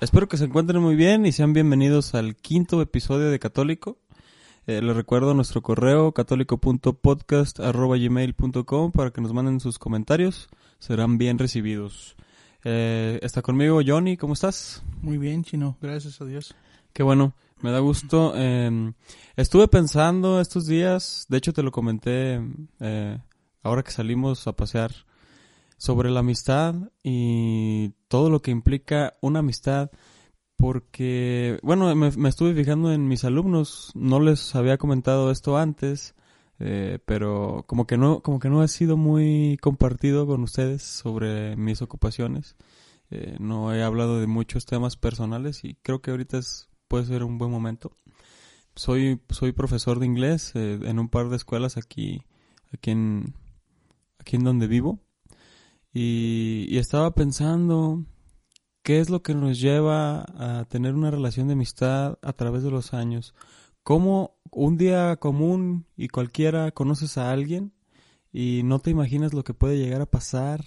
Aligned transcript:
Espero 0.00 0.28
que 0.28 0.36
se 0.36 0.44
encuentren 0.44 0.82
muy 0.82 0.94
bien 0.94 1.24
y 1.24 1.32
sean 1.32 1.54
bienvenidos 1.54 2.14
al 2.14 2.36
quinto 2.36 2.82
episodio 2.82 3.30
de 3.30 3.38
Católico. 3.38 3.96
Eh, 4.66 4.82
les 4.82 4.94
recuerdo 4.94 5.32
nuestro 5.32 5.62
correo 5.62 6.12
católico.podcast.gmail.com 6.12 8.92
para 8.92 9.10
que 9.10 9.22
nos 9.22 9.32
manden 9.32 9.60
sus 9.60 9.78
comentarios. 9.78 10.50
Serán 10.78 11.16
bien 11.16 11.38
recibidos. 11.38 12.14
Eh, 12.64 13.18
está 13.22 13.42
conmigo 13.42 13.80
Johnny, 13.86 14.16
¿cómo 14.16 14.34
estás? 14.34 14.82
Muy 15.02 15.18
bien, 15.18 15.44
Chino, 15.44 15.76
gracias 15.80 16.20
a 16.20 16.24
Dios. 16.24 16.54
Qué 16.92 17.02
bueno, 17.02 17.34
me 17.60 17.70
da 17.70 17.78
gusto. 17.78 18.32
Eh, 18.36 18.92
estuve 19.36 19.68
pensando 19.68 20.40
estos 20.40 20.66
días, 20.66 21.26
de 21.28 21.38
hecho 21.38 21.52
te 21.52 21.62
lo 21.62 21.70
comenté 21.70 22.40
eh, 22.80 23.18
ahora 23.62 23.82
que 23.82 23.90
salimos 23.90 24.46
a 24.46 24.54
pasear 24.54 24.92
sobre 25.76 26.10
la 26.10 26.20
amistad 26.20 26.74
y 27.02 27.90
todo 28.08 28.30
lo 28.30 28.40
que 28.40 28.50
implica 28.50 29.14
una 29.20 29.40
amistad 29.40 29.90
porque, 30.56 31.58
bueno, 31.62 31.94
me, 31.94 32.10
me 32.12 32.28
estuve 32.28 32.54
fijando 32.54 32.92
en 32.92 33.08
mis 33.08 33.24
alumnos, 33.24 33.92
no 33.94 34.20
les 34.20 34.54
había 34.54 34.78
comentado 34.78 35.30
esto 35.30 35.58
antes, 35.58 36.14
eh, 36.58 36.98
pero 37.04 37.64
como 37.66 37.86
que 37.86 37.98
no, 37.98 38.20
como 38.22 38.38
que 38.38 38.48
no 38.48 38.62
ha 38.62 38.68
sido 38.68 38.96
muy 38.96 39.58
compartido 39.60 40.26
con 40.26 40.42
ustedes 40.42 40.82
sobre 40.82 41.56
mis 41.56 41.82
ocupaciones. 41.82 42.56
Eh, 43.10 43.36
no 43.38 43.72
he 43.74 43.82
hablado 43.82 44.20
de 44.20 44.26
muchos 44.26 44.66
temas 44.66 44.96
personales 44.96 45.64
y 45.64 45.74
creo 45.82 46.00
que 46.00 46.10
ahorita 46.10 46.38
es, 46.38 46.68
puede 46.88 47.04
ser 47.06 47.24
un 47.24 47.38
buen 47.38 47.50
momento. 47.50 47.92
Soy, 48.74 49.20
soy 49.30 49.52
profesor 49.52 50.00
de 50.00 50.06
inglés 50.06 50.52
eh, 50.54 50.78
en 50.82 50.98
un 50.98 51.08
par 51.08 51.28
de 51.28 51.36
escuelas 51.36 51.76
aquí, 51.76 52.22
aquí 52.72 52.90
en, 52.90 53.34
aquí 54.18 54.36
en 54.36 54.44
donde 54.44 54.66
vivo 54.66 55.00
y, 55.92 56.66
y 56.68 56.78
estaba 56.78 57.14
pensando 57.14 58.04
qué 58.82 59.00
es 59.00 59.10
lo 59.10 59.22
que 59.22 59.34
nos 59.34 59.60
lleva 59.60 60.24
a 60.36 60.64
tener 60.68 60.94
una 60.94 61.10
relación 61.10 61.48
de 61.48 61.54
amistad 61.54 62.18
a 62.22 62.32
través 62.34 62.62
de 62.62 62.70
los 62.70 62.94
años. 62.94 63.34
¿Cómo 63.86 64.34
un 64.50 64.76
día 64.76 65.14
común 65.14 65.86
y 65.96 66.08
cualquiera 66.08 66.72
conoces 66.72 67.18
a 67.18 67.30
alguien 67.30 67.72
y 68.32 68.62
no 68.64 68.80
te 68.80 68.90
imaginas 68.90 69.32
lo 69.32 69.44
que 69.44 69.54
puede 69.54 69.78
llegar 69.78 70.00
a 70.00 70.10
pasar 70.10 70.64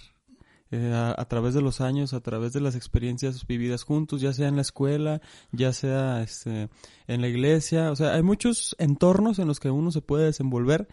eh, 0.70 0.90
a, 0.94 1.22
través 1.26 1.52
de 1.52 1.60
los 1.60 1.82
años, 1.82 2.14
a 2.14 2.22
través 2.22 2.54
de 2.54 2.62
las 2.62 2.76
experiencias 2.76 3.46
vividas 3.46 3.82
juntos, 3.82 4.22
ya 4.22 4.32
sea 4.32 4.48
en 4.48 4.56
la 4.56 4.62
escuela, 4.62 5.20
ya 5.52 5.74
sea 5.74 6.22
este, 6.22 6.70
en 7.08 7.20
la 7.20 7.28
iglesia? 7.28 7.90
O 7.90 7.96
sea, 7.96 8.14
hay 8.14 8.22
muchos 8.22 8.74
entornos 8.78 9.38
en 9.38 9.48
los 9.48 9.60
que 9.60 9.68
uno 9.68 9.90
se 9.90 10.00
puede 10.00 10.24
desenvolver 10.24 10.88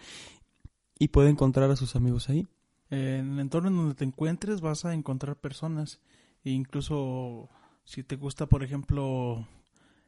y 0.99 1.07
puede 1.07 1.29
encontrar 1.29 1.71
a 1.71 1.77
sus 1.77 1.95
amigos 1.95 2.27
ahí. 2.27 2.45
En 2.89 3.35
el 3.35 3.39
entorno 3.39 3.69
en 3.69 3.77
donde 3.77 3.95
te 3.95 4.03
encuentres 4.03 4.59
vas 4.59 4.83
a 4.83 4.93
encontrar 4.93 5.37
personas. 5.37 6.01
E 6.43 6.49
incluso 6.49 7.47
si 7.85 8.03
te 8.03 8.17
gusta, 8.17 8.47
por 8.47 8.65
ejemplo, 8.65 9.47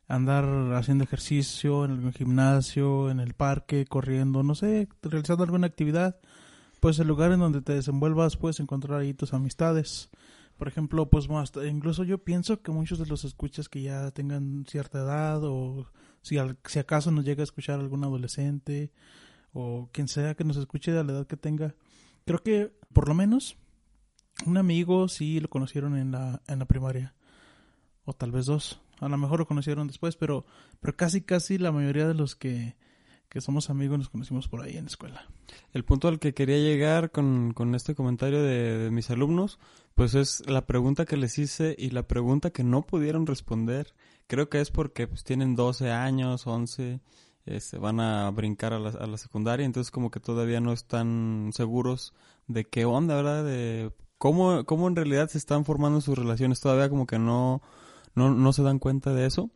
andar 0.09 0.73
haciendo 0.73 1.05
ejercicio 1.05 1.85
en 1.85 1.91
el 2.05 2.13
gimnasio, 2.13 3.09
en 3.09 3.19
el 3.21 3.33
parque, 3.35 3.85
corriendo, 3.85 4.43
no 4.43 4.55
sé, 4.55 4.89
realizando 5.01 5.43
alguna 5.45 5.67
actividad, 5.67 6.19
pues 6.81 6.99
el 6.99 7.07
lugar 7.07 7.31
en 7.31 7.39
donde 7.39 7.61
te 7.61 7.73
desenvuelvas 7.75 8.35
puedes 8.35 8.59
encontrar 8.59 8.99
ahí 8.99 9.13
tus 9.13 9.33
amistades. 9.33 10.09
Por 10.57 10.67
ejemplo, 10.67 11.09
pues 11.09 11.29
más, 11.29 11.53
incluso 11.69 12.03
yo 12.03 12.17
pienso 12.23 12.61
que 12.61 12.71
muchos 12.71 12.99
de 12.99 13.05
los 13.05 13.23
escuchas 13.23 13.69
que 13.69 13.81
ya 13.81 14.11
tengan 14.11 14.65
cierta 14.67 14.99
edad 14.99 15.41
o 15.43 15.87
si, 16.21 16.37
al- 16.37 16.57
si 16.65 16.79
acaso 16.79 17.11
nos 17.11 17.23
llega 17.23 17.41
a 17.41 17.45
escuchar 17.45 17.79
algún 17.79 18.03
adolescente 18.03 18.91
o 19.53 19.89
quien 19.93 20.07
sea 20.09 20.35
que 20.35 20.43
nos 20.43 20.57
escuche 20.57 20.91
de 20.91 21.03
la 21.03 21.11
edad 21.13 21.27
que 21.27 21.37
tenga, 21.37 21.75
creo 22.25 22.43
que 22.43 22.73
por 22.91 23.07
lo 23.07 23.13
menos 23.13 23.55
un 24.45 24.57
amigo 24.57 25.07
sí 25.07 25.39
lo 25.39 25.49
conocieron 25.49 25.95
en 25.95 26.11
la, 26.11 26.41
en 26.47 26.59
la 26.59 26.65
primaria. 26.65 27.13
O 28.05 28.13
tal 28.13 28.31
vez 28.31 28.47
dos. 28.47 28.81
A 28.99 29.09
lo 29.09 29.17
mejor 29.17 29.39
lo 29.39 29.47
conocieron 29.47 29.87
después, 29.87 30.15
pero, 30.15 30.45
pero 30.79 30.95
casi 30.95 31.21
casi 31.21 31.57
la 31.57 31.71
mayoría 31.71 32.07
de 32.07 32.13
los 32.13 32.35
que, 32.35 32.75
que 33.29 33.41
somos 33.41 33.69
amigos 33.69 33.97
nos 33.97 34.09
conocimos 34.09 34.47
por 34.47 34.61
ahí 34.61 34.77
en 34.77 34.85
la 34.85 34.89
escuela. 34.89 35.27
El 35.73 35.85
punto 35.85 36.07
al 36.07 36.19
que 36.19 36.33
quería 36.33 36.57
llegar 36.57 37.11
con, 37.11 37.53
con 37.53 37.75
este 37.75 37.95
comentario 37.95 38.41
de, 38.41 38.77
de 38.77 38.91
mis 38.91 39.09
alumnos, 39.09 39.59
pues 39.95 40.15
es 40.15 40.47
la 40.49 40.65
pregunta 40.65 41.05
que 41.05 41.17
les 41.17 41.37
hice 41.37 41.75
y 41.77 41.89
la 41.89 42.03
pregunta 42.03 42.51
que 42.51 42.63
no 42.63 42.83
pudieron 42.83 43.25
responder. 43.25 43.93
Creo 44.27 44.49
que 44.49 44.61
es 44.61 44.71
porque 44.71 45.07
pues, 45.07 45.23
tienen 45.23 45.55
12 45.55 45.91
años, 45.91 46.47
11, 46.47 47.01
este, 47.45 47.77
van 47.77 47.99
a 47.99 48.29
brincar 48.31 48.73
a 48.73 48.79
la, 48.79 48.89
a 48.89 49.07
la 49.07 49.17
secundaria, 49.17 49.65
entonces 49.65 49.91
como 49.91 50.11
que 50.11 50.19
todavía 50.19 50.61
no 50.61 50.71
están 50.71 51.49
seguros 51.53 52.13
de 52.47 52.65
qué 52.65 52.85
onda, 52.85 53.15
¿verdad? 53.15 53.43
De 53.43 53.91
cómo, 54.19 54.65
cómo 54.65 54.87
en 54.87 54.95
realidad 54.95 55.29
se 55.29 55.39
están 55.39 55.65
formando 55.65 56.01
sus 56.01 56.17
relaciones, 56.17 56.59
todavía 56.59 56.89
como 56.89 57.07
que 57.07 57.17
no, 57.17 57.61
no, 58.15 58.33
no 58.33 58.53
se 58.53 58.63
dan 58.63 58.79
cuenta 58.79 59.13
de 59.13 59.25
eso. 59.25 59.51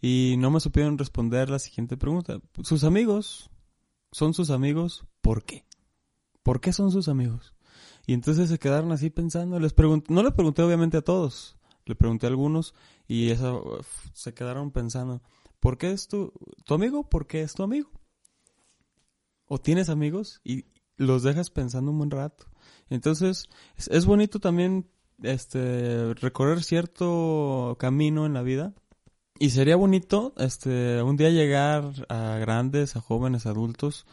Y 0.00 0.36
no 0.38 0.50
me 0.50 0.60
supieron 0.60 0.96
responder 0.96 1.50
la 1.50 1.58
siguiente 1.58 1.96
pregunta. 1.96 2.40
Sus 2.62 2.84
amigos, 2.84 3.50
son 4.12 4.34
sus 4.34 4.50
amigos, 4.50 5.04
¿por 5.20 5.44
qué? 5.44 5.66
¿Por 6.42 6.60
qué 6.60 6.72
son 6.72 6.90
sus 6.90 7.08
amigos? 7.08 7.54
Y 8.06 8.14
entonces 8.14 8.48
se 8.48 8.58
quedaron 8.58 8.92
así 8.92 9.10
pensando, 9.10 9.60
les 9.60 9.74
no 10.08 10.22
le 10.22 10.30
pregunté 10.32 10.62
obviamente 10.62 10.96
a 10.96 11.02
todos, 11.02 11.58
le 11.84 11.94
pregunté 11.94 12.26
a 12.26 12.30
algunos 12.30 12.74
y 13.06 13.32
uf, 13.32 13.86
se 14.14 14.32
quedaron 14.32 14.70
pensando, 14.70 15.22
¿por 15.60 15.76
qué 15.76 15.90
es 15.92 16.08
tu, 16.08 16.32
tu 16.64 16.74
amigo? 16.74 17.08
¿Por 17.08 17.26
qué 17.26 17.42
es 17.42 17.52
tu 17.52 17.62
amigo? 17.62 17.90
O 19.46 19.58
tienes 19.58 19.88
amigos 19.88 20.40
y 20.44 20.66
los 20.96 21.22
dejas 21.22 21.50
pensando 21.50 21.90
un 21.90 21.98
buen 21.98 22.10
rato. 22.10 22.46
Entonces, 22.88 23.48
es, 23.76 23.88
es 23.88 24.06
bonito 24.06 24.40
también 24.40 24.88
este 25.22 26.14
recorrer 26.14 26.62
cierto 26.62 27.76
camino 27.78 28.26
en 28.26 28.34
la 28.34 28.42
vida 28.42 28.72
y 29.38 29.50
sería 29.50 29.76
bonito 29.76 30.34
este 30.36 31.02
un 31.02 31.16
día 31.16 31.30
llegar 31.30 31.84
a 32.08 32.38
grandes, 32.38 32.96
a 32.96 33.00
jóvenes, 33.00 33.46
adultos 33.46 34.06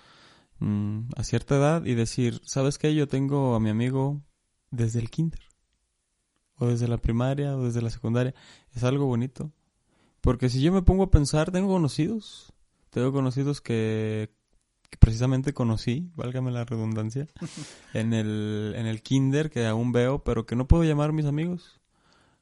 mm, 0.59 1.09
a 1.15 1.23
cierta 1.23 1.55
edad 1.55 1.85
y 1.85 1.95
decir, 1.95 2.41
¿sabes 2.45 2.77
qué? 2.77 2.93
Yo 2.93 3.07
tengo 3.07 3.55
a 3.55 3.59
mi 3.59 3.69
amigo 3.69 4.21
desde 4.71 4.99
el 4.99 5.09
kinder. 5.09 5.41
O 6.57 6.67
desde 6.67 6.87
la 6.87 6.97
primaria, 6.97 7.57
o 7.57 7.65
desde 7.65 7.81
la 7.81 7.89
secundaria. 7.89 8.33
Es 8.73 8.83
algo 8.83 9.05
bonito. 9.05 9.51
Porque 10.21 10.49
si 10.49 10.61
yo 10.61 10.71
me 10.71 10.81
pongo 10.81 11.03
a 11.03 11.11
pensar, 11.11 11.51
tengo 11.51 11.67
conocidos. 11.67 12.53
Tengo 12.91 13.11
conocidos 13.11 13.61
que, 13.61 14.31
que 14.89 14.97
precisamente 14.97 15.53
conocí, 15.53 16.11
válgame 16.15 16.51
la 16.51 16.65
redundancia, 16.65 17.27
en 17.93 18.13
el, 18.13 18.73
en 18.75 18.85
el 18.85 19.01
kinder 19.01 19.49
que 19.49 19.65
aún 19.65 19.91
veo, 19.91 20.23
pero 20.23 20.45
que 20.45 20.55
no 20.55 20.67
puedo 20.67 20.83
llamar 20.83 21.11
mis 21.11 21.25
amigos. 21.25 21.79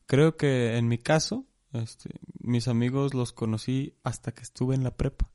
Creo 0.05 0.35
que 0.35 0.77
en 0.77 0.87
mi 0.87 0.97
caso, 0.97 1.45
este, 1.71 2.09
mis 2.39 2.67
amigos 2.67 3.13
los 3.13 3.33
conocí 3.33 3.95
hasta 4.03 4.31
que 4.31 4.41
estuve 4.41 4.75
en 4.75 4.83
la 4.83 4.95
prepa. 4.95 5.29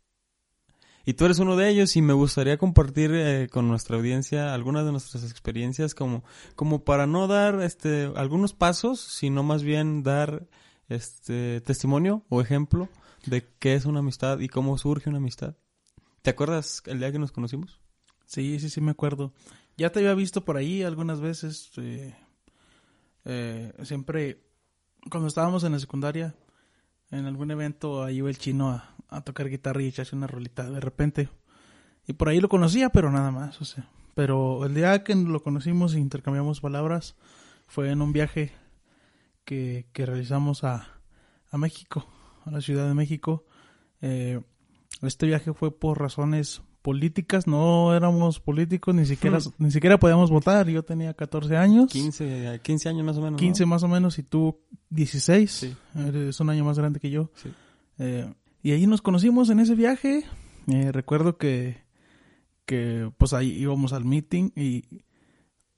Y 1.08 1.14
tú 1.14 1.24
eres 1.24 1.38
uno 1.38 1.56
de 1.56 1.70
ellos 1.70 1.96
y 1.96 2.02
me 2.02 2.12
gustaría 2.12 2.58
compartir 2.58 3.12
eh, 3.14 3.48
con 3.50 3.66
nuestra 3.66 3.96
audiencia 3.96 4.52
algunas 4.52 4.84
de 4.84 4.92
nuestras 4.92 5.24
experiencias 5.24 5.94
como, 5.94 6.22
como 6.54 6.84
para 6.84 7.06
no 7.06 7.26
dar 7.26 7.62
este, 7.62 8.12
algunos 8.14 8.52
pasos, 8.52 9.00
sino 9.00 9.42
más 9.42 9.62
bien 9.62 10.02
dar 10.02 10.46
este 10.90 11.62
testimonio 11.62 12.24
o 12.28 12.42
ejemplo 12.42 12.90
de 13.24 13.46
qué 13.58 13.74
es 13.74 13.86
una 13.86 14.00
amistad 14.00 14.40
y 14.40 14.48
cómo 14.48 14.76
surge 14.76 15.08
una 15.08 15.16
amistad. 15.16 15.56
¿Te 16.28 16.32
acuerdas 16.32 16.82
el 16.84 16.98
día 16.98 17.10
que 17.10 17.18
nos 17.18 17.32
conocimos? 17.32 17.80
Sí, 18.26 18.60
sí, 18.60 18.68
sí, 18.68 18.82
me 18.82 18.90
acuerdo. 18.90 19.32
Ya 19.78 19.90
te 19.92 20.00
había 20.00 20.12
visto 20.12 20.44
por 20.44 20.58
ahí 20.58 20.82
algunas 20.82 21.22
veces. 21.22 21.70
eh, 21.78 22.14
eh, 23.24 23.72
siempre, 23.84 24.44
cuando 25.10 25.26
estábamos 25.26 25.64
en 25.64 25.72
la 25.72 25.78
secundaria, 25.78 26.34
en 27.10 27.24
algún 27.24 27.50
evento, 27.50 28.04
ahí 28.04 28.16
iba 28.16 28.28
el 28.28 28.36
chino 28.36 28.68
a, 29.08 29.20
tocar 29.22 29.48
guitarra 29.48 29.80
y 29.80 29.86
echarse 29.86 30.14
una 30.14 30.26
rolita 30.26 30.70
de 30.70 30.80
repente. 30.80 31.30
Y 32.06 32.12
por 32.12 32.28
ahí 32.28 32.40
lo 32.40 32.50
conocía, 32.50 32.90
pero 32.90 33.10
nada 33.10 33.30
más, 33.30 33.58
o 33.62 33.64
sea. 33.64 33.88
Pero 34.14 34.66
el 34.66 34.74
día 34.74 35.02
que 35.04 35.14
lo 35.14 35.42
conocimos 35.42 35.94
e 35.94 35.98
intercambiamos 35.98 36.60
palabras 36.60 37.16
fue 37.66 37.90
en 37.90 38.02
un 38.02 38.12
viaje 38.12 38.52
que, 39.46 39.88
que 39.94 40.04
realizamos 40.04 40.62
a, 40.62 41.00
a 41.50 41.56
México, 41.56 42.06
a 42.44 42.50
la 42.50 42.60
Ciudad 42.60 42.86
de 42.86 42.92
México. 42.92 43.46
Eh, 44.02 44.42
este 45.02 45.26
viaje 45.26 45.52
fue 45.52 45.76
por 45.76 45.98
razones 46.00 46.62
políticas, 46.82 47.46
no 47.46 47.94
éramos 47.94 48.40
políticos, 48.40 48.94
ni 48.94 49.04
siquiera, 49.04 49.38
ni 49.58 49.70
siquiera 49.70 49.98
podíamos 49.98 50.30
votar. 50.30 50.68
Yo 50.68 50.82
tenía 50.84 51.14
14 51.14 51.56
años, 51.56 51.90
15, 51.92 52.60
15 52.62 52.88
años 52.88 53.04
más 53.04 53.16
o 53.16 53.20
menos. 53.20 53.32
¿no? 53.32 53.38
15 53.38 53.66
más 53.66 53.82
o 53.82 53.88
menos, 53.88 54.18
y 54.18 54.22
tú 54.22 54.60
16. 54.90 55.50
Sí. 55.50 55.76
Eres 55.96 56.38
un 56.40 56.50
año 56.50 56.64
más 56.64 56.78
grande 56.78 57.00
que 57.00 57.10
yo. 57.10 57.30
Sí. 57.34 57.50
Eh, 57.98 58.32
y 58.62 58.72
ahí 58.72 58.86
nos 58.86 59.02
conocimos 59.02 59.50
en 59.50 59.60
ese 59.60 59.74
viaje. 59.74 60.24
Eh, 60.68 60.92
recuerdo 60.92 61.36
que, 61.36 61.78
que 62.66 63.10
pues 63.18 63.32
ahí 63.32 63.50
íbamos 63.50 63.92
al 63.92 64.04
meeting 64.04 64.50
y, 64.56 64.84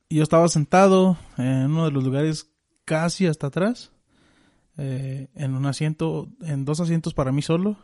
y 0.09 0.17
yo 0.17 0.23
estaba 0.23 0.49
sentado 0.49 1.17
en 1.39 1.67
uno 1.71 1.85
de 1.87 1.91
los 1.93 2.05
lugares 2.05 2.51
casi 2.85 3.27
hasta 3.27 3.49
atrás. 3.49 3.93
eh, 4.77 5.29
en 5.35 5.55
un 5.55 5.67
asiento, 5.67 6.29
en 6.43 6.65
dos 6.65 6.81
asientos 6.81 7.15
para 7.15 7.33
mí 7.33 7.43
solo. 7.43 7.77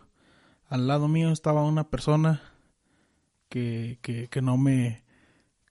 Al 0.68 0.88
lado 0.88 1.08
mío 1.08 1.30
estaba 1.30 1.64
una 1.64 1.88
persona 1.88 2.42
que, 3.48 3.98
que, 4.02 4.28
que 4.28 4.42
no 4.42 4.56
me 4.56 5.04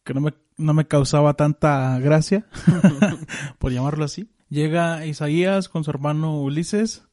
que 0.04 0.14
no 0.14 0.22
me, 0.22 0.34
no 0.58 0.74
me 0.74 0.88
causaba 0.88 1.34
tanta 1.34 1.98
gracia, 2.00 2.46
por 3.60 3.72
llamarlo 3.72 4.06
así. 4.06 4.30
Llega 4.50 5.06
Isaías 5.06 5.68
con 5.68 5.84
su 5.84 5.90
hermano 5.90 6.40
Ulises 6.40 7.04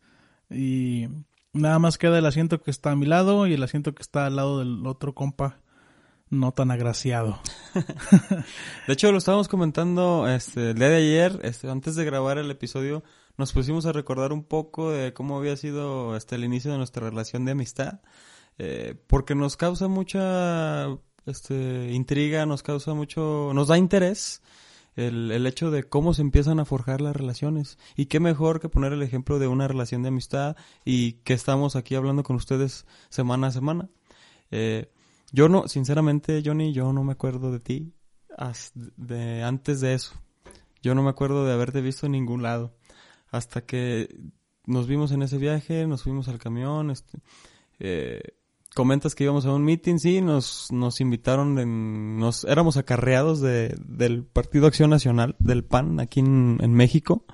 y 0.50 1.08
nada 1.54 1.78
más 1.78 1.98
queda 1.98 2.18
el 2.18 2.26
asiento 2.26 2.60
que 2.60 2.70
está 2.70 2.92
a 2.92 2.96
mi 2.96 3.06
lado 3.06 3.46
y 3.46 3.54
el 3.54 3.62
asiento 3.62 3.94
que 3.94 4.02
está 4.02 4.26
al 4.26 4.36
lado 4.36 4.58
del 4.58 4.86
otro 4.86 5.14
compa 5.14 5.58
no 6.28 6.52
tan 6.52 6.70
agraciado. 6.70 7.40
de 8.86 8.92
hecho, 8.92 9.12
lo 9.12 9.18
estábamos 9.18 9.48
comentando 9.48 10.26
este, 10.28 10.70
el 10.70 10.78
día 10.78 10.88
de 10.88 10.96
ayer, 10.96 11.40
este, 11.42 11.70
antes 11.70 11.94
de 11.94 12.04
grabar 12.04 12.38
el 12.38 12.50
episodio, 12.50 13.02
nos 13.36 13.52
pusimos 13.52 13.86
a 13.86 13.92
recordar 13.92 14.32
un 14.32 14.44
poco 14.44 14.90
de 14.90 15.12
cómo 15.12 15.38
había 15.38 15.56
sido 15.56 16.16
este, 16.16 16.36
el 16.36 16.44
inicio 16.44 16.70
de 16.72 16.78
nuestra 16.78 17.08
relación 17.08 17.44
de 17.44 17.52
amistad, 17.52 18.00
eh, 18.58 18.94
porque 19.06 19.34
nos 19.34 19.56
causa 19.56 19.88
mucha 19.88 20.88
este, 21.26 21.92
intriga, 21.92 22.46
nos 22.46 22.62
causa 22.62 22.94
mucho, 22.94 23.52
nos 23.54 23.68
da 23.68 23.78
interés 23.78 24.42
el, 24.94 25.32
el 25.32 25.46
hecho 25.46 25.70
de 25.70 25.84
cómo 25.84 26.12
se 26.14 26.22
empiezan 26.22 26.60
a 26.60 26.64
forjar 26.64 27.00
las 27.00 27.16
relaciones. 27.16 27.78
Y 27.96 28.06
qué 28.06 28.20
mejor 28.20 28.60
que 28.60 28.68
poner 28.68 28.92
el 28.92 29.02
ejemplo 29.02 29.38
de 29.38 29.48
una 29.48 29.68
relación 29.68 30.02
de 30.02 30.08
amistad 30.08 30.56
y 30.84 31.14
que 31.24 31.34
estamos 31.34 31.76
aquí 31.76 31.94
hablando 31.94 32.22
con 32.22 32.36
ustedes 32.36 32.86
semana 33.08 33.48
a 33.48 33.52
semana. 33.52 33.88
Eh, 34.50 34.90
yo 35.32 35.48
no, 35.48 35.66
sinceramente, 35.66 36.42
Johnny, 36.44 36.74
yo 36.74 36.92
no 36.92 37.02
me 37.04 37.12
acuerdo 37.12 37.52
de 37.52 37.60
ti 37.60 37.94
de 38.96 39.42
antes 39.42 39.80
de 39.80 39.94
eso. 39.94 40.14
Yo 40.82 40.94
no 40.94 41.02
me 41.02 41.10
acuerdo 41.10 41.46
de 41.46 41.52
haberte 41.52 41.80
visto 41.80 42.06
en 42.06 42.12
ningún 42.12 42.42
lado. 42.42 42.74
Hasta 43.32 43.62
que 43.62 44.08
nos 44.64 44.86
vimos 44.86 45.10
en 45.10 45.22
ese 45.22 45.38
viaje, 45.38 45.86
nos 45.88 46.04
fuimos 46.04 46.28
al 46.28 46.38
camión, 46.38 46.90
este, 46.90 47.18
eh, 47.80 48.20
comentas 48.74 49.14
que 49.14 49.24
íbamos 49.24 49.44
a 49.46 49.52
un 49.52 49.64
meeting, 49.64 49.98
sí, 49.98 50.20
nos, 50.20 50.70
nos 50.70 51.00
invitaron, 51.00 51.58
en, 51.58 52.18
nos 52.18 52.44
éramos 52.44 52.76
acarreados 52.76 53.40
de, 53.40 53.74
del 53.84 54.24
Partido 54.24 54.66
Acción 54.66 54.90
Nacional, 54.90 55.34
del 55.38 55.64
PAN, 55.64 55.98
aquí 55.98 56.20
en, 56.20 56.58
en 56.60 56.72
México. 56.74 57.24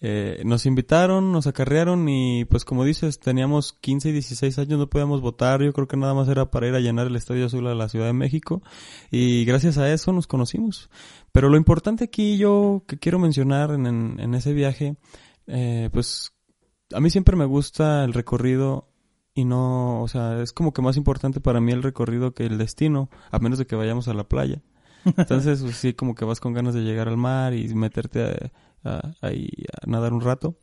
Eh, 0.00 0.42
nos 0.44 0.64
invitaron, 0.64 1.32
nos 1.32 1.48
acarrearon 1.48 2.08
y 2.08 2.44
pues 2.44 2.64
como 2.64 2.84
dices, 2.84 3.18
teníamos 3.18 3.72
15 3.72 4.10
y 4.10 4.12
16 4.12 4.56
años, 4.60 4.78
no 4.78 4.88
podíamos 4.88 5.20
votar, 5.20 5.60
yo 5.60 5.72
creo 5.72 5.88
que 5.88 5.96
nada 5.96 6.14
más 6.14 6.28
era 6.28 6.52
para 6.52 6.68
ir 6.68 6.74
a 6.76 6.80
llenar 6.80 7.08
el 7.08 7.16
Estadio 7.16 7.46
Azul 7.46 7.66
a 7.66 7.74
la 7.74 7.88
Ciudad 7.88 8.06
de 8.06 8.12
México 8.12 8.62
y 9.10 9.44
gracias 9.44 9.76
a 9.76 9.92
eso 9.92 10.12
nos 10.12 10.28
conocimos. 10.28 10.88
Pero 11.32 11.48
lo 11.48 11.56
importante 11.56 12.04
aquí 12.04 12.38
yo 12.38 12.84
que 12.86 12.98
quiero 12.98 13.18
mencionar 13.18 13.72
en, 13.72 13.86
en, 13.86 14.20
en 14.20 14.34
ese 14.34 14.52
viaje, 14.52 14.96
eh, 15.48 15.90
pues 15.92 16.32
a 16.94 17.00
mí 17.00 17.10
siempre 17.10 17.36
me 17.36 17.44
gusta 17.44 18.04
el 18.04 18.12
recorrido 18.12 18.88
y 19.34 19.44
no, 19.44 20.02
o 20.02 20.08
sea, 20.08 20.42
es 20.42 20.52
como 20.52 20.72
que 20.72 20.82
más 20.82 20.96
importante 20.96 21.40
para 21.40 21.60
mí 21.60 21.72
el 21.72 21.82
recorrido 21.82 22.34
que 22.34 22.46
el 22.46 22.58
destino, 22.58 23.08
a 23.30 23.38
menos 23.38 23.58
de 23.58 23.66
que 23.66 23.76
vayamos 23.76 24.08
a 24.08 24.14
la 24.14 24.28
playa. 24.28 24.62
Entonces, 25.16 25.62
pues, 25.62 25.76
sí, 25.76 25.94
como 25.94 26.14
que 26.14 26.24
vas 26.24 26.40
con 26.40 26.52
ganas 26.52 26.74
de 26.74 26.82
llegar 26.82 27.08
al 27.08 27.16
mar 27.16 27.54
y 27.54 27.72
meterte 27.74 28.52
a, 28.84 29.14
ahí 29.20 29.48
a 29.80 29.88
nadar 29.88 30.12
un 30.12 30.20
rato. 30.20 30.56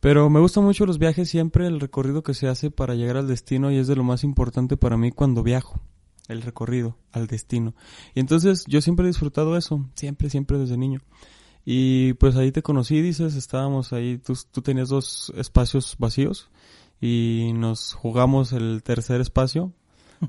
Pero 0.00 0.30
me 0.30 0.38
gustan 0.38 0.64
mucho 0.64 0.86
los 0.86 0.98
viajes, 0.98 1.28
siempre 1.28 1.66
el 1.66 1.80
recorrido 1.80 2.22
que 2.22 2.34
se 2.34 2.46
hace 2.46 2.70
para 2.70 2.94
llegar 2.94 3.16
al 3.16 3.26
destino 3.26 3.72
y 3.72 3.78
es 3.78 3.88
de 3.88 3.96
lo 3.96 4.04
más 4.04 4.22
importante 4.22 4.76
para 4.76 4.96
mí 4.96 5.10
cuando 5.10 5.42
viajo, 5.42 5.80
el 6.28 6.42
recorrido 6.42 6.98
al 7.10 7.26
destino. 7.26 7.74
Y 8.14 8.20
entonces 8.20 8.64
yo 8.68 8.80
siempre 8.80 9.06
he 9.06 9.08
disfrutado 9.08 9.56
eso, 9.56 9.88
siempre, 9.94 10.30
siempre 10.30 10.58
desde 10.58 10.76
niño. 10.76 11.00
Y 11.70 12.14
pues 12.14 12.34
ahí 12.36 12.50
te 12.50 12.62
conocí, 12.62 13.02
dices, 13.02 13.34
estábamos 13.34 13.92
ahí, 13.92 14.16
tú, 14.16 14.32
tú 14.50 14.62
tenías 14.62 14.88
dos 14.88 15.30
espacios 15.36 15.96
vacíos 15.98 16.48
y 16.98 17.52
nos 17.54 17.92
jugamos 17.92 18.54
el 18.54 18.82
tercer 18.82 19.20
espacio. 19.20 19.74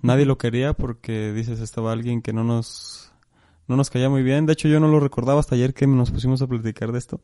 Nadie 0.02 0.26
lo 0.26 0.38
quería 0.38 0.74
porque 0.74 1.32
dices 1.32 1.62
estaba 1.62 1.94
alguien 1.94 2.22
que 2.22 2.34
no 2.34 2.44
nos 2.44 3.14
no 3.70 3.78
nos 3.78 3.90
caía 3.90 4.10
muy 4.10 4.22
bien. 4.22 4.48
De 4.48 4.52
hecho 4.52 4.68
yo 4.68 4.82
no 4.82 4.90
lo 4.90 5.00
recordaba 5.00 5.40
hasta 5.40 5.56
ayer 5.56 5.74
que 5.74 5.88
nos 5.88 6.12
pusimos 6.12 6.42
a 6.42 6.48
platicar 6.48 6.92
de 6.92 7.00
esto. 7.00 7.22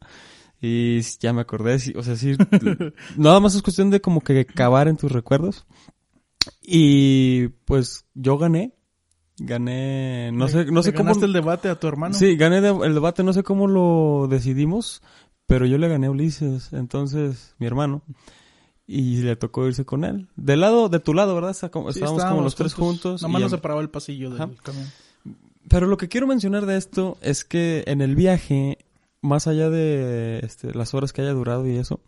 Y 0.62 1.02
ya 1.20 1.34
me 1.34 1.42
acordé, 1.42 1.76
o 1.98 2.02
sea, 2.02 2.16
sí, 2.16 2.38
nada 3.18 3.42
más 3.42 3.54
es 3.54 3.62
cuestión 3.64 3.90
de 3.90 4.00
como 4.00 4.22
que 4.22 4.46
cavar 4.46 4.88
en 4.88 4.96
tus 4.96 5.12
recuerdos. 5.12 5.66
Y 6.62 7.50
pues 7.66 8.06
yo 8.14 8.38
gané, 8.38 8.78
gané, 9.38 10.32
no 10.32 10.48
sé, 10.48 10.66
no 10.66 10.84
sé 10.84 10.94
cómo. 10.94 11.12
el 11.14 11.34
debate 11.34 11.70
a 11.70 11.80
tu 11.80 11.88
hermano? 11.88 12.16
Sí, 12.16 12.36
gané 12.36 12.58
el 12.58 12.94
debate, 12.94 13.24
no 13.24 13.34
sé 13.34 13.44
cómo 13.44 13.68
lo 13.68 14.28
decidimos, 14.30 15.02
pero 15.46 15.66
yo 15.66 15.78
le 15.78 15.88
gané 15.88 16.08
a 16.08 16.12
Ulises, 16.12 16.74
entonces, 16.74 17.56
mi 17.60 17.68
hermano 17.68 18.04
y 18.88 19.22
le 19.22 19.36
tocó 19.36 19.68
irse 19.68 19.86
con 19.86 20.04
él. 20.04 20.28
Del 20.36 20.62
lado, 20.62 20.90
de 20.90 21.00
tu 21.00 21.14
lado, 21.14 21.34
¿verdad? 21.36 21.52
Estábamos, 21.52 21.98
como 21.98 22.42
los 22.42 22.56
tres 22.56 22.74
juntos. 22.74 23.22
Nada 23.22 23.32
más 23.32 23.42
nos 23.42 23.52
separaba 23.52 23.82
el 23.82 23.90
pasillo 23.90 24.30
del 24.30 24.56
camión. 24.62 24.88
Pero 25.68 25.88
lo 25.88 25.98
que 25.98 26.08
quiero 26.08 26.28
mencionar 26.28 26.66
de 26.66 26.78
esto 26.78 27.18
es 27.22 27.44
que 27.44 27.84
en 27.88 28.02
el 28.02 28.16
viaje, 28.16 28.78
más 29.22 29.48
allá 29.48 29.70
de 29.70 30.40
este, 30.44 30.74
las 30.76 30.94
horas 30.94 31.12
que 31.12 31.22
haya 31.22 31.34
durado 31.34 31.68
y 31.68 31.76
eso, 31.76 32.02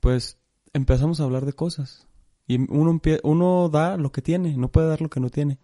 pues 0.00 0.36
empezamos 0.74 1.20
a 1.20 1.24
hablar 1.24 1.46
de 1.46 1.54
cosas. 1.54 2.06
Y 2.46 2.58
uno, 2.70 3.00
uno 3.22 3.68
da 3.70 3.96
lo 3.96 4.12
que 4.12 4.20
tiene, 4.20 4.56
no 4.56 4.68
puede 4.68 4.88
dar 4.88 5.00
lo 5.00 5.08
que 5.08 5.20
no 5.20 5.30
tiene. 5.30 5.58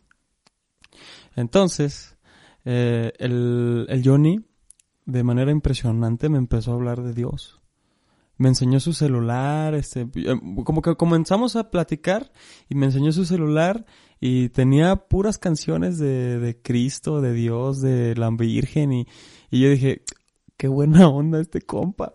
Entonces, 1.36 2.16
eh, 2.64 3.12
el, 3.18 3.86
el 3.88 4.02
Johnny, 4.04 4.40
de 5.06 5.22
manera 5.22 5.50
impresionante, 5.50 6.28
me 6.28 6.38
empezó 6.38 6.72
a 6.72 6.74
hablar 6.74 7.02
de 7.02 7.14
Dios 7.14 7.58
me 8.38 8.48
enseñó 8.48 8.80
su 8.80 8.92
celular, 8.92 9.74
este, 9.74 10.02
eh, 10.14 10.40
como 10.64 10.80
que 10.80 10.94
comenzamos 10.94 11.56
a 11.56 11.70
platicar 11.70 12.32
y 12.68 12.76
me 12.76 12.86
enseñó 12.86 13.12
su 13.12 13.24
celular 13.24 13.84
y 14.20 14.48
tenía 14.50 14.96
puras 14.96 15.38
canciones 15.38 15.98
de, 15.98 16.38
de 16.38 16.62
Cristo, 16.62 17.20
de 17.20 17.32
Dios, 17.32 17.80
de 17.80 18.14
la 18.14 18.30
Virgen 18.30 18.92
y, 18.92 19.06
y 19.50 19.60
yo 19.60 19.70
dije, 19.70 20.02
qué 20.56 20.68
buena 20.68 21.08
onda 21.08 21.40
este 21.40 21.60
compa. 21.60 22.14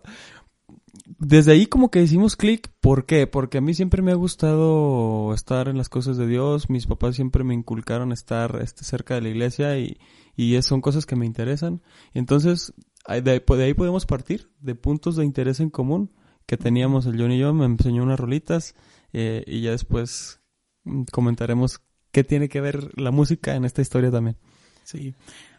Desde 1.18 1.52
ahí 1.52 1.66
como 1.66 1.90
que 1.90 2.02
hicimos 2.02 2.36
clic, 2.36 2.70
¿por 2.80 3.06
qué? 3.06 3.26
Porque 3.26 3.58
a 3.58 3.60
mí 3.60 3.74
siempre 3.74 4.02
me 4.02 4.12
ha 4.12 4.16
gustado 4.16 5.34
estar 5.34 5.68
en 5.68 5.76
las 5.78 5.88
cosas 5.88 6.16
de 6.16 6.26
Dios, 6.26 6.70
mis 6.70 6.86
papás 6.86 7.16
siempre 7.16 7.44
me 7.44 7.54
inculcaron 7.54 8.12
estar 8.12 8.60
este, 8.62 8.84
cerca 8.84 9.14
de 9.14 9.22
la 9.22 9.28
iglesia 9.28 9.78
y, 9.78 9.98
y 10.36 10.60
son 10.62 10.80
cosas 10.80 11.06
que 11.06 11.16
me 11.16 11.26
interesan. 11.26 11.82
Entonces 12.12 12.74
de, 13.06 13.42
ahí 13.62 13.74
podemos 13.74 14.06
partir, 14.06 14.50
de 14.60 14.74
puntos 14.74 15.16
de 15.16 15.24
interés 15.24 15.60
en 15.60 15.70
común 15.70 16.10
que 16.46 16.56
teníamos 16.56 17.06
el 17.06 17.20
John 17.20 17.32
y 17.32 17.38
yo. 17.38 17.52
Me 17.52 17.66
enseñó 17.66 18.02
unas 18.02 18.18
rolitas 18.18 18.74
eh, 19.12 19.44
y 19.46 19.62
ya 19.62 19.70
después 19.70 20.40
mm, 20.84 21.04
comentaremos 21.12 21.80
qué 22.12 22.24
tiene 22.24 22.48
que 22.48 22.60
ver 22.60 22.98
la 22.98 23.10
música 23.10 23.54
en 23.54 23.64
esta 23.64 23.82
historia 23.82 24.10
también. 24.10 24.36
Sí, 24.84 25.14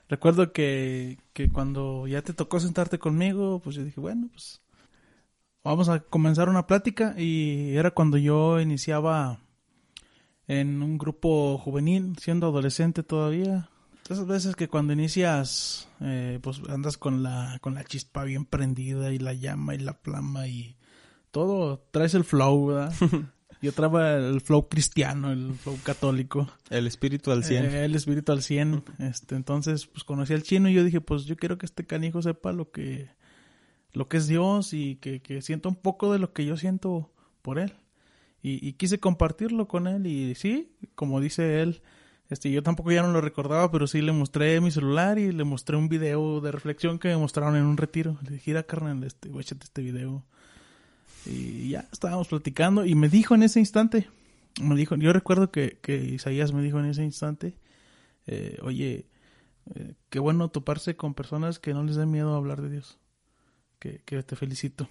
recuerdo 0.08 0.52
que, 0.54 1.20
que 1.34 1.50
cuando 1.50 2.08
ya 2.08 2.22
te 2.22 2.34
tocó 2.34 2.60
sentarte 2.60 3.00
conmigo, 3.00 3.60
pues 3.64 3.76
yo 3.76 3.84
dije, 3.84 4.00
bueno, 4.00 4.30
pues 4.32 4.62
vamos 5.66 5.90
a 5.90 6.00
comenzar 6.00 6.48
una 6.48 6.68
plática 6.68 7.16
y 7.18 7.76
era 7.76 7.92
cuando 7.92 8.18
yo 8.18 8.62
iniciaba 8.62 9.40
en 10.48 10.82
un 10.84 10.98
grupo 10.98 11.58
juvenil, 11.58 12.16
siendo 12.20 12.48
adolescente 12.48 13.02
todavía, 13.02 13.70
esas 14.08 14.28
veces 14.28 14.56
que 14.56 14.68
cuando 14.68 14.94
inicias, 14.94 15.90
eh, 16.00 16.40
pues 16.42 16.62
andas 16.70 16.98
con 16.98 17.24
la, 17.24 17.58
con 17.62 17.74
la 17.74 17.84
chispa 17.84 18.24
bien 18.24 18.46
prendida 18.46 19.12
y 19.12 19.18
la 19.18 19.34
llama 19.34 19.74
y 19.74 19.80
la 19.80 19.96
flama 19.96 20.48
y 20.48 20.78
todo, 21.32 21.84
traes 21.90 22.14
el 22.14 22.24
flow, 22.24 22.68
¿verdad? 22.68 22.94
Yo 23.64 23.72
traba 23.72 24.14
el 24.14 24.42
flow 24.42 24.70
cristiano, 24.70 25.32
el 25.32 25.56
flow 25.56 25.80
católico. 25.82 26.48
El 26.70 26.86
espíritu 26.86 27.32
al 27.32 27.44
100. 27.44 27.66
Eh, 27.66 27.86
el 27.86 27.96
espíritu 27.96 28.32
al 28.32 28.44
100. 28.44 28.84
Este, 29.00 29.36
entonces, 29.36 29.88
pues 29.88 30.04
conocí 30.04 30.34
al 30.34 30.44
chino 30.44 30.70
y 30.70 30.76
yo 30.76 30.84
dije, 30.84 31.02
pues 31.02 31.26
yo 31.26 31.36
quiero 31.36 31.58
que 31.58 31.66
este 31.66 31.84
canijo 31.84 32.22
sepa 32.22 32.52
lo 32.52 32.70
que, 32.70 33.10
lo 33.96 34.08
que 34.08 34.18
es 34.18 34.28
Dios 34.28 34.74
y 34.74 34.98
que, 34.98 35.22
que 35.22 35.42
sienta 35.42 35.70
un 35.70 35.76
poco 35.76 36.12
de 36.12 36.20
lo 36.20 36.34
que 36.34 36.46
yo 36.46 36.58
siento 36.58 37.12
por 37.42 37.60
él. 37.60 37.74
Y, 38.48 38.74
quise 38.74 39.00
compartirlo 39.00 39.68
con 39.68 39.88
él 39.88 40.06
y 40.06 40.36
sí, 40.36 40.72
como 40.94 41.20
dice 41.20 41.64
él, 41.64 41.82
este, 42.30 42.52
yo 42.52 42.62
tampoco 42.62 42.92
ya 42.92 43.02
no 43.02 43.12
lo 43.12 43.20
recordaba, 43.20 43.72
pero 43.72 43.88
sí 43.88 44.02
le 44.04 44.12
mostré 44.12 44.62
mi 44.62 44.70
celular 44.70 45.18
y 45.18 45.32
le 45.32 45.44
mostré 45.44 45.78
un 45.78 45.90
video 45.90 46.42
de 46.42 46.52
reflexión 46.52 47.00
que 47.00 47.08
me 47.08 47.18
mostraron 47.18 47.56
en 47.56 47.64
un 47.64 47.76
retiro. 47.76 48.20
Le 48.22 48.36
dije, 48.36 48.64
carnal, 48.66 49.04
este, 49.04 49.30
échate 49.30 49.64
este 49.64 49.82
video. 49.82 50.24
Y 51.26 51.70
ya 51.70 51.88
estábamos 51.92 52.28
platicando 52.28 52.86
y 52.86 52.94
me 52.94 53.10
dijo 53.10 53.34
en 53.34 53.42
ese 53.42 53.60
instante, 53.60 54.10
me 54.62 54.76
dijo, 54.76 54.96
yo 54.96 55.12
recuerdo 55.12 55.50
que, 55.50 55.80
que 55.82 55.98
Isaías 55.98 56.54
me 56.54 56.62
dijo 56.62 56.80
en 56.80 56.86
ese 56.86 57.04
instante, 57.04 57.58
eh, 58.28 58.60
oye, 58.62 59.08
eh, 59.74 59.96
qué 60.10 60.20
bueno 60.20 60.50
toparse 60.50 60.96
con 60.96 61.16
personas 61.16 61.58
que 61.58 61.74
no 61.74 61.84
les 61.84 61.96
den 61.96 62.12
miedo 62.12 62.36
a 62.36 62.38
hablar 62.38 62.62
de 62.62 62.70
Dios. 62.70 63.00
Que, 63.86 64.02
que 64.04 64.24
te 64.24 64.36
felicito. 64.36 64.90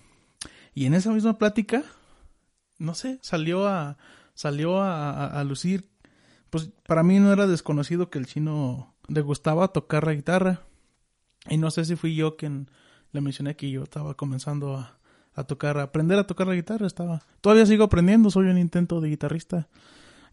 Y 0.73 0.87
en 0.87 0.95
esa 0.95 1.11
misma 1.11 1.37
plática, 1.37 1.83
no 2.79 2.95
sé, 2.95 3.19
salió 3.23 3.67
a, 3.67 3.97
salió 4.35 4.81
a, 4.81 5.27
a 5.27 5.43
lucir 5.43 5.91
pues 6.55 6.71
para 6.87 7.03
mí 7.03 7.19
no 7.19 7.33
era 7.33 7.49
desconocido 7.49 8.11
que 8.11 8.21
el 8.21 8.27
chino 8.27 8.95
le 9.09 9.23
gustaba 9.23 9.73
tocar 9.73 10.07
la 10.07 10.15
guitarra. 10.15 10.61
Y 11.51 11.57
no 11.57 11.73
sé 11.73 11.85
si 11.85 11.97
fui 11.97 12.15
yo 12.15 12.37
quien 12.37 12.71
le 13.11 13.21
mencioné 13.21 13.57
que 13.57 13.69
yo 13.69 13.83
estaba 13.83 14.15
comenzando 14.15 14.77
a, 14.77 15.01
a 15.35 15.43
tocar, 15.43 15.79
a 15.79 15.83
aprender 15.83 16.17
a 16.17 16.29
tocar 16.29 16.47
la 16.47 16.55
guitarra. 16.55 16.87
Estaba, 16.87 17.25
todavía 17.41 17.67
sigo 17.67 17.83
aprendiendo, 17.83 18.31
soy 18.31 18.47
un 18.47 18.59
intento 18.59 19.01
de 19.01 19.09
guitarrista. 19.09 19.67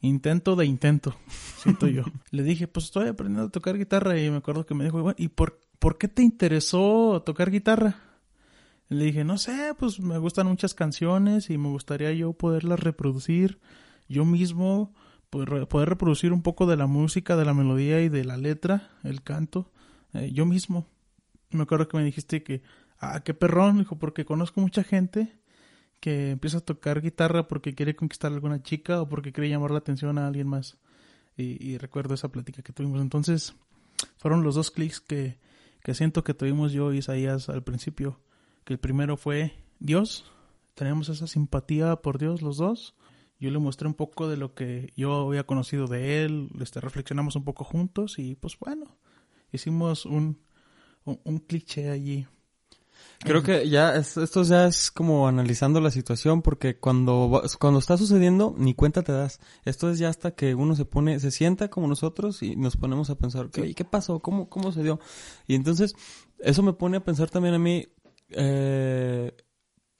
Intento 0.01 0.55
de 0.55 0.67
intento, 0.67 1.15
siento 1.57 1.87
yo. 1.87 2.03
Le 2.29 2.43
dije, 2.43 2.67
pues 2.67 2.85
estoy 2.85 3.07
aprendiendo 3.07 3.47
a 3.47 3.51
tocar 3.51 3.75
guitarra 3.79 4.19
y 4.19 4.29
me 4.29 4.37
acuerdo 4.37 4.67
que 4.67 4.75
me 4.75 4.83
dijo, 4.83 5.15
¿y 5.17 5.29
por, 5.29 5.59
por 5.79 5.97
qué 5.97 6.07
te 6.07 6.21
interesó 6.21 7.23
tocar 7.25 7.49
guitarra? 7.49 7.95
Le 8.91 9.05
dije, 9.05 9.23
no 9.23 9.37
sé, 9.37 9.73
pues 9.79 10.01
me 10.01 10.17
gustan 10.17 10.47
muchas 10.47 10.73
canciones 10.73 11.49
y 11.49 11.57
me 11.57 11.69
gustaría 11.69 12.11
yo 12.11 12.33
poderlas 12.33 12.81
reproducir 12.81 13.61
yo 14.09 14.25
mismo, 14.25 14.93
poder, 15.29 15.65
poder 15.69 15.87
reproducir 15.87 16.33
un 16.33 16.41
poco 16.41 16.65
de 16.65 16.75
la 16.75 16.87
música, 16.87 17.37
de 17.37 17.45
la 17.45 17.53
melodía 17.53 18.01
y 18.01 18.09
de 18.09 18.25
la 18.25 18.35
letra, 18.35 18.89
el 19.05 19.23
canto, 19.23 19.71
eh, 20.13 20.33
yo 20.33 20.45
mismo. 20.45 20.89
Me 21.51 21.63
acuerdo 21.63 21.87
que 21.87 21.95
me 21.95 22.03
dijiste 22.03 22.43
que, 22.43 22.63
ah, 22.99 23.21
qué 23.23 23.33
perrón, 23.33 23.77
dijo, 23.77 23.97
porque 23.97 24.25
conozco 24.25 24.59
mucha 24.59 24.83
gente 24.83 25.39
que 26.01 26.31
empieza 26.31 26.57
a 26.57 26.61
tocar 26.61 26.99
guitarra 26.99 27.47
porque 27.47 27.73
quiere 27.73 27.95
conquistar 27.95 28.33
a 28.33 28.35
alguna 28.35 28.61
chica 28.61 29.01
o 29.01 29.07
porque 29.07 29.31
quiere 29.31 29.49
llamar 29.49 29.71
la 29.71 29.77
atención 29.77 30.17
a 30.17 30.27
alguien 30.27 30.47
más. 30.47 30.77
Y, 31.37 31.77
recuerdo 31.77 32.13
esa 32.13 32.29
plática 32.29 32.61
que 32.61 32.73
tuvimos. 32.73 32.99
Entonces, 32.99 33.55
fueron 34.17 34.43
los 34.43 34.55
dos 34.55 34.69
clics 34.69 34.99
que, 34.99 35.39
que 35.81 35.93
siento 35.93 36.25
que 36.25 36.33
tuvimos 36.33 36.73
yo 36.73 36.91
y 36.91 36.97
Isaías 36.97 37.47
al 37.47 37.63
principio 37.63 38.19
que 38.63 38.73
el 38.73 38.79
primero 38.79 39.17
fue 39.17 39.53
Dios, 39.79 40.25
teníamos 40.73 41.09
esa 41.09 41.27
simpatía 41.27 41.95
por 41.97 42.17
Dios 42.17 42.41
los 42.41 42.57
dos. 42.57 42.95
Yo 43.39 43.49
le 43.49 43.57
mostré 43.57 43.87
un 43.87 43.95
poco 43.95 44.29
de 44.29 44.37
lo 44.37 44.53
que 44.53 44.93
yo 44.95 45.27
había 45.27 45.45
conocido 45.45 45.87
de 45.87 46.23
él, 46.23 46.49
este, 46.59 46.79
reflexionamos 46.79 47.35
un 47.35 47.43
poco 47.43 47.63
juntos 47.63 48.19
y 48.19 48.35
pues 48.35 48.57
bueno, 48.59 48.97
hicimos 49.51 50.05
un, 50.05 50.39
un, 51.05 51.39
cliché 51.39 51.89
allí. 51.89 52.27
Creo 53.19 53.41
que 53.41 53.67
ya 53.67 53.95
esto 53.95 54.43
ya 54.43 54.67
es 54.67 54.91
como 54.91 55.27
analizando 55.27 55.81
la 55.81 55.89
situación 55.89 56.43
porque 56.43 56.77
cuando 56.77 57.41
cuando 57.59 57.79
está 57.79 57.97
sucediendo 57.97 58.53
ni 58.57 58.75
cuenta 58.75 59.01
te 59.01 59.11
das. 59.11 59.39
Esto 59.65 59.89
es 59.89 59.97
ya 59.97 60.09
hasta 60.09 60.31
que 60.31 60.53
uno 60.53 60.75
se 60.75 60.85
pone 60.85 61.19
se 61.19 61.31
sienta 61.31 61.69
como 61.69 61.87
nosotros 61.87 62.43
y 62.43 62.55
nos 62.55 62.77
ponemos 62.77 63.09
a 63.09 63.15
pensar, 63.15 63.49
¿qué, 63.49 63.73
¿qué 63.73 63.85
pasó? 63.85 64.19
¿Cómo 64.19 64.49
cómo 64.49 64.71
se 64.71 64.83
dio? 64.83 64.99
Y 65.47 65.55
entonces 65.55 65.95
eso 66.39 66.61
me 66.61 66.73
pone 66.73 66.97
a 66.97 67.03
pensar 67.03 67.29
también 67.31 67.55
a 67.55 67.59
mí 67.59 67.87
eh, 68.35 69.35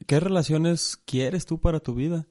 ¿qué 0.08 0.20
relaciones 0.20 0.98
quieres 1.06 1.46
tú 1.46 1.60
para 1.60 1.80
tu 1.80 1.96
vida? 1.96 2.28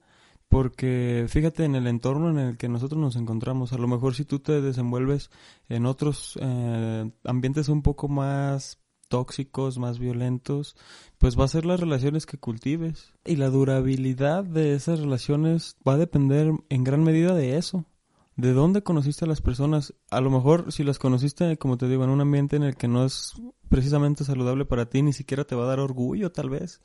Porque 0.47 1.25
fíjate 1.29 1.63
en 1.63 1.75
el 1.75 1.87
entorno 1.87 2.29
en 2.29 2.37
el 2.37 2.57
que 2.57 2.67
nosotros 2.67 2.99
nos 2.99 3.15
encontramos, 3.15 3.71
a 3.71 3.77
lo 3.77 3.87
mejor 3.87 4.15
si 4.15 4.25
tú 4.25 4.39
te 4.39 4.61
desenvuelves 4.61 5.29
en 5.69 5.85
otros 5.85 6.37
eh, 6.41 7.09
ambientes 7.23 7.69
un 7.69 7.81
poco 7.81 8.09
más 8.09 8.81
tóxicos, 9.11 9.77
más 9.77 9.99
violentos, 9.99 10.75
pues 11.17 11.37
va 11.37 11.43
a 11.43 11.49
ser 11.49 11.65
las 11.65 11.79
relaciones 11.79 12.25
que 12.25 12.37
cultives. 12.37 13.13
Y 13.25 13.35
la 13.35 13.49
durabilidad 13.49 14.43
de 14.43 14.73
esas 14.73 14.99
relaciones 14.99 15.77
va 15.87 15.93
a 15.93 15.97
depender 15.97 16.51
en 16.69 16.83
gran 16.83 17.03
medida 17.03 17.35
de 17.35 17.57
eso. 17.57 17.85
¿De 18.41 18.53
dónde 18.53 18.81
conociste 18.81 19.25
a 19.25 19.27
las 19.27 19.39
personas? 19.39 19.93
A 20.09 20.19
lo 20.19 20.31
mejor 20.31 20.71
si 20.71 20.83
las 20.83 20.97
conociste, 20.97 21.57
como 21.57 21.77
te 21.77 21.87
digo, 21.87 22.03
en 22.03 22.09
un 22.09 22.21
ambiente 22.21 22.55
en 22.55 22.63
el 22.63 22.75
que 22.75 22.87
no 22.87 23.05
es 23.05 23.33
precisamente 23.69 24.23
saludable 24.23 24.65
para 24.65 24.87
ti, 24.87 25.03
ni 25.03 25.13
siquiera 25.13 25.43
te 25.43 25.53
va 25.53 25.65
a 25.65 25.67
dar 25.67 25.79
orgullo 25.79 26.31
tal 26.31 26.49
vez 26.49 26.81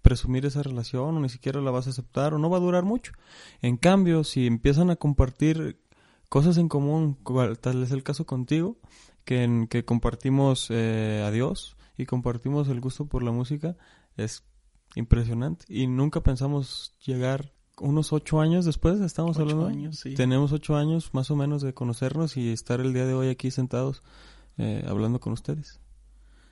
presumir 0.00 0.46
esa 0.46 0.62
relación 0.62 1.14
o 1.14 1.20
ni 1.20 1.28
siquiera 1.28 1.60
la 1.60 1.70
vas 1.70 1.86
a 1.86 1.90
aceptar 1.90 2.32
o 2.32 2.38
no 2.38 2.48
va 2.48 2.56
a 2.56 2.60
durar 2.60 2.84
mucho. 2.84 3.12
En 3.60 3.76
cambio, 3.76 4.24
si 4.24 4.46
empiezan 4.46 4.88
a 4.88 4.96
compartir 4.96 5.78
cosas 6.30 6.56
en 6.56 6.70
común, 6.70 7.18
tal 7.60 7.82
es 7.82 7.90
el 7.90 8.02
caso 8.02 8.24
contigo, 8.24 8.78
que, 9.26 9.66
que 9.68 9.84
compartimos 9.84 10.68
eh, 10.70 11.22
a 11.22 11.30
Dios 11.30 11.76
y 11.98 12.06
compartimos 12.06 12.70
el 12.70 12.80
gusto 12.80 13.04
por 13.04 13.22
la 13.22 13.30
música, 13.30 13.76
es 14.16 14.42
impresionante. 14.94 15.66
Y 15.68 15.86
nunca 15.86 16.22
pensamos 16.22 16.94
llegar 17.04 17.53
unos 17.78 18.12
ocho 18.12 18.40
años 18.40 18.64
después, 18.64 19.00
estamos 19.00 19.38
hablando. 19.38 19.66
Años, 19.66 19.98
sí. 19.98 20.14
Tenemos 20.14 20.52
ocho 20.52 20.76
años 20.76 21.12
más 21.12 21.30
o 21.30 21.36
menos 21.36 21.62
de 21.62 21.74
conocernos 21.74 22.36
y 22.36 22.52
estar 22.52 22.80
el 22.80 22.92
día 22.92 23.06
de 23.06 23.14
hoy 23.14 23.28
aquí 23.28 23.50
sentados 23.50 24.02
eh, 24.58 24.84
hablando 24.86 25.20
con 25.20 25.32
ustedes. 25.32 25.80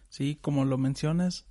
Sí, 0.09 0.39
como 0.41 0.65
lo 0.65 0.79
mencionas, 0.79 1.47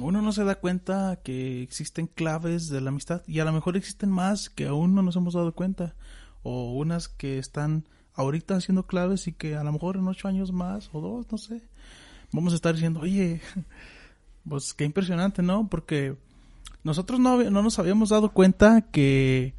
uno 0.00 0.22
no 0.22 0.32
se 0.32 0.44
da 0.44 0.54
cuenta 0.54 1.20
que 1.22 1.62
existen 1.62 2.06
claves 2.06 2.68
de 2.68 2.80
la 2.80 2.90
amistad 2.90 3.22
y 3.26 3.40
a 3.40 3.44
lo 3.44 3.52
mejor 3.52 3.76
existen 3.76 4.10
más 4.10 4.48
que 4.48 4.66
aún 4.66 4.94
no 4.94 5.02
nos 5.02 5.16
hemos 5.16 5.34
dado 5.34 5.54
cuenta 5.54 5.94
o 6.42 6.72
unas 6.72 7.08
que 7.08 7.38
están 7.38 7.86
ahorita 8.14 8.60
siendo 8.60 8.86
claves 8.86 9.26
y 9.26 9.32
que 9.32 9.56
a 9.56 9.64
lo 9.64 9.72
mejor 9.72 9.96
en 9.96 10.08
ocho 10.08 10.28
años 10.28 10.52
más 10.52 10.90
o 10.92 11.00
dos, 11.00 11.26
no 11.30 11.38
sé, 11.38 11.62
vamos 12.32 12.52
a 12.52 12.56
estar 12.56 12.74
diciendo, 12.74 13.00
oye, 13.00 13.40
pues 14.48 14.74
qué 14.74 14.84
impresionante, 14.84 15.42
¿no? 15.42 15.68
Porque 15.68 16.16
nosotros 16.84 17.20
no, 17.20 17.42
no 17.42 17.62
nos 17.62 17.78
habíamos 17.78 18.08
dado 18.08 18.32
cuenta 18.32 18.82
que, 18.82 19.54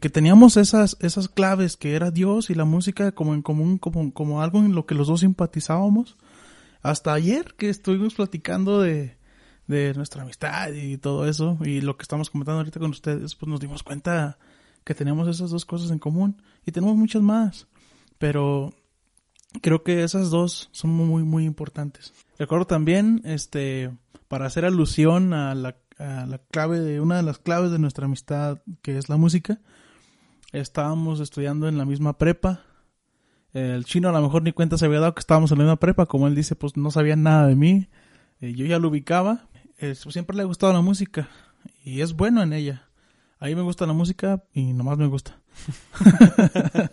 que 0.00 0.10
teníamos 0.10 0.56
esas, 0.56 0.96
esas 1.00 1.28
claves 1.28 1.76
que 1.76 1.94
era 1.94 2.10
Dios 2.10 2.50
y 2.50 2.54
la 2.54 2.64
música 2.64 3.12
como 3.12 3.34
en 3.34 3.42
común, 3.42 3.78
como, 3.78 4.12
como 4.12 4.42
algo 4.42 4.58
en 4.58 4.74
lo 4.74 4.86
que 4.86 4.94
los 4.94 5.08
dos 5.08 5.20
simpatizábamos. 5.20 6.16
Hasta 6.82 7.12
ayer 7.12 7.54
que 7.56 7.68
estuvimos 7.68 8.14
platicando 8.14 8.80
de, 8.80 9.16
de 9.70 9.94
nuestra 9.94 10.22
amistad 10.22 10.72
y 10.72 10.98
todo 10.98 11.28
eso 11.28 11.56
y 11.64 11.80
lo 11.80 11.96
que 11.96 12.02
estamos 12.02 12.28
comentando 12.28 12.58
ahorita 12.58 12.80
con 12.80 12.90
ustedes, 12.90 13.36
pues 13.36 13.48
nos 13.48 13.60
dimos 13.60 13.82
cuenta 13.82 14.38
que 14.84 14.94
tenemos 14.94 15.28
esas 15.28 15.50
dos 15.50 15.64
cosas 15.64 15.90
en 15.90 15.98
común 15.98 16.42
y 16.66 16.72
tenemos 16.72 16.96
muchas 16.96 17.22
más, 17.22 17.68
pero 18.18 18.74
creo 19.62 19.84
que 19.84 20.02
esas 20.02 20.30
dos 20.30 20.70
son 20.72 20.90
muy 20.90 21.22
muy 21.22 21.44
importantes. 21.44 22.12
Recuerdo 22.38 22.66
también 22.66 23.22
este 23.24 23.90
para 24.26 24.46
hacer 24.46 24.64
alusión 24.64 25.32
a 25.34 25.54
la 25.54 25.76
la 26.00 26.38
clave 26.50 26.80
de 26.80 27.00
una 27.00 27.16
de 27.16 27.22
las 27.22 27.38
claves 27.38 27.70
de 27.70 27.78
nuestra 27.78 28.06
amistad, 28.06 28.62
que 28.82 28.96
es 28.96 29.08
la 29.08 29.16
música. 29.16 29.60
Estábamos 30.52 31.20
estudiando 31.20 31.68
en 31.68 31.78
la 31.78 31.84
misma 31.84 32.18
prepa. 32.18 32.62
El 33.52 33.84
chino 33.84 34.08
a 34.08 34.12
lo 34.12 34.22
mejor 34.22 34.42
ni 34.42 34.52
cuenta 34.52 34.78
se 34.78 34.86
había 34.86 35.00
dado 35.00 35.14
que 35.14 35.20
estábamos 35.20 35.52
en 35.52 35.58
la 35.58 35.64
misma 35.64 35.80
prepa, 35.80 36.06
como 36.06 36.26
él 36.26 36.34
dice, 36.34 36.56
pues 36.56 36.76
no 36.76 36.90
sabía 36.90 37.16
nada 37.16 37.46
de 37.46 37.56
mí. 37.56 37.88
Eh, 38.40 38.54
yo 38.54 38.66
ya 38.66 38.78
lo 38.78 38.88
ubicaba. 38.88 39.48
Eh, 39.78 39.94
siempre 39.94 40.36
le 40.36 40.42
ha 40.42 40.46
gustado 40.46 40.72
la 40.72 40.80
música 40.80 41.28
y 41.84 42.00
es 42.00 42.14
bueno 42.14 42.42
en 42.42 42.52
ella. 42.52 42.88
A 43.38 43.46
mí 43.46 43.54
me 43.54 43.62
gusta 43.62 43.86
la 43.86 43.92
música 43.92 44.44
y 44.52 44.72
nomás 44.72 44.98
me 44.98 45.06
gusta. 45.06 45.40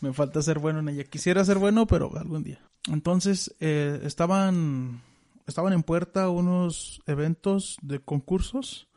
me 0.00 0.12
falta 0.12 0.42
ser 0.42 0.58
bueno 0.58 0.80
en 0.80 0.88
ella. 0.88 1.04
Quisiera 1.04 1.44
ser 1.44 1.58
bueno, 1.58 1.86
pero 1.86 2.16
algún 2.18 2.42
día. 2.42 2.60
Entonces, 2.88 3.54
eh, 3.60 4.00
estaban 4.04 5.00
estaban 5.46 5.72
en 5.72 5.82
puerta 5.82 6.28
unos 6.28 7.00
eventos 7.06 7.78
de 7.82 8.00
concursos 8.00 8.88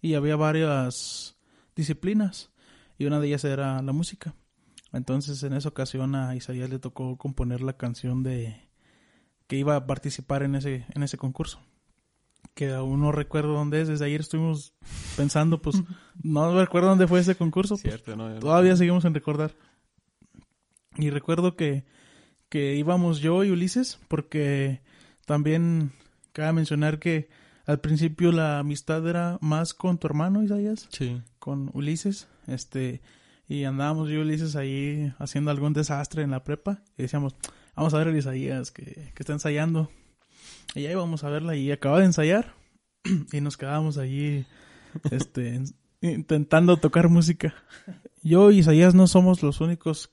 y 0.00 0.14
había 0.14 0.36
varias 0.36 1.36
disciplinas 1.76 2.50
y 2.98 3.06
una 3.06 3.20
de 3.20 3.28
ellas 3.28 3.44
era 3.44 3.80
la 3.82 3.92
música. 3.92 4.34
Entonces 4.92 5.42
en 5.42 5.54
esa 5.54 5.68
ocasión 5.68 6.14
a 6.14 6.36
Isaías 6.36 6.68
le 6.68 6.78
tocó 6.78 7.16
componer 7.16 7.62
la 7.62 7.76
canción 7.76 8.22
de 8.22 8.68
que 9.46 9.56
iba 9.56 9.76
a 9.76 9.86
participar 9.86 10.42
en 10.42 10.54
ese 10.54 10.86
en 10.94 11.02
ese 11.02 11.16
concurso. 11.16 11.60
Que 12.54 12.72
aún 12.72 13.00
no 13.00 13.12
recuerdo 13.12 13.54
dónde 13.54 13.80
es, 13.80 13.88
desde 13.88 14.04
ayer 14.04 14.20
estuvimos 14.20 14.74
pensando, 15.16 15.62
pues 15.62 15.82
no 16.22 16.58
recuerdo 16.60 16.88
dónde 16.88 17.06
fue 17.06 17.20
ese 17.20 17.36
concurso. 17.36 17.76
Pues, 17.78 18.02
todavía 18.40 18.76
seguimos 18.76 19.04
en 19.04 19.14
recordar. 19.14 19.54
Y 20.96 21.08
recuerdo 21.08 21.56
que, 21.56 21.86
que 22.50 22.74
íbamos 22.74 23.20
yo 23.20 23.44
y 23.44 23.50
Ulises, 23.50 23.98
porque 24.08 24.82
también 25.26 25.92
cabe 26.32 26.52
mencionar 26.52 26.98
que 26.98 27.28
al 27.66 27.80
principio 27.80 28.32
la 28.32 28.58
amistad 28.58 29.06
era 29.08 29.38
más 29.40 29.74
con 29.74 29.98
tu 29.98 30.06
hermano 30.06 30.42
Isaías. 30.42 30.88
Sí. 30.90 31.22
Con 31.38 31.70
Ulises. 31.74 32.28
Este, 32.46 33.00
y 33.48 33.64
andábamos 33.64 34.08
yo 34.08 34.16
y 34.16 34.18
Ulises 34.18 34.56
ahí 34.56 35.12
haciendo 35.18 35.50
algún 35.50 35.72
desastre 35.72 36.22
en 36.22 36.30
la 36.30 36.44
prepa. 36.44 36.82
Y 36.96 37.02
decíamos, 37.02 37.36
vamos 37.76 37.94
a 37.94 37.98
ver 37.98 38.08
a 38.08 38.18
Isaías 38.18 38.70
que, 38.70 39.12
que 39.14 39.22
está 39.22 39.32
ensayando. 39.32 39.90
Y 40.74 40.86
ahí 40.86 40.94
vamos 40.94 41.22
a 41.24 41.30
verla 41.30 41.54
y 41.56 41.70
acaba 41.70 41.98
de 41.98 42.06
ensayar. 42.06 42.54
y 43.32 43.40
nos 43.40 43.56
quedábamos 43.56 43.98
allí, 43.98 44.46
este, 45.10 45.62
intentando 46.00 46.76
tocar 46.78 47.08
música. 47.08 47.54
Yo 48.22 48.50
y 48.50 48.58
Isaías 48.58 48.94
no 48.94 49.06
somos 49.06 49.42
los 49.42 49.60
únicos 49.60 50.10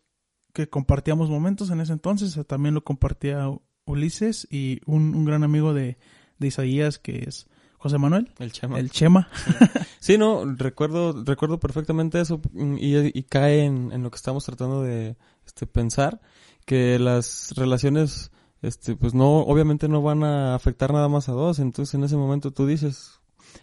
que 0.53 0.67
compartíamos 0.67 1.29
momentos 1.29 1.69
en 1.69 1.81
ese 1.81 1.93
entonces. 1.93 2.39
También 2.47 2.75
lo 2.75 2.83
compartía 2.83 3.47
Ulises 3.89 4.47
y 4.51 4.81
un, 4.85 5.25
gran 5.25 5.43
amigo 5.43 5.73
de, 5.73 5.97
Isaías 6.39 6.99
que 6.99 7.25
es 7.27 7.47
José 7.77 7.97
Manuel. 7.97 8.31
El 8.39 8.51
Chema. 8.51 8.79
El 8.79 8.91
Chema. 8.91 9.27
Sí, 9.99 10.17
no, 10.17 10.45
recuerdo, 10.45 11.25
recuerdo 11.25 11.59
perfectamente 11.59 12.21
eso 12.21 12.39
y, 12.55 13.23
cae 13.23 13.65
en, 13.65 14.01
lo 14.01 14.09
que 14.09 14.15
estamos 14.15 14.45
tratando 14.45 14.81
de 14.81 15.17
este, 15.45 15.67
pensar, 15.67 16.21
que 16.65 16.97
las 16.99 17.51
relaciones, 17.57 18.31
este, 18.61 18.95
pues 18.95 19.13
no, 19.13 19.39
obviamente 19.39 19.89
no 19.89 20.01
van 20.01 20.23
a 20.23 20.55
afectar 20.55 20.93
nada 20.93 21.09
más 21.09 21.27
a 21.27 21.33
dos, 21.33 21.59
entonces 21.59 21.95
en 21.95 22.05
ese 22.05 22.15
momento 22.15 22.51
tú 22.51 22.65
dices, 22.65 23.19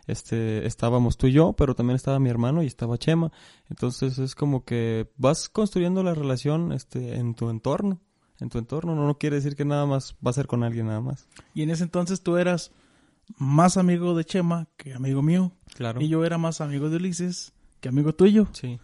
este, 0.06 0.66
estábamos 0.66 1.16
tú 1.16 1.28
y 1.28 1.32
yo, 1.32 1.54
pero 1.54 1.74
también 1.74 1.96
estaba 1.96 2.18
mi 2.18 2.28
hermano 2.28 2.62
y 2.62 2.66
estaba 2.66 2.98
Chema, 2.98 3.32
entonces 3.70 4.18
es 4.18 4.34
como 4.34 4.66
que 4.66 5.10
vas 5.16 5.48
construyendo 5.48 6.02
la 6.02 6.12
relación, 6.12 6.72
este, 6.72 7.16
en 7.16 7.34
tu 7.34 7.48
entorno 7.48 8.02
en 8.40 8.48
tu 8.48 8.58
entorno. 8.58 8.94
No, 8.94 9.06
no 9.06 9.18
quiere 9.18 9.36
decir 9.36 9.56
que 9.56 9.64
nada 9.64 9.86
más 9.86 10.16
va 10.24 10.30
a 10.30 10.34
ser 10.34 10.46
con 10.46 10.62
alguien 10.62 10.86
nada 10.86 11.00
más. 11.00 11.28
Y 11.54 11.62
en 11.62 11.70
ese 11.70 11.84
entonces 11.84 12.22
tú 12.22 12.36
eras 12.36 12.72
más 13.38 13.76
amigo 13.76 14.16
de 14.16 14.24
Chema 14.24 14.68
que 14.76 14.94
amigo 14.94 15.22
mío. 15.22 15.52
Claro. 15.74 16.00
Y 16.00 16.08
yo 16.08 16.24
era 16.24 16.38
más 16.38 16.60
amigo 16.60 16.88
de 16.90 16.96
Ulises 16.96 17.52
que 17.80 17.88
amigo 17.88 18.14
tuyo. 18.14 18.48
Sí. 18.52 18.78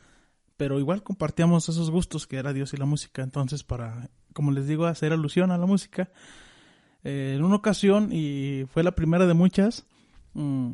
Pero 0.57 0.79
igual 0.79 1.03
compartíamos 1.03 1.69
esos 1.69 1.91
gustos 1.91 2.27
que 2.27 2.37
era 2.37 2.53
Dios 2.53 2.73
y 2.75 2.77
la 2.77 2.85
música. 2.85 3.23
Entonces, 3.23 3.65
para, 3.65 4.11
como 4.33 4.53
les 4.53 4.67
digo, 4.67 4.87
hacer 4.87 5.13
alusión 5.13 5.51
a 5.51 5.59
la 5.59 5.67
música, 5.67 6.11
eh, 7.05 7.35
en 7.37 7.45
una 7.45 7.57
ocasión, 7.57 8.11
y 8.13 8.65
fue 8.69 8.83
la 8.83 8.93
primera 8.93 9.27
de 9.27 9.35
muchas, 9.35 9.87
mm, 10.35 10.73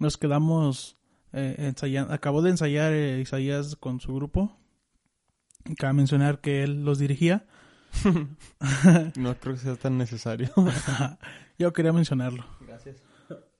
nos 0.00 0.16
quedamos 0.16 0.96
eh, 1.32 1.54
ensayando. 1.58 2.12
Acabó 2.12 2.42
de 2.42 2.50
ensayar 2.50 2.92
eh, 2.92 3.20
Isaías 3.20 3.76
con 3.76 4.00
su 4.00 4.14
grupo. 4.14 4.56
Cabe 5.76 5.92
mencionar 5.92 6.40
que 6.40 6.62
él 6.64 6.84
los 6.84 6.98
dirigía. 6.98 7.46
No 9.16 9.36
creo 9.38 9.54
que 9.54 9.60
sea 9.60 9.76
tan 9.76 9.98
necesario. 9.98 10.50
Yo 11.58 11.72
quería 11.72 11.92
mencionarlo. 11.92 12.44
Gracias. 12.66 13.02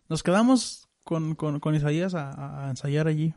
Nos 0.09 0.23
quedamos 0.23 0.89
con, 1.05 1.35
con, 1.35 1.61
con 1.61 1.75
Isaías 1.75 2.15
a, 2.15 2.67
a 2.67 2.71
ensayar 2.71 3.07
allí. 3.09 3.35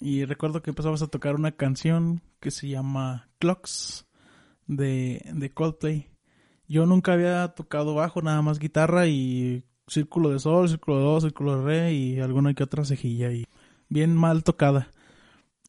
Y 0.00 0.24
recuerdo 0.24 0.62
que 0.62 0.70
empezamos 0.70 1.02
a 1.02 1.06
tocar 1.06 1.34
una 1.34 1.52
canción 1.52 2.22
que 2.40 2.50
se 2.50 2.68
llama 2.68 3.28
Clocks 3.38 4.06
de, 4.66 5.22
de 5.32 5.50
Coldplay. 5.52 6.10
Yo 6.68 6.84
nunca 6.86 7.12
había 7.12 7.48
tocado 7.48 7.94
bajo, 7.94 8.22
nada 8.22 8.42
más 8.42 8.58
guitarra 8.58 9.06
y 9.06 9.64
círculo 9.86 10.30
de 10.30 10.40
sol, 10.40 10.68
círculo 10.68 10.98
de 10.98 11.04
do, 11.04 11.20
círculo 11.20 11.58
de 11.58 11.64
re 11.64 11.92
y 11.92 12.20
alguna 12.20 12.54
que 12.54 12.64
otra 12.64 12.84
cejilla 12.84 13.32
y 13.32 13.46
bien 13.88 14.14
mal 14.14 14.42
tocada. 14.42 14.90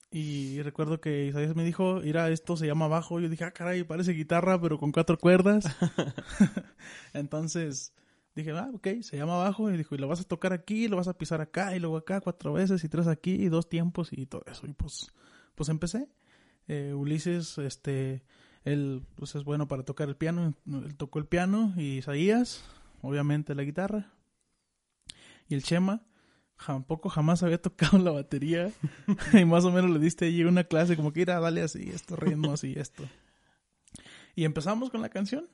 Y 0.10 0.62
recuerdo 0.62 1.02
que 1.02 1.26
Isaías 1.26 1.56
me 1.56 1.66
dijo, 1.66 2.00
mira, 2.02 2.30
esto 2.30 2.56
se 2.56 2.66
llama 2.66 2.88
bajo. 2.88 3.20
Yo 3.20 3.28
dije, 3.28 3.44
ah, 3.44 3.52
caray, 3.52 3.84
parece 3.84 4.14
guitarra, 4.14 4.60
pero 4.60 4.80
con 4.80 4.92
cuatro 4.92 5.18
cuerdas. 5.18 5.66
Entonces 7.14 7.94
dije, 8.34 8.52
ah, 8.52 8.70
ok, 8.74 8.88
se 9.02 9.18
llama 9.18 9.38
bajo. 9.38 9.70
Y 9.70 9.78
dijo, 9.78 9.96
y 9.96 9.98
lo 9.98 10.08
vas 10.08 10.22
a 10.22 10.24
tocar 10.24 10.54
aquí, 10.54 10.88
lo 10.88 10.98
vas 10.98 11.10
a 11.10 11.18
pisar 11.18 11.42
acá, 11.42 11.76
y 11.76 11.80
luego 11.80 11.98
acá 11.98 12.22
cuatro 12.22 12.54
veces, 12.54 12.84
y 12.84 12.90
tres 12.90 13.08
aquí, 13.08 13.32
y 13.32 13.50
dos 13.50 13.68
tiempos, 13.68 14.10
y 14.12 14.26
todo 14.26 14.44
eso. 14.50 14.66
Y 14.66 14.74
pues, 14.74 15.12
pues 15.56 15.70
empecé. 15.70 16.08
Eh, 16.70 16.94
Ulises, 16.94 17.58
este, 17.58 18.24
él 18.64 19.04
pues 19.16 19.36
es 19.36 19.44
bueno 19.44 19.68
para 19.68 19.84
tocar 19.84 20.10
el 20.10 20.16
piano, 20.16 20.54
él 20.66 20.96
tocó 20.96 21.20
el 21.20 21.26
piano, 21.26 21.74
y 21.78 21.98
Isaías, 21.98 22.64
obviamente 23.02 23.56
la 23.56 23.64
guitarra. 23.64 24.14
Y 25.50 25.56
el 25.56 25.64
Chema, 25.64 26.04
tampoco 26.66 27.10
jamás 27.10 27.44
había 27.44 27.62
tocado 27.62 27.98
la 27.98 28.12
batería. 28.12 28.72
y 29.34 29.46
más 29.46 29.66
o 29.66 29.72
menos 29.72 29.92
le 29.92 30.00
diste 30.00 30.26
allí 30.26 30.44
una 30.44 30.64
clase 30.64 30.96
como 30.96 31.14
que 31.14 31.22
ir 31.22 31.28
dale 31.28 31.62
así, 31.62 31.90
esto, 31.90 32.16
ritmos 32.16 32.64
y 32.64 32.74
esto. 32.74 33.04
Y 34.36 34.46
empezamos 34.46 34.90
con 34.90 35.02
la 35.02 35.10
canción. 35.10 35.48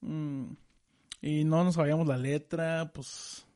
Mm, 0.00 0.52
y 1.20 1.44
no 1.44 1.64
nos 1.64 1.76
sabíamos 1.76 2.06
la 2.06 2.16
letra, 2.16 2.90
pues... 2.94 3.46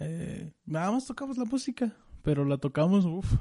Eh, 0.00 0.52
nada 0.64 0.92
más 0.92 1.06
tocamos 1.06 1.36
la 1.38 1.44
música. 1.44 1.92
Pero 2.22 2.44
la 2.44 2.58
tocamos, 2.58 3.04
uff, 3.04 3.34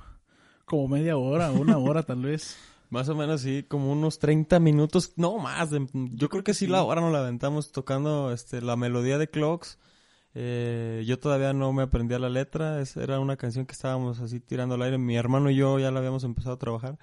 como 0.65 0.88
media 0.88 1.17
hora, 1.17 1.51
una 1.51 1.77
hora 1.77 2.03
tal 2.03 2.21
vez. 2.21 2.57
Más 2.89 3.09
o 3.09 3.15
menos, 3.15 3.41
sí, 3.41 3.63
como 3.67 3.91
unos 3.91 4.17
30 4.19 4.59
minutos, 4.62 5.12
no 5.17 5.38
más. 5.39 5.71
yo 5.93 6.29
creo 6.29 6.43
que 6.45 6.53
sí, 6.53 6.67
la 6.67 6.83
hora 6.83 7.01
nos 7.01 7.12
la 7.12 7.19
aventamos 7.19 7.74
tocando 7.74 8.31
este, 8.31 8.62
la 8.62 8.77
melodía 8.77 9.17
de 9.17 9.29
Clocks. 9.29 9.77
Eh, 10.34 11.03
yo 11.07 11.19
todavía 11.19 11.53
no 11.53 11.74
me 11.74 11.84
aprendía 11.84 12.19
la 12.19 12.29
letra, 12.29 12.81
era 12.96 13.19
una 13.19 13.38
canción 13.38 13.65
que 13.65 13.74
estábamos 13.74 14.19
así 14.19 14.39
tirando 14.39 14.75
al 14.75 14.81
aire. 14.84 14.98
Mi 14.98 15.15
hermano 15.15 15.50
y 15.50 15.55
yo 15.55 15.79
ya 15.79 15.91
la 15.91 16.00
habíamos 16.00 16.24
empezado 16.24 16.55
a 16.55 16.60
trabajar. 16.60 16.98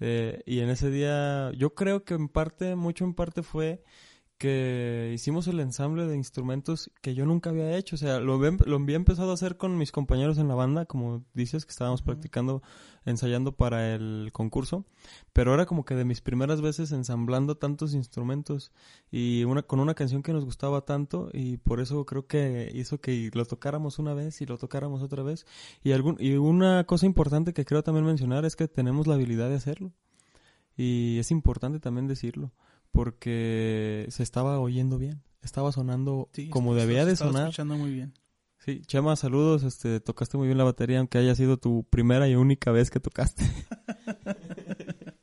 Eh, 0.00 0.42
y 0.46 0.60
en 0.60 0.70
ese 0.70 0.90
día, 0.90 1.52
yo 1.52 1.74
creo 1.74 2.04
que 2.04 2.14
en 2.14 2.28
parte, 2.28 2.76
mucho 2.76 3.04
en 3.04 3.14
parte 3.14 3.42
fue 3.42 3.82
que 4.38 5.10
hicimos 5.14 5.48
el 5.48 5.60
ensamble 5.60 6.06
de 6.06 6.16
instrumentos 6.16 6.90
que 7.02 7.14
yo 7.14 7.26
nunca 7.26 7.50
había 7.50 7.76
hecho. 7.76 7.96
O 7.96 7.98
sea, 7.98 8.20
lo, 8.20 8.34
había- 8.34 8.56
lo 8.64 8.76
había 8.76 8.96
empezado 8.96 9.32
a 9.32 9.34
hacer 9.34 9.56
con 9.56 9.76
mis 9.76 9.92
compañeros 9.92 10.38
en 10.38 10.48
la 10.48 10.54
banda, 10.54 10.86
como 10.86 11.24
dices, 11.34 11.66
que 11.66 11.70
estábamos 11.72 12.02
practicando, 12.02 12.62
ensayando 13.04 13.52
para 13.56 13.94
el 13.94 14.30
concurso. 14.32 14.84
Pero 15.32 15.52
era 15.54 15.66
como 15.66 15.84
que 15.84 15.94
de 15.96 16.04
mis 16.04 16.20
primeras 16.20 16.60
veces 16.60 16.92
ensamblando 16.92 17.56
tantos 17.56 17.94
instrumentos 17.94 18.72
y 19.10 19.44
una 19.44 19.62
con 19.62 19.80
una 19.80 19.94
canción 19.94 20.22
que 20.22 20.32
nos 20.32 20.44
gustaba 20.44 20.82
tanto 20.84 21.28
y 21.32 21.56
por 21.58 21.80
eso 21.80 22.06
creo 22.06 22.26
que 22.26 22.70
hizo 22.74 23.00
que 23.00 23.30
lo 23.34 23.44
tocáramos 23.44 23.98
una 23.98 24.14
vez 24.14 24.40
y 24.40 24.46
lo 24.46 24.56
tocáramos 24.56 25.02
otra 25.02 25.22
vez. 25.22 25.46
Y, 25.82 25.92
algún, 25.92 26.16
y 26.20 26.34
una 26.34 26.84
cosa 26.84 27.06
importante 27.06 27.52
que 27.52 27.64
creo 27.64 27.82
también 27.82 28.06
mencionar 28.06 28.44
es 28.44 28.54
que 28.56 28.68
tenemos 28.68 29.06
la 29.06 29.14
habilidad 29.14 29.48
de 29.48 29.56
hacerlo. 29.56 29.92
Y 30.76 31.18
es 31.18 31.32
importante 31.32 31.80
también 31.80 32.06
decirlo, 32.06 32.52
porque 32.92 34.06
se 34.10 34.22
estaba 34.22 34.58
oyendo 34.60 34.98
bien, 34.98 35.22
estaba 35.42 35.72
sonando 35.72 36.28
Sí, 36.32 36.48
como 36.50 36.74
debía 36.74 37.04
de 37.04 37.12
estaba 37.12 37.30
sonar. 37.32 37.48
escuchando 37.48 37.76
muy 37.76 37.92
bien. 37.92 38.14
Sí, 38.58 38.82
Chema, 38.86 39.14
saludos, 39.16 39.62
este, 39.62 40.00
tocaste 40.00 40.36
muy 40.36 40.46
bien 40.48 40.58
la 40.58 40.64
batería, 40.64 40.98
aunque 40.98 41.18
haya 41.18 41.34
sido 41.34 41.56
tu 41.58 41.84
primera 41.84 42.28
y 42.28 42.34
única 42.34 42.70
vez 42.72 42.90
que 42.90 43.00
tocaste. 43.00 43.44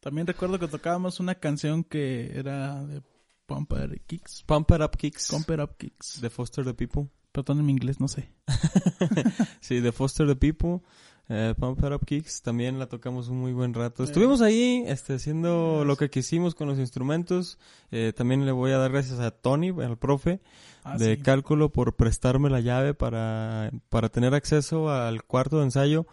También 0.00 0.26
recuerdo 0.26 0.58
que 0.58 0.68
tocábamos 0.68 1.20
una 1.20 1.34
canción 1.34 1.84
que 1.84 2.32
era 2.38 2.84
de 2.84 3.02
Pump 3.46 3.72
It 3.72 4.02
Kicks. 4.06 4.42
Pump 4.46 4.70
It 4.70 4.80
Up 4.80 4.96
Kicks 4.96 5.30
Pump 5.30 5.50
It 5.50 5.60
Up 5.60 5.76
Kicks. 5.76 6.20
de 6.20 6.30
Foster 6.30 6.64
the 6.64 6.74
People. 6.74 7.08
Perdón 7.32 7.58
en 7.60 7.66
mi 7.66 7.72
inglés, 7.72 8.00
no 8.00 8.08
sé. 8.08 8.30
Sí, 9.60 9.80
de 9.80 9.92
Foster 9.92 10.26
the 10.26 10.36
People. 10.36 10.80
Eh, 11.30 11.54
Pump 11.58 11.78
It 11.80 11.92
Up 11.92 12.06
Kicks 12.06 12.40
también 12.42 12.78
la 12.78 12.86
tocamos 12.86 13.28
un 13.28 13.38
muy 13.38 13.52
buen 13.52 13.74
rato. 13.74 14.02
Estuvimos 14.02 14.40
ahí 14.40 14.82
este, 14.86 15.14
haciendo 15.14 15.84
lo 15.84 15.96
que 15.96 16.08
quisimos 16.08 16.54
con 16.54 16.68
los 16.68 16.78
instrumentos. 16.78 17.58
Eh, 17.90 18.12
también 18.16 18.46
le 18.46 18.52
voy 18.52 18.70
a 18.72 18.78
dar 18.78 18.90
gracias 18.92 19.20
a 19.20 19.30
Tony, 19.30 19.68
al 19.82 19.98
profe 19.98 20.40
Ah, 20.84 20.96
de 20.96 21.16
sí. 21.16 21.22
cálculo, 21.22 21.70
por 21.70 21.96
prestarme 21.96 22.48
la 22.48 22.60
llave 22.60 22.94
para, 22.94 23.70
para 23.90 24.08
tener 24.08 24.34
acceso 24.34 24.90
al 24.90 25.22
cuarto 25.24 25.58
de 25.58 25.64
ensayo 25.64 26.06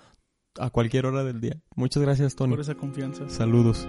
a 0.59 0.69
cualquier 0.69 1.05
hora 1.05 1.23
del 1.23 1.39
día. 1.39 1.61
Muchas 1.75 2.03
gracias, 2.03 2.35
Tony. 2.35 2.51
Por 2.51 2.61
esa 2.61 2.75
confianza. 2.75 3.29
Saludos. 3.29 3.87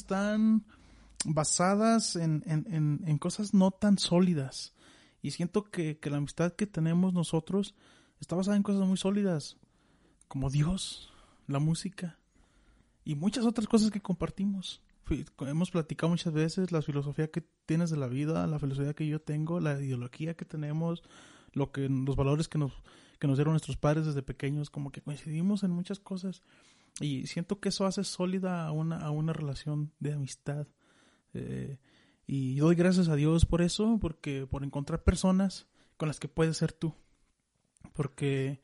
Están 0.00 0.64
basadas 1.24 2.16
en, 2.16 2.42
en, 2.46 2.66
en, 2.70 3.02
en 3.06 3.18
cosas 3.18 3.54
no 3.54 3.70
tan 3.70 3.98
sólidas. 3.98 4.74
Y 5.22 5.32
siento 5.32 5.64
que, 5.64 5.98
que 5.98 6.10
la 6.10 6.16
amistad 6.16 6.52
que 6.52 6.66
tenemos 6.66 7.12
nosotros 7.12 7.74
está 8.20 8.36
basada 8.36 8.56
en 8.56 8.62
cosas 8.62 8.86
muy 8.86 8.96
sólidas, 8.96 9.56
como 10.28 10.50
Dios, 10.50 11.12
la 11.46 11.58
música 11.58 12.18
y 13.04 13.14
muchas 13.14 13.44
otras 13.44 13.66
cosas 13.66 13.90
que 13.90 14.00
compartimos. 14.00 14.82
Hemos 15.40 15.72
platicado 15.72 16.10
muchas 16.10 16.32
veces 16.32 16.70
la 16.70 16.82
filosofía 16.82 17.30
que 17.30 17.42
tienes 17.66 17.90
de 17.90 17.96
la 17.96 18.06
vida, 18.06 18.46
la 18.46 18.60
filosofía 18.60 18.94
que 18.94 19.08
yo 19.08 19.20
tengo, 19.20 19.58
la 19.58 19.80
ideología 19.80 20.34
que 20.34 20.44
tenemos, 20.44 21.02
lo 21.52 21.72
que 21.72 21.88
los 21.88 22.14
valores 22.14 22.46
que 22.46 22.58
nos 22.58 22.72
que 23.18 23.26
nos 23.26 23.36
dieron 23.36 23.52
nuestros 23.52 23.76
padres 23.76 24.06
desde 24.06 24.22
pequeños, 24.22 24.70
como 24.70 24.90
que 24.90 25.02
coincidimos 25.02 25.62
en 25.62 25.72
muchas 25.72 26.00
cosas. 26.00 26.42
Y 26.98 27.26
siento 27.26 27.60
que 27.60 27.70
eso 27.70 27.86
hace 27.86 28.04
sólida 28.04 28.66
a 28.66 28.72
una, 28.72 28.98
a 28.98 29.10
una 29.10 29.32
relación 29.32 29.92
de 30.00 30.12
amistad. 30.12 30.66
Eh, 31.34 31.78
y 32.26 32.56
doy 32.56 32.74
gracias 32.74 33.08
a 33.08 33.16
Dios 33.16 33.46
por 33.46 33.62
eso, 33.62 33.98
porque 34.00 34.46
por 34.46 34.64
encontrar 34.64 35.02
personas 35.02 35.68
con 35.96 36.08
las 36.08 36.20
que 36.20 36.28
puedes 36.28 36.56
ser 36.56 36.72
tú. 36.72 36.94
Porque, 37.92 38.60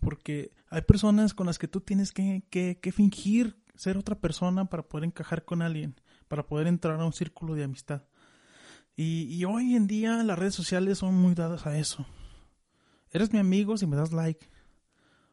porque 0.00 0.52
hay 0.68 0.82
personas 0.82 1.34
con 1.34 1.46
las 1.46 1.58
que 1.58 1.68
tú 1.68 1.80
tienes 1.80 2.12
que, 2.12 2.44
que, 2.50 2.78
que 2.80 2.92
fingir 2.92 3.56
ser 3.74 3.96
otra 3.96 4.20
persona 4.20 4.66
para 4.66 4.82
poder 4.82 5.04
encajar 5.04 5.44
con 5.44 5.62
alguien, 5.62 6.00
para 6.28 6.46
poder 6.46 6.66
entrar 6.66 7.00
a 7.00 7.04
un 7.04 7.12
círculo 7.12 7.54
de 7.54 7.64
amistad. 7.64 8.04
Y, 8.96 9.24
y 9.34 9.44
hoy 9.44 9.74
en 9.74 9.86
día 9.86 10.22
las 10.22 10.38
redes 10.38 10.54
sociales 10.54 10.98
son 10.98 11.14
muy 11.14 11.34
dadas 11.34 11.66
a 11.66 11.78
eso. 11.78 12.06
Eres 13.10 13.32
mi 13.32 13.38
amigo 13.38 13.76
si 13.76 13.86
me 13.86 13.96
das 13.96 14.12
like. 14.12 14.46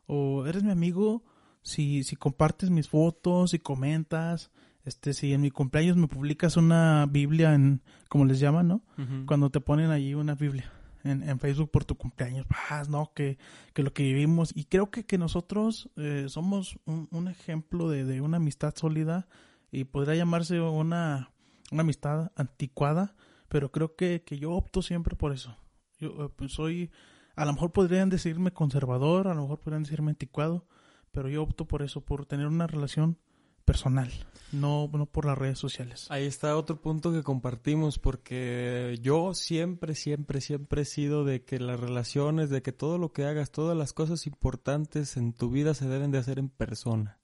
O 0.08 0.46
eres 0.46 0.64
mi 0.64 0.72
amigo 0.72 1.24
si, 1.62 2.04
si 2.04 2.16
compartes 2.16 2.70
mis 2.70 2.88
fotos, 2.90 3.52
si 3.52 3.60
comentas, 3.60 4.52
este, 4.86 5.14
si 5.14 5.34
en 5.34 5.42
mi 5.42 5.52
cumpleaños 5.52 5.98
me 5.98 6.08
publicas 6.08 6.58
una 6.58 7.06
Biblia 7.06 7.54
en, 7.54 7.82
como 8.10 8.26
les 8.26 8.40
llaman, 8.40 8.68
¿no? 8.68 8.82
Cuando 9.26 9.50
te 9.50 9.60
ponen 9.60 9.92
allí 9.92 10.14
una 10.14 10.36
Biblia 10.36 10.72
en, 11.04 11.24
en 11.24 11.40
Facebook 11.40 11.72
por 11.72 11.86
tu 11.86 11.96
cumpleaños, 11.96 12.46
vas, 12.48 12.90
¿no? 12.90 13.12
Que, 13.14 13.38
que 13.74 13.84
lo 13.84 13.94
que 13.94 14.04
vivimos. 14.04 14.52
Y 14.56 14.66
creo 14.66 14.90
que, 14.90 15.06
que 15.06 15.18
nosotros 15.18 15.90
eh, 15.96 16.26
somos 16.28 16.80
un, 16.86 17.08
un 17.12 17.28
ejemplo 17.28 17.90
de, 17.90 18.06
de 18.06 18.22
una 18.22 18.38
amistad 18.38 18.74
sólida 18.76 19.28
y 19.72 19.84
podría 19.84 20.16
llamarse 20.16 20.60
una, 20.60 21.32
una 21.72 21.82
amistad 21.82 22.32
anticuada, 22.36 23.16
pero 23.48 23.72
creo 23.72 23.96
que, 23.96 24.24
que 24.24 24.40
yo 24.40 24.52
opto 24.52 24.82
siempre 24.82 25.16
por 25.16 25.34
eso. 25.34 25.58
Yo 26.00 26.26
eh, 26.26 26.30
pues 26.36 26.54
soy, 26.54 26.92
a 27.36 27.46
lo 27.46 27.54
mejor 27.54 27.72
podrían 27.72 28.10
decirme 28.10 28.52
conservador, 28.52 29.28
a 29.28 29.34
lo 29.34 29.44
mejor 29.44 29.60
podrían 29.60 29.84
decirme 29.84 30.12
anticuado, 30.12 30.66
pero 31.12 31.30
yo 31.30 31.44
opto 31.44 31.66
por 31.66 31.82
eso, 31.82 32.02
por 32.02 32.26
tener 32.26 32.48
una 32.48 32.68
relación 32.68 33.18
personal, 33.66 34.12
no, 34.52 34.90
no 34.92 35.06
por 35.06 35.26
las 35.26 35.38
redes 35.38 35.60
sociales. 35.60 36.08
Ahí 36.10 36.26
está 36.26 36.58
otro 36.58 36.82
punto 36.82 37.12
que 37.12 37.22
compartimos, 37.22 38.00
porque 38.00 38.98
yo 39.02 39.36
siempre, 39.36 39.94
siempre, 39.94 40.42
siempre 40.42 40.82
he 40.82 40.86
sido 40.86 41.24
de 41.24 41.44
que 41.44 41.60
las 41.60 41.80
relaciones, 41.80 42.50
de 42.50 42.64
que 42.64 42.72
todo 42.72 42.98
lo 42.98 43.14
que 43.14 43.26
hagas, 43.26 43.52
todas 43.52 43.78
las 43.78 43.94
cosas 43.94 44.26
importantes 44.26 45.18
en 45.18 45.34
tu 45.34 45.52
vida 45.52 45.76
se 45.76 45.88
deben 45.88 46.10
de 46.10 46.18
hacer 46.18 46.40
en 46.40 46.50
persona. 46.50 47.19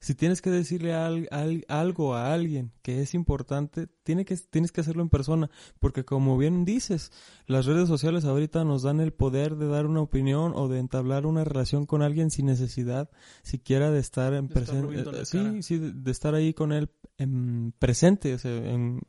Si 0.00 0.14
tienes 0.14 0.40
que 0.42 0.50
decirle 0.50 0.94
al- 0.94 1.26
al- 1.32 1.64
algo 1.66 2.14
a 2.14 2.32
alguien 2.32 2.70
que 2.82 3.02
es 3.02 3.14
importante, 3.14 3.88
tiene 4.04 4.24
que, 4.24 4.36
tienes 4.36 4.70
que 4.70 4.80
hacerlo 4.80 5.02
en 5.02 5.08
persona, 5.08 5.50
porque 5.80 6.04
como 6.04 6.38
bien 6.38 6.64
dices, 6.64 7.10
las 7.46 7.66
redes 7.66 7.88
sociales 7.88 8.24
ahorita 8.24 8.62
nos 8.64 8.82
dan 8.82 9.00
el 9.00 9.12
poder 9.12 9.56
de 9.56 9.66
dar 9.66 9.86
una 9.86 10.00
opinión 10.00 10.52
o 10.54 10.68
de 10.68 10.78
entablar 10.78 11.26
una 11.26 11.42
relación 11.42 11.84
con 11.84 12.02
alguien 12.02 12.30
sin 12.30 12.46
necesidad 12.46 13.10
siquiera 13.42 13.90
de 13.90 13.98
estar 13.98 14.34
en 14.34 14.46
presente. 14.48 15.04
la 15.04 15.24
sí, 15.24 15.62
sí, 15.62 15.78
de, 15.78 16.10
estar 16.12 16.34
ahí 16.36 16.54
con 16.54 16.70
él 16.72 16.90
en 17.16 17.74
presente, 17.78 18.34
o 18.34 18.38
sea, 18.38 18.52
en- 18.54 19.00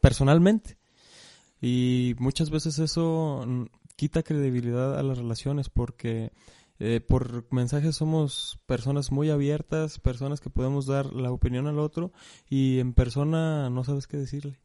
personalmente. 0.00 0.78
Y 1.60 2.14
muchas 2.18 2.50
veces 2.50 2.78
eso 2.78 3.44
quita 3.96 4.22
credibilidad 4.22 4.98
a 4.98 5.02
las 5.02 5.18
relaciones 5.18 5.68
porque 5.68 6.32
eh, 6.80 7.00
por 7.00 7.52
mensajes 7.52 7.96
somos 7.96 8.60
personas 8.66 9.10
muy 9.10 9.30
abiertas, 9.30 9.98
personas 9.98 10.40
que 10.40 10.50
podemos 10.50 10.86
dar 10.86 11.12
la 11.12 11.32
opinión 11.32 11.66
al 11.66 11.78
otro 11.80 12.12
y 12.48 12.78
en 12.78 12.94
persona 12.94 13.68
no 13.70 13.82
sabes 13.84 14.06
qué 14.06 14.16
decirle. 14.16 14.60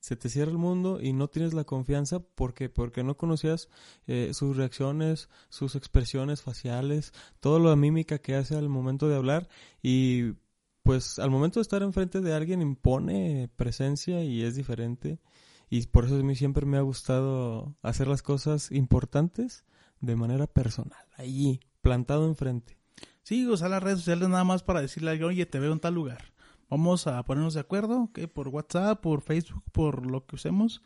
Se 0.00 0.16
te 0.16 0.30
cierra 0.30 0.50
el 0.50 0.58
mundo 0.58 0.98
y 1.00 1.12
no 1.12 1.28
tienes 1.28 1.52
la 1.52 1.64
confianza. 1.64 2.20
Porque 2.20 2.68
porque 2.70 3.04
no 3.04 3.16
conocías 3.16 3.68
eh, 4.06 4.32
sus 4.32 4.56
reacciones, 4.56 5.28
sus 5.50 5.74
expresiones 5.74 6.42
faciales, 6.42 7.12
toda 7.40 7.60
la 7.60 7.76
mímica 7.76 8.18
que 8.18 8.34
hace 8.34 8.56
al 8.56 8.68
momento 8.68 9.08
de 9.08 9.16
hablar. 9.16 9.48
Y 9.82 10.34
pues 10.82 11.18
al 11.18 11.30
momento 11.30 11.60
de 11.60 11.62
estar 11.62 11.82
enfrente 11.82 12.20
de 12.20 12.34
alguien 12.34 12.62
impone 12.62 13.50
presencia 13.56 14.24
y 14.24 14.42
es 14.42 14.54
diferente. 14.56 15.20
Y 15.68 15.86
por 15.86 16.06
eso 16.06 16.16
a 16.16 16.22
mí 16.22 16.34
siempre 16.34 16.66
me 16.66 16.78
ha 16.78 16.82
gustado 16.82 17.76
hacer 17.82 18.08
las 18.08 18.22
cosas 18.22 18.72
importantes 18.72 19.64
de 20.00 20.16
manera 20.16 20.46
personal, 20.46 21.04
allí, 21.16 21.60
plantado 21.82 22.26
enfrente. 22.26 22.78
Sí, 23.22 23.46
usar 23.46 23.70
las 23.70 23.82
redes 23.82 23.98
sociales 23.98 24.28
nada 24.28 24.44
más 24.44 24.62
para 24.62 24.80
decirle 24.80 25.10
a 25.10 25.12
alguien, 25.12 25.28
oye, 25.28 25.46
te 25.46 25.60
veo 25.60 25.72
en 25.72 25.80
tal 25.80 25.94
lugar. 25.94 26.32
Vamos 26.68 27.06
a 27.06 27.22
ponernos 27.24 27.54
de 27.54 27.60
acuerdo, 27.60 28.10
que 28.12 28.28
por 28.28 28.48
WhatsApp, 28.48 29.00
por 29.00 29.22
Facebook, 29.22 29.62
por 29.72 30.06
lo 30.06 30.26
que 30.26 30.36
usemos, 30.36 30.82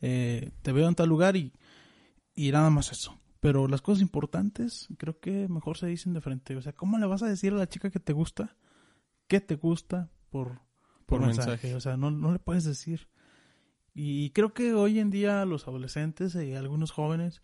eh, 0.00 0.50
te 0.62 0.72
veo 0.72 0.88
en 0.88 0.94
tal 0.94 1.08
lugar 1.08 1.36
y, 1.36 1.52
y 2.34 2.50
nada 2.50 2.70
más 2.70 2.90
eso. 2.92 3.18
Pero 3.40 3.68
las 3.68 3.82
cosas 3.82 4.02
importantes 4.02 4.88
creo 4.98 5.20
que 5.20 5.46
mejor 5.48 5.76
se 5.78 5.86
dicen 5.86 6.14
de 6.14 6.20
frente. 6.20 6.56
O 6.56 6.62
sea, 6.62 6.72
¿cómo 6.72 6.98
le 6.98 7.06
vas 7.06 7.22
a 7.22 7.28
decir 7.28 7.52
a 7.52 7.56
la 7.56 7.68
chica 7.68 7.90
que 7.90 8.00
te 8.00 8.12
gusta? 8.12 8.56
¿Qué 9.28 9.40
te 9.40 9.56
gusta 9.56 10.10
por, 10.30 10.60
por, 11.04 11.18
Por 11.18 11.20
mensaje? 11.20 11.50
mensaje. 11.50 11.74
O 11.74 11.80
sea, 11.80 11.96
no, 11.96 12.10
no 12.10 12.32
le 12.32 12.38
puedes 12.38 12.64
decir. 12.64 13.08
Y 13.94 14.30
creo 14.30 14.52
que 14.52 14.74
hoy 14.74 14.98
en 14.98 15.10
día 15.10 15.44
los 15.44 15.68
adolescentes 15.68 16.34
y 16.34 16.54
algunos 16.54 16.90
jóvenes 16.90 17.42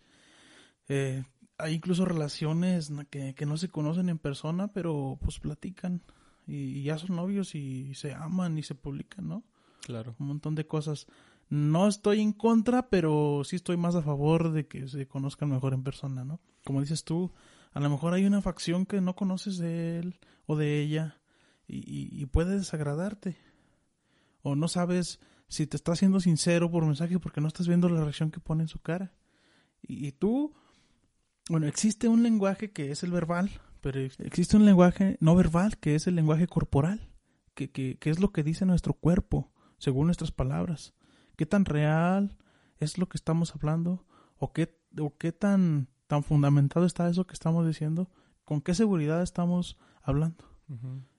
eh, 0.89 1.23
hay 1.57 1.73
incluso 1.75 2.05
relaciones 2.05 2.91
que, 3.09 3.35
que 3.35 3.45
no 3.45 3.57
se 3.57 3.69
conocen 3.69 4.09
en 4.09 4.17
persona, 4.17 4.69
pero 4.73 5.17
pues 5.21 5.39
platican 5.39 6.01
y, 6.47 6.55
y 6.79 6.83
ya 6.83 6.97
son 6.97 7.15
novios 7.15 7.55
y 7.55 7.93
se 7.95 8.13
aman 8.13 8.57
y 8.57 8.63
se 8.63 8.75
publican, 8.75 9.27
¿no? 9.27 9.43
Claro. 9.81 10.15
Un 10.19 10.27
montón 10.27 10.55
de 10.55 10.65
cosas. 10.65 11.07
No 11.49 11.87
estoy 11.87 12.21
en 12.21 12.33
contra, 12.33 12.89
pero 12.89 13.43
sí 13.43 13.55
estoy 13.57 13.77
más 13.77 13.95
a 13.95 14.01
favor 14.01 14.51
de 14.51 14.65
que 14.67 14.87
se 14.87 15.07
conozcan 15.07 15.49
mejor 15.49 15.73
en 15.73 15.83
persona, 15.83 16.23
¿no? 16.25 16.39
Como 16.65 16.81
dices 16.81 17.03
tú, 17.03 17.31
a 17.73 17.79
lo 17.79 17.89
mejor 17.89 18.13
hay 18.13 18.25
una 18.25 18.41
facción 18.41 18.85
que 18.85 19.01
no 19.01 19.15
conoces 19.15 19.57
de 19.57 19.99
él 19.99 20.19
o 20.45 20.55
de 20.55 20.81
ella 20.81 21.19
y, 21.67 21.77
y- 21.77 22.09
y 22.21 22.25
puede 22.25 22.57
desagradarte. 22.57 23.37
O 24.41 24.55
no 24.55 24.67
sabes 24.67 25.19
si 25.47 25.67
te 25.67 25.77
está 25.77 25.95
siendo 25.95 26.19
sincero 26.19 26.71
por 26.71 26.85
mensaje 26.85 27.19
porque 27.19 27.41
no 27.41 27.47
estás 27.47 27.67
viendo 27.67 27.87
la 27.89 28.01
reacción 28.01 28.31
que 28.31 28.39
pone 28.39 28.63
en 28.63 28.67
su 28.69 28.79
cara. 28.79 29.13
Y, 29.81 30.07
y 30.07 30.11
tú, 30.11 30.53
bueno, 31.49 31.67
existe 31.67 32.07
un 32.07 32.23
lenguaje 32.23 32.71
que 32.71 32.91
es 32.91 33.03
el 33.03 33.11
verbal, 33.11 33.49
pero 33.81 33.99
ex- 33.99 34.19
existe 34.19 34.57
un 34.57 34.65
lenguaje 34.65 35.17
no 35.19 35.35
verbal 35.35 35.77
que 35.77 35.95
es 35.95 36.07
el 36.07 36.15
lenguaje 36.15 36.47
corporal, 36.47 37.09
que, 37.53 37.71
que, 37.71 37.97
que 37.97 38.09
es 38.09 38.19
lo 38.19 38.31
que 38.31 38.43
dice 38.43 38.65
nuestro 38.65 38.93
cuerpo, 38.93 39.51
según 39.77 40.05
nuestras 40.07 40.31
palabras. 40.31 40.93
¿Qué 41.35 41.45
tan 41.45 41.65
real 41.65 42.37
es 42.77 42.97
lo 42.97 43.09
que 43.09 43.17
estamos 43.17 43.55
hablando? 43.55 44.05
¿O 44.37 44.53
qué, 44.53 44.79
o 44.99 45.17
qué 45.17 45.31
tan, 45.31 45.89
tan 46.07 46.23
fundamentado 46.23 46.85
está 46.85 47.09
eso 47.09 47.27
que 47.27 47.33
estamos 47.33 47.67
diciendo? 47.67 48.09
¿Con 48.45 48.61
qué 48.61 48.73
seguridad 48.73 49.21
estamos 49.21 49.77
hablando? 50.01 50.45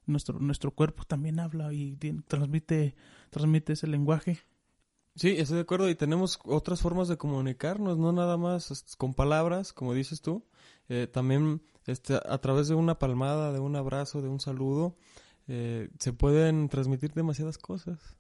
Nuestro, 0.07 0.39
nuestro 0.41 0.71
cuerpo 0.73 1.05
también 1.05 1.39
habla 1.41 1.73
y 1.73 1.97
transmite, 2.27 2.95
transmite 3.31 3.73
ese 3.75 3.87
lenguaje. 3.87 4.39
Sí, 5.17 5.37
estoy 5.39 5.57
de 5.57 5.63
acuerdo 5.63 5.89
y 5.89 5.95
tenemos 5.95 6.41
otras 6.45 6.81
formas 6.81 7.07
de 7.07 7.17
comunicarnos, 7.17 7.99
no 7.99 8.13
nada 8.13 8.37
más 8.37 8.97
con 8.99 9.15
palabras, 9.15 9.73
como 9.73 9.95
dices 9.95 10.21
tú, 10.21 10.45
eh, 10.89 11.07
también 11.07 11.63
este, 11.87 12.15
a 12.15 12.39
través 12.39 12.67
de 12.67 12.75
una 12.75 12.99
palmada, 12.99 13.53
de 13.53 13.61
un 13.61 13.77
abrazo, 13.77 14.23
de 14.23 14.29
un 14.29 14.41
saludo, 14.41 14.97
eh, 15.47 15.89
se 16.01 16.13
pueden 16.13 16.69
transmitir 16.69 17.13
demasiadas 17.13 17.59
cosas. 17.59 18.17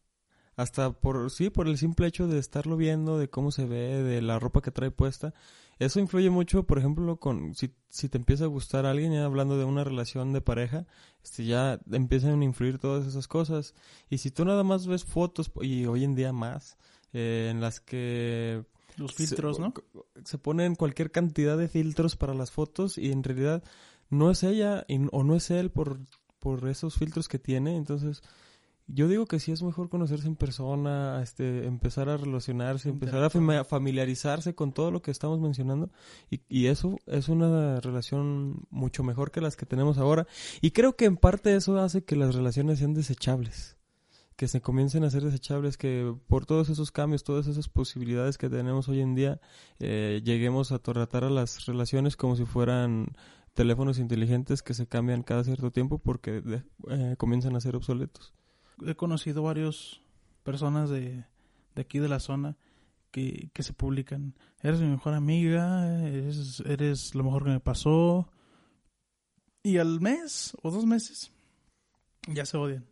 Hasta 0.57 0.92
por, 0.92 1.33
sí, 1.33 1.50
por 1.50 1.66
el 1.66 1.78
simple 1.78 2.07
hecho 2.07 2.28
de 2.28 2.38
estarlo 2.38 2.76
viendo, 2.76 3.18
de 3.18 3.28
cómo 3.28 3.50
se 3.50 3.66
ve, 3.66 4.02
de 4.04 4.22
la 4.22 4.38
ropa 4.38 4.62
que 4.62 4.70
trae 4.70 4.92
puesta. 4.92 5.35
Eso 5.78 6.00
influye 6.00 6.30
mucho, 6.30 6.64
por 6.64 6.78
ejemplo, 6.78 7.16
con 7.18 7.54
si, 7.54 7.74
si 7.88 8.08
te 8.08 8.18
empieza 8.18 8.44
a 8.44 8.48
gustar 8.48 8.87
alguien, 8.87 9.12
ya 9.12 9.24
hablando 9.24 9.58
de 9.58 9.64
una 9.64 9.84
relación 9.84 10.32
de 10.32 10.40
pareja, 10.40 10.87
este, 11.22 11.44
ya 11.44 11.80
empiezan 11.90 12.40
a 12.40 12.44
influir 12.44 12.78
todas 12.78 13.06
esas 13.06 13.26
cosas. 13.28 13.74
Y 14.08 14.18
si 14.18 14.30
tú 14.30 14.44
nada 14.44 14.62
más 14.64 14.87
ves 14.87 15.04
fotos, 15.04 15.50
y 15.60 15.87
hoy 15.87 16.04
en 16.04 16.14
día 16.14 16.32
más, 16.32 16.76
eh, 17.12 17.48
en 17.50 17.60
las 17.60 17.80
que 17.80 18.64
Los 18.96 19.14
filtros, 19.14 19.56
se, 19.56 19.62
¿no? 19.62 19.74
Se 20.24 20.38
ponen 20.38 20.74
cualquier 20.76 21.10
cantidad 21.10 21.58
de 21.58 21.68
filtros 21.68 22.16
para 22.16 22.34
las 22.34 22.50
fotos 22.50 22.98
y 22.98 23.10
en 23.12 23.22
realidad 23.22 23.62
no 24.10 24.30
es 24.30 24.42
ella 24.42 24.84
y- 24.88 25.00
o 25.10 25.24
no 25.24 25.34
es 25.34 25.50
él 25.50 25.70
por, 25.70 25.98
por 26.38 26.68
esos 26.68 26.94
filtros 26.94 27.26
que 27.28 27.38
tiene. 27.38 27.76
Entonces, 27.76 28.22
yo 28.87 29.09
digo 29.09 29.27
que 29.27 29.40
sí 29.40 29.51
es 29.51 29.62
mejor 29.62 29.88
conocerse 29.88 30.27
en 30.27 30.37
persona, 30.37 31.20
este, 31.23 31.66
empezar 31.66 32.09
a 32.09 32.16
relacionarse, 32.16 32.88
empezar 32.90 33.23
a 33.25 33.31
fami- 33.31 33.64
familiarizarse 33.64 34.55
con 34.55 34.73
todo 34.73 34.90
lo 34.90 35.01
que 35.03 35.11
estamos 35.11 35.40
mencionando 35.40 35.90
y, 36.31 36.40
y 36.49 36.66
eso 36.66 36.97
es 37.07 37.29
una 37.29 37.81
relación 37.81 38.66
mucho 38.70 39.03
mejor 39.03 39.31
que 39.31 39.40
las 39.40 39.57
que 39.57 39.66
tenemos 39.66 39.97
ahora 39.99 40.27
y 40.61 40.73
creo 40.73 40.97
que 40.97 41.07
en 41.07 41.16
parte 41.16 41.55
eso 41.57 41.79
hace 41.79 42.05
que 42.05 42.16
las 42.16 42.35
relaciones 42.35 42.79
sean 42.79 42.94
desechables 42.94 43.79
que 44.37 44.49
se 44.49 44.61
comiencen 44.61 45.05
a 45.05 45.11
ser 45.11 45.23
desechables, 45.23 45.77
que 45.79 46.12
por 46.27 46.44
todos 46.44 46.68
esos 46.68 46.90
cambios, 46.90 47.23
todas 47.23 47.47
esas 47.47 47.68
posibilidades 47.68 48.37
que 48.37 48.51
tenemos 48.51 48.88
hoy 48.88 49.01
en 49.01 49.14
día, 49.14 49.40
eh, 49.79 50.23
lleguemos 50.25 50.73
a 50.73 50.81
tratar 50.81 51.23
a 51.23 51.31
las 51.31 51.66
relaciones 51.66 52.16
como 52.16 52.35
si 52.35 52.44
fueran 52.44 53.12
teléfonos 53.53 54.01
inteligentes 54.01 54.61
que 54.62 54.75
se 54.75 54.88
cambian 54.88 55.23
cada 55.23 55.44
cierto 55.44 55.70
tiempo 55.70 55.99
porque 55.99 56.40
de- 56.40 56.64
eh, 56.90 57.14
comienzan 57.16 57.55
a 57.55 57.61
ser 57.61 57.77
obsoletos. 57.77 58.35
He 58.87 58.94
conocido 58.94 59.42
varias 59.42 60.00
personas 60.42 60.90
de, 60.90 61.24
de 61.74 61.82
aquí 61.82 61.98
de 61.98 62.08
la 62.08 62.20
zona 62.20 62.56
que, 63.10 63.50
que 63.52 63.62
se 63.62 63.72
publican. 63.72 64.34
Eres 64.62 64.80
mi 64.80 64.88
mejor 64.88 65.14
amiga, 65.14 66.06
eres, 66.06 66.60
eres 66.66 67.14
lo 67.14 67.24
mejor 67.24 67.44
que 67.44 67.50
me 67.50 67.60
pasó. 67.60 68.30
Y 69.62 69.78
al 69.78 70.00
mes 70.00 70.56
o 70.62 70.70
dos 70.70 70.84
meses 70.84 71.32
ya 72.28 72.44
se 72.44 72.56
odian. 72.56 72.87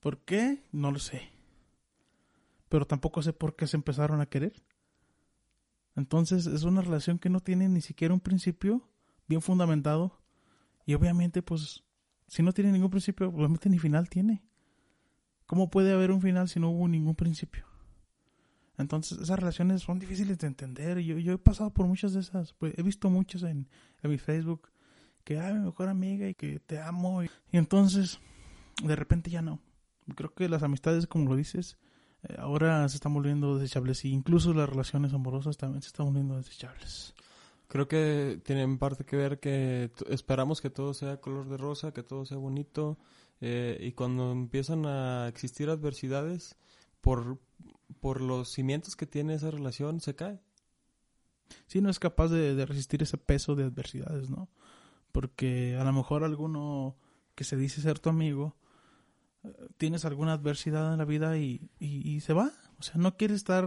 ¿Por 0.00 0.18
qué? 0.24 0.64
No 0.72 0.90
lo 0.90 0.98
sé. 0.98 1.30
Pero 2.68 2.86
tampoco 2.86 3.22
sé 3.22 3.32
por 3.32 3.54
qué 3.54 3.66
se 3.66 3.76
empezaron 3.76 4.20
a 4.20 4.26
querer. 4.26 4.62
Entonces 5.94 6.46
es 6.46 6.64
una 6.64 6.80
relación 6.80 7.18
que 7.18 7.28
no 7.28 7.40
tiene 7.40 7.68
ni 7.68 7.80
siquiera 7.80 8.14
un 8.14 8.20
principio 8.20 8.88
bien 9.28 9.42
fundamentado. 9.42 10.18
Y 10.84 10.94
obviamente, 10.94 11.42
pues, 11.42 11.84
si 12.32 12.42
no 12.42 12.52
tiene 12.52 12.72
ningún 12.72 12.88
principio, 12.88 13.28
obviamente 13.28 13.68
ni 13.68 13.78
final 13.78 14.08
tiene. 14.08 14.42
¿Cómo 15.44 15.68
puede 15.68 15.92
haber 15.92 16.10
un 16.10 16.22
final 16.22 16.48
si 16.48 16.58
no 16.60 16.70
hubo 16.70 16.88
ningún 16.88 17.14
principio? 17.14 17.66
Entonces, 18.78 19.18
esas 19.18 19.38
relaciones 19.38 19.82
son 19.82 19.98
difíciles 19.98 20.38
de 20.38 20.46
entender. 20.46 20.98
Yo, 21.00 21.18
yo 21.18 21.34
he 21.34 21.38
pasado 21.38 21.74
por 21.74 21.86
muchas 21.86 22.14
de 22.14 22.20
esas. 22.20 22.54
Pues, 22.54 22.72
he 22.78 22.82
visto 22.82 23.10
muchas 23.10 23.42
en, 23.42 23.68
en 24.02 24.10
mi 24.10 24.16
Facebook. 24.16 24.70
que, 25.24 25.38
ay, 25.38 25.52
mi 25.52 25.60
mejor 25.60 25.90
amiga 25.90 26.26
y 26.26 26.32
que 26.32 26.58
te 26.58 26.80
amo. 26.80 27.22
Y, 27.22 27.28
entonces, 27.52 28.18
de 28.82 28.96
repente 28.96 29.30
ya 29.30 29.42
no. 29.42 29.60
Creo 30.16 30.32
que 30.32 30.48
las 30.48 30.62
amistades, 30.62 31.06
como 31.06 31.28
lo 31.28 31.36
dices, 31.36 31.76
eh, 32.22 32.36
ahora 32.38 32.88
se 32.88 32.96
están 32.96 33.12
volviendo 33.12 33.58
desechables. 33.58 34.06
Y 34.06 34.08
incluso 34.08 34.54
las 34.54 34.70
relaciones 34.70 35.12
amorosas 35.12 35.58
también 35.58 35.82
se 35.82 35.88
están 35.88 36.06
volviendo 36.06 36.38
desechables. 36.38 37.12
Creo 37.72 37.88
que 37.88 38.38
tiene 38.44 38.60
en 38.60 38.76
parte 38.76 39.06
que 39.06 39.16
ver 39.16 39.40
que 39.40 39.90
esperamos 40.10 40.60
que 40.60 40.68
todo 40.68 40.92
sea 40.92 41.22
color 41.22 41.48
de 41.48 41.56
rosa, 41.56 41.94
que 41.94 42.02
todo 42.02 42.26
sea 42.26 42.36
bonito, 42.36 42.98
eh, 43.40 43.78
y 43.80 43.92
cuando 43.92 44.30
empiezan 44.30 44.84
a 44.84 45.26
existir 45.26 45.70
adversidades, 45.70 46.58
por, 47.00 47.40
por 47.98 48.20
los 48.20 48.50
cimientos 48.50 48.94
que 48.94 49.06
tiene 49.06 49.32
esa 49.32 49.50
relación, 49.50 50.00
se 50.00 50.14
cae. 50.14 50.38
sí 51.66 51.80
no 51.80 51.88
es 51.88 51.98
capaz 51.98 52.28
de, 52.28 52.66
resistir 52.66 53.02
ese 53.02 53.16
peso 53.16 53.54
de 53.54 53.64
adversidades, 53.64 54.28
¿no? 54.28 54.50
Porque 55.10 55.74
a 55.80 55.84
lo 55.84 55.94
mejor 55.94 56.24
alguno 56.24 56.98
que 57.34 57.44
se 57.44 57.56
dice 57.56 57.80
ser 57.80 57.98
tu 58.00 58.10
amigo, 58.10 58.54
eh, 59.44 59.68
tienes 59.78 60.04
alguna 60.04 60.34
adversidad 60.34 60.92
en 60.92 60.98
la 60.98 61.06
vida 61.06 61.38
y, 61.38 61.70
y 61.78 62.20
se 62.20 62.34
va. 62.34 62.52
O 62.78 62.82
sea, 62.82 62.96
no 62.96 63.16
quiere 63.16 63.32
estar 63.32 63.66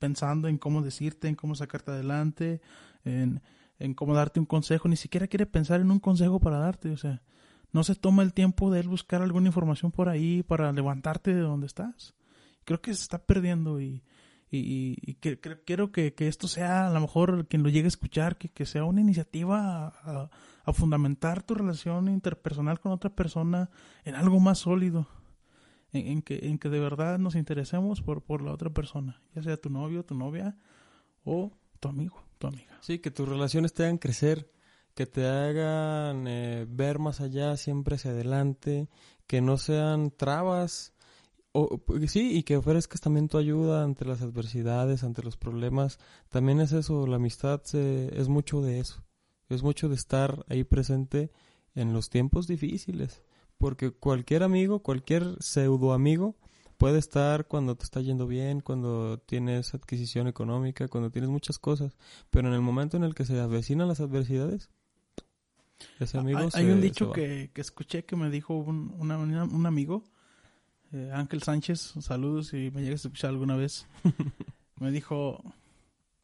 pensando 0.00 0.48
en 0.48 0.58
cómo 0.58 0.82
decirte, 0.82 1.28
en 1.28 1.36
cómo 1.36 1.54
sacarte 1.54 1.92
adelante, 1.92 2.60
en, 3.04 3.42
en 3.78 3.94
cómo 3.94 4.14
darte 4.14 4.40
un 4.40 4.46
consejo, 4.46 4.88
ni 4.88 4.96
siquiera 4.96 5.26
quiere 5.26 5.46
pensar 5.46 5.80
en 5.80 5.90
un 5.90 5.98
consejo 6.00 6.40
para 6.40 6.58
darte, 6.58 6.90
o 6.90 6.96
sea, 6.96 7.22
no 7.72 7.84
se 7.84 7.94
toma 7.94 8.22
el 8.22 8.34
tiempo 8.34 8.70
de 8.70 8.80
él 8.80 8.88
buscar 8.88 9.22
alguna 9.22 9.46
información 9.48 9.92
por 9.92 10.08
ahí 10.08 10.42
para 10.42 10.72
levantarte 10.72 11.34
de 11.34 11.40
donde 11.40 11.66
estás. 11.66 12.14
Creo 12.64 12.80
que 12.82 12.92
se 12.94 13.02
está 13.02 13.18
perdiendo 13.18 13.80
y, 13.80 14.02
y, 14.50 14.96
y- 15.00 15.14
que, 15.14 15.38
quiero 15.64 15.90
que, 15.90 16.12
que 16.14 16.28
esto 16.28 16.48
sea, 16.48 16.86
a 16.86 16.90
lo 16.90 17.00
mejor, 17.00 17.48
quien 17.48 17.62
lo 17.62 17.70
llegue 17.70 17.86
a 17.86 17.88
escuchar, 17.88 18.36
que, 18.36 18.50
que 18.50 18.66
sea 18.66 18.84
una 18.84 19.00
iniciativa 19.00 20.28
a 20.64 20.72
fundamentar 20.74 21.42
tu 21.42 21.54
relación 21.54 22.08
interpersonal 22.08 22.78
con 22.78 22.92
otra 22.92 23.10
persona 23.10 23.70
en 24.04 24.14
algo 24.14 24.38
más 24.38 24.58
sólido. 24.58 25.08
En, 25.94 26.06
en 26.06 26.22
que, 26.22 26.40
en 26.48 26.58
que 26.58 26.68
de 26.68 26.78
verdad 26.80 27.18
nos 27.18 27.34
interesemos 27.34 28.00
por, 28.02 28.22
por 28.22 28.42
la 28.42 28.52
otra 28.52 28.70
persona, 28.70 29.20
ya 29.34 29.42
sea 29.42 29.56
tu 29.56 29.70
novio, 29.70 30.04
tu 30.04 30.14
novia 30.14 30.56
o 31.24 31.52
tu 31.80 31.88
amigo, 31.88 32.22
amiga. 32.48 32.78
Sí, 32.80 32.98
que 32.98 33.10
tus 33.10 33.28
relaciones 33.28 33.72
te 33.74 33.84
hagan 33.84 33.98
crecer, 33.98 34.50
que 34.94 35.06
te 35.06 35.26
hagan 35.26 36.26
eh, 36.26 36.66
ver 36.68 36.98
más 36.98 37.20
allá, 37.20 37.56
siempre 37.56 37.96
hacia 37.96 38.10
adelante, 38.10 38.88
que 39.26 39.40
no 39.40 39.56
sean 39.58 40.10
trabas. 40.10 40.92
O, 41.52 41.78
pues, 41.78 42.10
sí, 42.10 42.36
y 42.36 42.42
que 42.44 42.56
ofrezcas 42.56 43.00
también 43.00 43.28
tu 43.28 43.38
ayuda 43.38 43.84
ante 43.84 44.04
las 44.04 44.22
adversidades, 44.22 45.04
ante 45.04 45.22
los 45.22 45.36
problemas. 45.36 45.98
También 46.30 46.60
es 46.60 46.72
eso, 46.72 47.06
la 47.06 47.16
amistad 47.16 47.60
se- 47.64 48.18
es 48.18 48.28
mucho 48.28 48.62
de 48.62 48.80
eso. 48.80 49.04
Es 49.48 49.62
mucho 49.62 49.88
de 49.88 49.94
estar 49.96 50.44
ahí 50.48 50.64
presente 50.64 51.30
en 51.74 51.92
los 51.92 52.08
tiempos 52.08 52.46
difíciles. 52.46 53.22
Porque 53.58 53.90
cualquier 53.90 54.42
amigo, 54.42 54.82
cualquier 54.82 55.36
pseudo 55.40 55.92
amigo, 55.92 56.36
puede 56.82 56.98
estar 56.98 57.46
cuando 57.46 57.76
te 57.76 57.84
está 57.84 58.00
yendo 58.00 58.26
bien, 58.26 58.60
cuando 58.60 59.18
tienes 59.18 59.72
adquisición 59.72 60.26
económica, 60.26 60.88
cuando 60.88 61.10
tienes 61.10 61.30
muchas 61.30 61.58
cosas. 61.58 61.96
Pero 62.30 62.48
en 62.48 62.54
el 62.54 62.60
momento 62.60 62.96
en 62.96 63.04
el 63.04 63.14
que 63.14 63.24
se 63.24 63.38
avecinan 63.40 63.86
las 63.88 64.00
adversidades, 64.00 64.68
ese 66.00 66.18
amigo 66.18 66.38
hay, 66.40 66.50
se- 66.50 66.58
hay 66.58 66.66
un 66.70 66.80
dicho 66.80 67.12
que, 67.12 67.50
que 67.54 67.60
escuché 67.60 68.04
que 68.04 68.16
me 68.16 68.30
dijo 68.30 68.54
un, 68.54 68.94
una- 68.98 69.16
una- 69.18 69.44
un 69.44 69.66
amigo, 69.66 70.02
eh, 70.92 71.10
Ángel 71.14 71.42
Sánchez, 71.42 71.94
saludos 72.00 72.48
si 72.48 72.70
me 72.72 72.82
llegas 72.82 73.04
a 73.04 73.08
escuchar 73.08 73.30
alguna 73.30 73.56
vez. 73.56 73.86
me 74.80 74.90
dijo, 74.90 75.42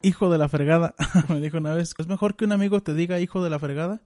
hijo 0.03 0.29
de 0.31 0.39
la 0.39 0.49
fregada. 0.49 0.95
me 1.29 1.41
dijo 1.41 1.59
una 1.59 1.73
vez, 1.75 1.95
es 1.97 2.07
mejor 2.09 2.35
que 2.37 2.45
un 2.45 2.53
amigo 2.53 2.81
te 2.83 2.95
diga 2.95 3.21
hijo 3.21 3.45
de 3.45 3.51
la 3.51 3.59
fregada 3.61 4.01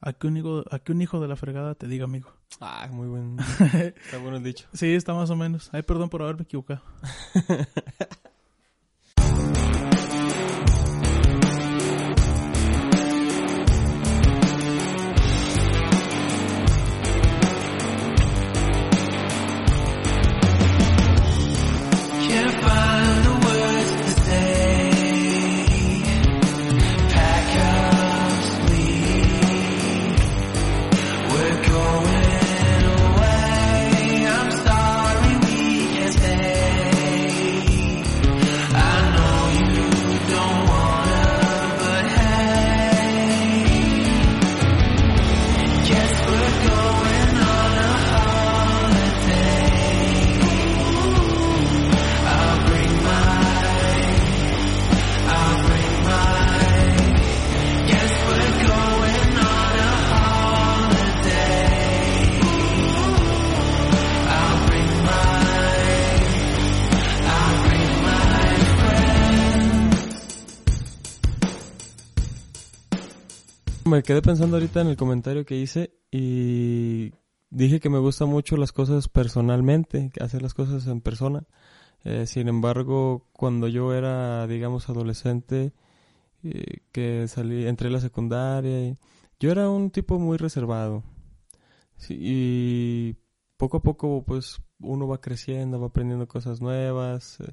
a 0.00 0.12
que 0.12 0.26
un 0.26 0.36
hijo, 0.36 0.64
a 0.70 0.78
que 0.78 0.92
un 0.92 1.02
hijo 1.02 1.20
de 1.20 1.28
la 1.28 1.36
fregada 1.36 1.74
te 1.74 1.86
diga 1.86 2.04
amigo. 2.04 2.32
Ah, 2.60 2.88
muy 2.90 3.08
buen. 3.08 3.36
Está 4.04 4.18
bueno 4.18 4.38
el 4.38 4.42
dicho. 4.42 4.66
Sí, 4.72 4.94
está 4.94 5.14
más 5.14 5.30
o 5.30 5.36
menos. 5.36 5.70
Ay, 5.72 5.82
perdón 5.82 6.08
por 6.08 6.22
haberme 6.22 6.42
equivocado. 6.42 6.82
Me 73.98 74.04
quedé 74.04 74.22
pensando 74.22 74.54
ahorita 74.54 74.80
en 74.80 74.86
el 74.86 74.96
comentario 74.96 75.44
que 75.44 75.56
hice 75.56 75.92
y 76.12 77.10
dije 77.50 77.80
que 77.80 77.90
me 77.90 77.98
gustan 77.98 78.28
mucho 78.28 78.56
las 78.56 78.70
cosas 78.70 79.08
personalmente, 79.08 80.12
hacer 80.20 80.40
las 80.40 80.54
cosas 80.54 80.86
en 80.86 81.00
persona. 81.00 81.48
Eh, 82.04 82.28
sin 82.28 82.46
embargo, 82.46 83.26
cuando 83.32 83.66
yo 83.66 83.92
era, 83.92 84.46
digamos, 84.46 84.88
adolescente, 84.88 85.72
eh, 86.44 86.82
que 86.92 87.26
salí, 87.26 87.66
entré 87.66 87.88
a 87.88 87.90
la 87.90 88.00
secundaria, 88.00 88.96
yo 89.40 89.50
era 89.50 89.68
un 89.68 89.90
tipo 89.90 90.20
muy 90.20 90.36
reservado. 90.36 91.02
Y 92.08 93.16
poco 93.56 93.78
a 93.78 93.82
poco, 93.82 94.22
pues, 94.24 94.62
uno 94.78 95.08
va 95.08 95.20
creciendo, 95.20 95.80
va 95.80 95.88
aprendiendo 95.88 96.28
cosas 96.28 96.60
nuevas. 96.60 97.40
eh, 97.40 97.52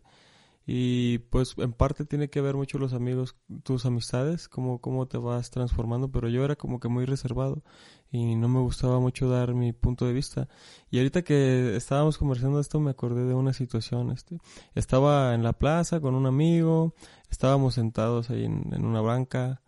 y 0.68 1.20
pues 1.20 1.54
en 1.58 1.74
parte 1.74 2.06
tiene 2.06 2.30
que 2.30 2.42
ver 2.42 2.56
mucho 2.56 2.80
los 2.80 2.94
amigos, 2.94 3.36
tus 3.64 3.86
amistades, 3.86 4.50
cómo, 4.50 4.80
cómo 4.80 5.08
te 5.08 5.18
vas 5.18 5.52
transformando, 5.52 6.10
pero 6.12 6.28
yo 6.28 6.44
era 6.44 6.56
como 6.56 6.80
que 6.80 6.88
muy 6.88 7.06
reservado 7.06 7.64
y 8.12 8.36
no 8.36 8.48
me 8.48 8.60
gustaba 8.60 9.00
mucho 9.00 9.30
dar 9.30 9.54
mi 9.54 9.74
punto 9.74 10.08
de 10.08 10.14
vista. 10.14 10.48
Y 10.90 10.98
ahorita 10.98 11.24
que 11.24 11.76
estábamos 11.76 12.18
conversando 12.18 12.60
esto 12.60 12.80
me 12.80 12.90
acordé 12.90 13.26
de 13.26 13.36
una 13.36 13.54
situación, 13.54 14.10
este, 14.12 14.40
estaba 14.74 15.36
en 15.36 15.44
la 15.44 15.54
plaza 15.54 16.00
con 16.00 16.16
un 16.16 16.26
amigo, 16.26 16.96
estábamos 17.30 17.76
sentados 17.76 18.32
ahí 18.32 18.46
en, 18.46 18.84
una 18.84 19.02
banca 19.02 19.62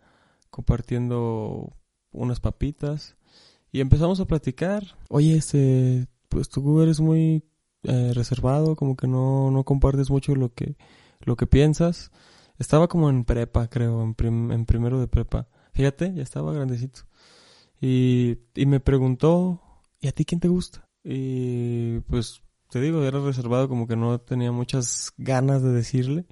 compartiendo 0.50 1.76
unas 2.10 2.40
papitas 2.40 3.16
y 3.70 3.80
empezamos 3.80 4.18
a 4.18 4.24
platicar. 4.24 4.82
Oye, 5.08 5.36
este, 5.36 6.08
pues 6.28 6.48
tú 6.48 6.82
eres 6.82 6.98
muy 6.98 7.44
eh, 7.84 8.12
reservado, 8.14 8.76
como 8.76 8.96
que 8.96 9.06
no, 9.06 9.50
no 9.50 9.64
compartes 9.64 10.10
mucho 10.10 10.34
lo 10.34 10.52
que, 10.52 10.76
lo 11.20 11.36
que 11.36 11.46
piensas. 11.46 12.10
Estaba 12.58 12.88
como 12.88 13.08
en 13.10 13.24
prepa, 13.24 13.68
creo, 13.68 14.02
en, 14.02 14.52
en 14.52 14.66
primero 14.66 15.00
de 15.00 15.08
prepa. 15.08 15.48
Fíjate, 15.72 16.12
ya 16.14 16.22
estaba 16.22 16.52
grandecito. 16.52 17.02
Y, 17.80 18.38
y 18.54 18.66
me 18.66 18.80
preguntó, 18.80 19.60
¿y 20.00 20.08
a 20.08 20.12
ti 20.12 20.24
quién 20.24 20.40
te 20.40 20.48
gusta? 20.48 20.88
Y 21.04 22.00
pues 22.00 22.42
te 22.70 22.80
digo, 22.80 23.04
era 23.04 23.20
reservado, 23.20 23.68
como 23.68 23.86
que 23.86 23.96
no 23.96 24.18
tenía 24.20 24.52
muchas 24.52 25.12
ganas 25.16 25.62
de 25.62 25.70
decirle. 25.70 26.26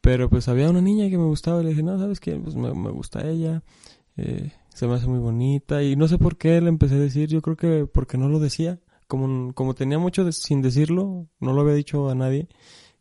Pero 0.00 0.28
pues 0.28 0.48
había 0.48 0.68
una 0.68 0.80
niña 0.80 1.08
que 1.08 1.18
me 1.18 1.24
gustaba 1.24 1.60
y 1.60 1.64
le 1.64 1.70
dije, 1.70 1.82
no, 1.82 1.98
¿sabes 1.98 2.20
qué? 2.20 2.36
Pues 2.36 2.54
me, 2.56 2.74
me 2.74 2.90
gusta 2.90 3.26
ella. 3.28 3.62
Eh, 4.16 4.52
se 4.68 4.86
me 4.86 4.94
hace 4.94 5.06
muy 5.06 5.18
bonita. 5.18 5.82
Y 5.82 5.96
no 5.96 6.08
sé 6.08 6.18
por 6.18 6.36
qué 6.36 6.60
le 6.60 6.68
empecé 6.68 6.96
a 6.96 6.98
decir, 6.98 7.28
yo 7.28 7.40
creo 7.40 7.56
que 7.56 7.86
porque 7.86 8.18
no 8.18 8.28
lo 8.28 8.38
decía. 8.38 8.80
Como, 9.06 9.52
como 9.54 9.74
tenía 9.74 9.98
mucho 9.98 10.24
de- 10.24 10.32
sin 10.32 10.62
decirlo, 10.62 11.26
no 11.40 11.52
lo 11.52 11.60
había 11.62 11.74
dicho 11.74 12.08
a 12.08 12.14
nadie. 12.14 12.48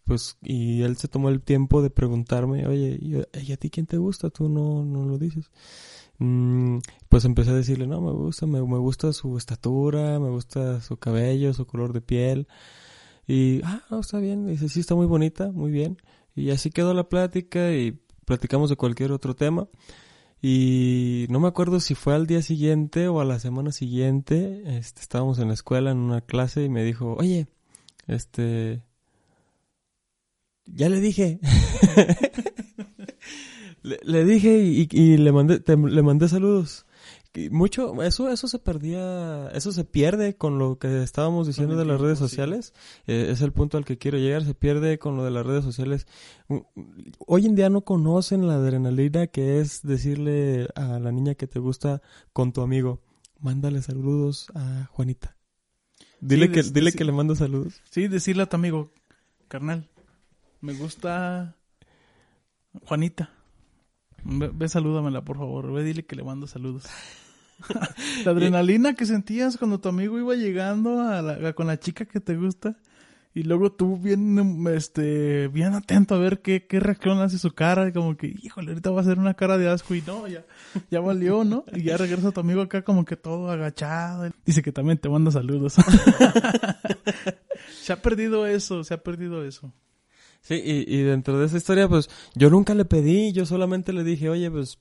Pues, 0.05 0.37
y 0.41 0.81
él 0.81 0.97
se 0.97 1.07
tomó 1.07 1.29
el 1.29 1.41
tiempo 1.41 1.81
de 1.81 1.89
preguntarme, 1.89 2.67
oye, 2.67 2.97
¿y 3.01 3.15
a- 3.15 3.27
¿y 3.41 3.51
a 3.53 3.57
ti 3.57 3.69
quién 3.69 3.85
te 3.85 3.97
gusta? 3.97 4.29
Tú 4.29 4.49
no, 4.49 4.83
no 4.85 5.05
lo 5.05 5.17
dices. 5.17 5.49
Mm, 6.19 6.79
pues 7.09 7.25
empecé 7.25 7.51
a 7.51 7.55
decirle, 7.55 7.87
no, 7.87 8.01
me 8.01 8.11
gusta, 8.11 8.45
me 8.45 8.59
gusta 8.61 9.13
su 9.13 9.37
estatura, 9.37 10.19
me 10.19 10.29
gusta 10.29 10.81
su 10.81 10.97
cabello, 10.97 11.53
su 11.53 11.65
color 11.65 11.93
de 11.93 12.01
piel. 12.01 12.47
Y, 13.27 13.61
ah, 13.63 13.81
no, 13.89 13.99
está 14.01 14.19
bien. 14.19 14.45
Dice, 14.47 14.67
sí, 14.69 14.81
está 14.81 14.95
muy 14.95 15.05
bonita, 15.07 15.51
muy 15.51 15.71
bien. 15.71 15.97
Y 16.35 16.49
así 16.51 16.69
quedó 16.71 16.93
la 16.93 17.07
plática 17.09 17.71
y 17.73 17.99
platicamos 18.25 18.69
de 18.69 18.75
cualquier 18.75 19.11
otro 19.11 19.35
tema. 19.35 19.67
Y 20.45 21.25
no 21.29 21.39
me 21.39 21.47
acuerdo 21.47 21.79
si 21.79 21.95
fue 21.95 22.13
al 22.15 22.27
día 22.27 22.41
siguiente 22.41 23.07
o 23.07 23.21
a 23.21 23.25
la 23.25 23.39
semana 23.39 23.71
siguiente. 23.71 24.61
Este, 24.77 24.99
estábamos 24.99 25.39
en 25.39 25.47
la 25.47 25.53
escuela 25.53 25.91
en 25.91 25.99
una 25.99 26.19
clase 26.19 26.65
y 26.65 26.69
me 26.69 26.83
dijo, 26.83 27.15
oye, 27.17 27.47
este... 28.07 28.81
Ya 30.65 30.89
le 30.89 30.99
dije. 30.99 31.39
le, 33.83 34.25
dije 34.25 34.59
y, 34.59 34.87
y 34.91 35.17
le 35.17 35.31
mandé, 35.31 35.59
te- 35.61 35.77
le 35.77 36.01
mandé 36.01 36.27
saludos. 36.27 36.85
Mucho, 37.49 38.03
eso, 38.03 38.29
eso 38.29 38.47
se 38.47 38.59
perdía, 38.59 39.49
eso 39.53 39.71
se 39.71 39.85
pierde 39.85 40.35
con 40.35 40.59
lo 40.59 40.77
que 40.77 41.01
estábamos 41.01 41.47
diciendo 41.47 41.75
de 41.75 41.85
las 41.85 41.99
redes 41.99 42.19
sociales. 42.19 42.73
Eh, 43.07 43.29
es 43.31 43.41
el 43.41 43.51
punto 43.51 43.77
al 43.77 43.85
que 43.85 43.97
quiero 43.97 44.19
llegar, 44.19 44.45
se 44.45 44.53
pierde 44.53 44.99
con 44.99 45.17
lo 45.17 45.23
de 45.23 45.31
las 45.31 45.43
redes 45.43 45.63
sociales. 45.63 46.05
Mm, 46.47 46.57
Hoy 47.25 47.47
en 47.47 47.55
día 47.55 47.71
no 47.71 47.81
conocen 47.81 48.45
la 48.45 48.55
adrenalina 48.55 49.25
que 49.27 49.59
es 49.59 49.81
decirle 49.81 50.67
a 50.75 50.99
la 50.99 51.11
niña 51.11 51.33
que 51.33 51.47
te 51.47 51.57
gusta 51.57 52.03
con 52.33 52.53
tu 52.53 52.61
amigo, 52.61 53.01
mándale 53.39 53.81
saludos 53.81 54.47
a 54.53 54.85
Juanita. 54.91 55.35
Dile, 56.21 56.47
Sí, 56.47 56.51
que, 56.51 56.63
dile 56.63 56.91
que 56.91 57.03
le 57.03 57.13
mando 57.13 57.35
saludos. 57.35 57.81
Sí, 57.89 58.07
decirle 58.07 58.43
a 58.43 58.45
tu 58.45 58.57
amigo, 58.57 58.91
carnal, 59.47 59.89
me 60.61 60.73
gusta 60.73 61.55
Juanita. 62.85 63.31
Ve, 64.23 64.51
ve 64.53 64.69
salúdamela, 64.69 65.25
por 65.25 65.37
favor. 65.37 65.71
Ve, 65.73 65.83
dile 65.83 66.05
que 66.05 66.15
le 66.15 66.23
mando 66.23 66.47
saludos. 66.47 66.85
la 68.25 68.31
adrenalina 68.31 68.93
que 68.95 69.05
sentías 69.05 69.57
cuando 69.57 69.79
tu 69.79 69.89
amigo 69.89 70.17
iba 70.19 70.35
llegando 70.35 71.01
a 71.01 71.21
la- 71.21 71.49
a- 71.49 71.53
con 71.53 71.67
la 71.67 71.79
chica 71.79 72.05
que 72.05 72.19
te 72.19 72.35
gusta. 72.35 72.75
Y 73.35 73.41
luego 73.41 73.71
tú 73.71 73.97
bien, 73.97 74.63
este, 74.67 75.47
bien 75.47 75.73
atento 75.73 76.13
a 76.13 76.19
ver 76.19 76.41
qué, 76.43 76.67
qué 76.67 76.79
reacción 76.79 77.19
hace 77.19 77.39
su 77.39 77.49
cara. 77.51 77.87
y 77.87 77.91
Como 77.91 78.15
que, 78.15 78.27
híjole, 78.27 78.69
ahorita 78.69 78.91
va 78.91 78.99
a 78.99 79.01
hacer 79.01 79.17
una 79.17 79.33
cara 79.33 79.57
de 79.57 79.67
asco 79.69 79.95
y 79.95 80.03
no, 80.05 80.27
ya, 80.27 80.45
ya 80.91 80.99
valió, 80.99 81.43
¿no? 81.43 81.65
Y 81.73 81.81
ya 81.81 81.97
regresa 81.97 82.31
tu 82.31 82.41
amigo 82.41 82.61
acá 82.61 82.83
como 82.83 83.05
que 83.05 83.15
todo 83.17 83.49
agachado. 83.49 84.29
Dice 84.45 84.61
que 84.61 84.71
también 84.71 84.99
te 84.99 85.09
manda 85.09 85.31
saludos. 85.31 85.77
se 87.81 87.93
ha 87.93 88.01
perdido 88.01 88.45
eso, 88.45 88.83
se 88.83 88.93
ha 88.93 89.01
perdido 89.03 89.43
eso. 89.43 89.73
Sí, 90.41 90.55
y, 90.63 90.93
y 90.95 91.01
dentro 91.03 91.39
de 91.39 91.45
esa 91.45 91.57
historia, 91.57 91.87
pues 91.87 92.09
yo 92.35 92.49
nunca 92.49 92.75
le 92.75 92.85
pedí, 92.85 93.31
yo 93.31 93.45
solamente 93.45 93.93
le 93.93 94.03
dije, 94.03 94.29
oye, 94.29 94.51
pues 94.51 94.77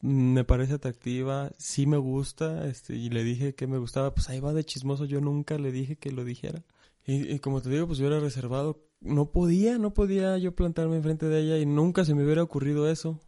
me 0.00 0.44
parece 0.44 0.74
atractiva, 0.74 1.52
sí 1.58 1.86
me 1.86 1.96
gusta, 1.96 2.66
este, 2.68 2.94
y 2.96 3.10
le 3.10 3.24
dije 3.24 3.54
que 3.54 3.66
me 3.66 3.78
gustaba, 3.78 4.14
pues 4.14 4.28
ahí 4.28 4.40
va 4.40 4.52
de 4.52 4.64
chismoso, 4.64 5.04
yo 5.04 5.20
nunca 5.20 5.58
le 5.58 5.72
dije 5.72 5.96
que 5.96 6.12
lo 6.12 6.24
dijera. 6.24 6.64
Y, 7.04 7.32
y 7.32 7.38
como 7.38 7.62
te 7.62 7.70
digo, 7.70 7.86
pues 7.86 7.98
yo 7.98 8.06
era 8.06 8.20
reservado, 8.20 8.84
no 9.00 9.30
podía, 9.30 9.78
no 9.78 9.94
podía 9.94 10.36
yo 10.38 10.54
plantarme 10.54 10.96
enfrente 10.96 11.26
de 11.26 11.40
ella 11.40 11.58
y 11.58 11.66
nunca 11.66 12.04
se 12.04 12.14
me 12.14 12.24
hubiera 12.24 12.42
ocurrido 12.42 12.90
eso, 12.90 13.20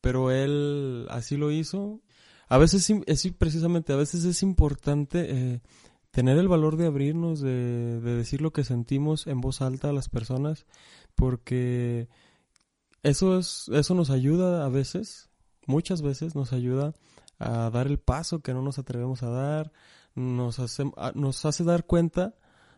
pero 0.00 0.30
él 0.30 1.06
así 1.10 1.36
lo 1.36 1.50
hizo. 1.50 2.02
A 2.48 2.58
veces, 2.58 2.88
es, 3.06 3.32
precisamente, 3.38 3.92
a 3.92 3.96
veces 3.96 4.24
es 4.24 4.42
importante 4.42 5.26
eh, 5.30 5.62
tener 6.10 6.38
el 6.38 6.48
valor 6.48 6.76
de 6.76 6.86
abrirnos, 6.86 7.40
de, 7.40 8.00
de 8.00 8.14
decir 8.14 8.42
lo 8.42 8.52
que 8.52 8.64
sentimos 8.64 9.26
en 9.26 9.40
voz 9.40 9.62
alta 9.62 9.90
a 9.90 9.92
las 9.92 10.08
personas, 10.08 10.66
porque 11.14 12.08
eso 13.02 13.38
es, 13.38 13.68
eso 13.72 13.94
nos 13.94 14.10
ayuda 14.10 14.64
a 14.64 14.68
veces, 14.68 15.30
muchas 15.66 16.02
veces 16.02 16.34
nos 16.34 16.52
ayuda 16.52 16.94
a 17.38 17.70
dar 17.70 17.86
el 17.86 17.98
paso 17.98 18.40
que 18.40 18.54
no 18.54 18.62
nos 18.62 18.78
atrevemos 18.78 19.22
a 19.22 19.30
dar, 19.30 19.72
nos 20.14 20.58
hace, 20.58 20.84
nos 21.14 21.44
hace 21.44 21.64
dar 21.64 21.84
cuenta, 21.86 22.34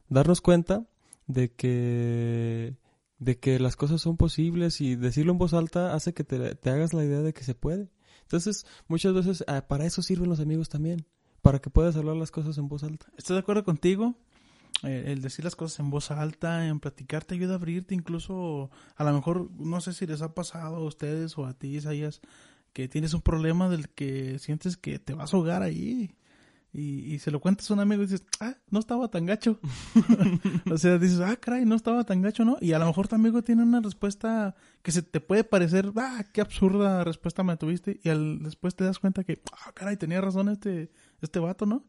darnos 0.09 0.40
cuenta 0.40 0.87
de 1.27 1.53
que 1.53 2.77
de 3.18 3.38
que 3.38 3.59
las 3.59 3.77
cosas 3.77 4.03
son 4.03 4.16
posibles 4.16 4.81
y 4.81 4.94
decirlo 4.94 5.33
en 5.33 5.38
voz 5.38 5.55
alta 5.55 5.94
hace 5.94 6.12
que 6.12 6.25
te, 6.25 6.55
te 6.55 6.70
hagas 6.70 6.92
la 6.92 7.05
idea 7.05 7.22
de 7.22 7.33
que 7.33 7.44
se 7.44 7.55
puede. 7.55 7.90
Entonces, 8.22 8.66
muchas 8.88 9.14
veces 9.14 9.44
ah, 9.46 9.66
para 9.66 9.87
eso 9.87 10.03
sirven 10.03 10.29
los 10.29 10.40
amigos 10.40 10.68
también, 10.68 11.07
para 11.42 11.61
que 11.61 11.70
puedas 11.70 11.96
hablar 11.96 12.16
las 12.16 12.31
cosas 12.31 12.59
en 12.59 12.68
voz 12.68 12.83
alta. 12.83 13.07
¿Estás 13.16 13.37
de 13.37 13.40
acuerdo 13.40 13.64
contigo? 13.64 14.16
Eh, 14.83 15.05
el 15.07 15.22
decir 15.22 15.44
las 15.44 15.57
cosas 15.57 15.79
en 15.79 15.90
voz 15.90 16.11
alta, 16.11 16.66
en 16.66 16.81
platicar, 16.81 17.25
te 17.25 17.35
ayuda 17.35 17.55
a 17.55 17.57
abrirte. 17.57 17.94
Incluso, 17.94 18.70
a 18.96 19.05
lo 19.05 19.12
mejor, 19.12 19.51
no 19.53 19.81
sé 19.81 19.92
si 19.92 20.07
les 20.07 20.22
ha 20.22 20.35
pasado 20.35 20.77
a 20.77 20.85
ustedes 20.85 21.38
o 21.38 21.46
a 21.46 21.55
ti, 21.55 21.77
Isaías, 21.77 22.20
que 22.76 22.88
tienes 22.88 23.14
un 23.14 23.22
problema 23.22 23.70
del 23.70 23.88
que 23.88 24.38
sientes 24.38 24.76
que 24.76 24.98
te 24.98 25.14
vas 25.14 25.32
a 25.32 25.38
ahogar 25.38 25.62
ahí. 25.62 26.14
Y, 26.74 27.18
se 27.20 27.30
lo 27.30 27.40
cuentas 27.40 27.70
a 27.70 27.72
un 27.72 27.80
amigo 27.80 28.02
y 28.02 28.04
dices, 28.04 28.22
ah, 28.38 28.54
no 28.68 28.80
estaba 28.80 29.08
tan 29.08 29.24
gacho. 29.24 29.58
o 30.70 30.76
sea, 30.76 30.98
dices, 30.98 31.20
ah, 31.20 31.36
caray, 31.36 31.64
no 31.64 31.74
estaba 31.74 32.04
tan 32.04 32.20
gacho, 32.20 32.44
¿no? 32.44 32.58
Y 32.60 32.74
a 32.74 32.78
lo 32.78 32.84
mejor 32.84 33.08
tu 33.08 33.14
amigo 33.14 33.40
tiene 33.42 33.62
una 33.62 33.80
respuesta 33.80 34.54
que 34.82 34.92
se 34.92 35.00
te 35.00 35.20
puede 35.20 35.42
parecer, 35.42 35.90
ah, 35.96 36.22
qué 36.34 36.42
absurda 36.42 37.02
respuesta 37.02 37.42
me 37.42 37.56
tuviste. 37.56 37.98
Y 38.04 38.10
al, 38.10 38.42
después 38.42 38.76
te 38.76 38.84
das 38.84 38.98
cuenta 38.98 39.24
que, 39.24 39.40
ah, 39.52 39.72
caray, 39.72 39.96
tenía 39.96 40.20
razón 40.20 40.50
este, 40.50 40.90
este 41.22 41.38
vato, 41.38 41.64
¿no? 41.64 41.86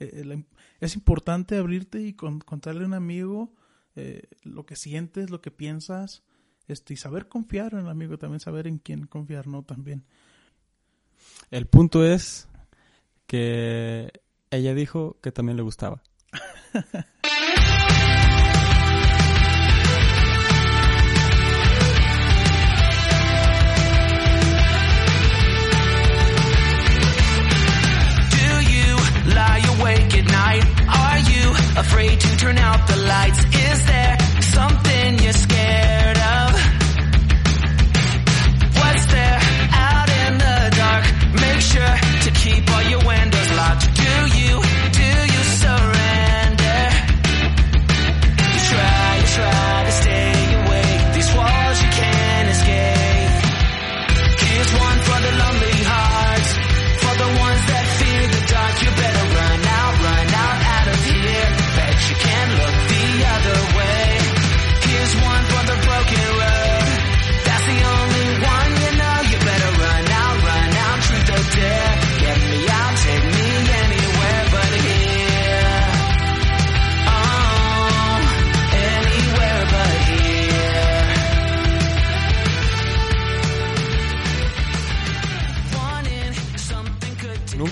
Eh, 0.00 0.24
eh, 0.28 0.44
es 0.80 0.96
importante 0.96 1.56
abrirte 1.58 2.02
y 2.02 2.14
con- 2.14 2.40
contarle 2.40 2.82
a 2.82 2.86
un 2.88 2.94
amigo 2.94 3.54
eh, 3.94 4.24
lo 4.42 4.66
que 4.66 4.74
sientes, 4.74 5.30
lo 5.30 5.40
que 5.40 5.52
piensas, 5.52 6.24
este, 6.68 6.94
y 6.94 6.96
saber 6.96 7.28
confiar 7.28 7.74
en 7.74 7.80
el 7.80 7.88
amigo, 7.88 8.18
también 8.18 8.40
saber 8.40 8.66
en 8.66 8.78
quién 8.78 9.06
confiar, 9.06 9.46
¿no? 9.46 9.62
También. 9.62 10.04
El 11.50 11.66
punto 11.66 12.04
es 12.04 12.48
que 13.26 14.10
ella 14.50 14.74
dijo 14.74 15.18
que 15.20 15.32
también 15.32 15.56
le 15.56 15.62
gustaba. 15.62 16.02
Do 16.72 16.80
you 28.60 28.96
lie 29.34 29.62
awake 29.78 30.14
at 30.14 30.26
night? 30.26 30.64
Are 30.88 31.20
you 31.20 31.50
afraid 31.78 32.20
to 32.20 32.36
turn 32.36 32.58
out 32.58 32.86
the 32.86 32.96
lights? 32.96 33.44
Is 33.44 33.86
there 33.86 34.18
something 34.40 35.18
you're 35.22 35.32
scared 35.32 35.83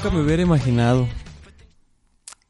Nunca 0.02 0.16
me 0.16 0.24
hubiera 0.24 0.42
imaginado 0.42 1.06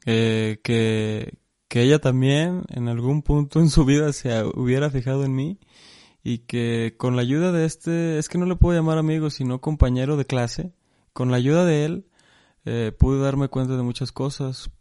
eh, 0.07 0.59
que, 0.63 1.37
que 1.67 1.83
ella 1.83 1.99
también 1.99 2.63
en 2.69 2.87
algún 2.87 3.21
punto 3.21 3.59
en 3.59 3.69
su 3.69 3.85
vida 3.85 4.11
se 4.11 4.43
hubiera 4.55 4.89
fijado 4.89 5.23
en 5.23 5.35
mí 5.35 5.59
y 6.23 6.39
que 6.39 6.95
con 6.97 7.15
la 7.15 7.21
ayuda 7.21 7.51
de 7.51 7.65
este, 7.65 8.17
es 8.17 8.27
que 8.27 8.39
no 8.39 8.47
le 8.47 8.55
puedo 8.55 8.75
llamar 8.75 8.97
amigo, 8.97 9.29
sino 9.29 9.61
compañero 9.61 10.17
de 10.17 10.25
clase, 10.25 10.73
con 11.13 11.29
la 11.29 11.37
ayuda 11.37 11.63
de 11.63 11.85
él 11.85 12.07
eh, 12.65 12.91
pude 12.97 13.21
darme 13.21 13.49
cuenta 13.49 13.77
de 13.77 13.83
muchas 13.83 14.11
cosas, 14.11 14.71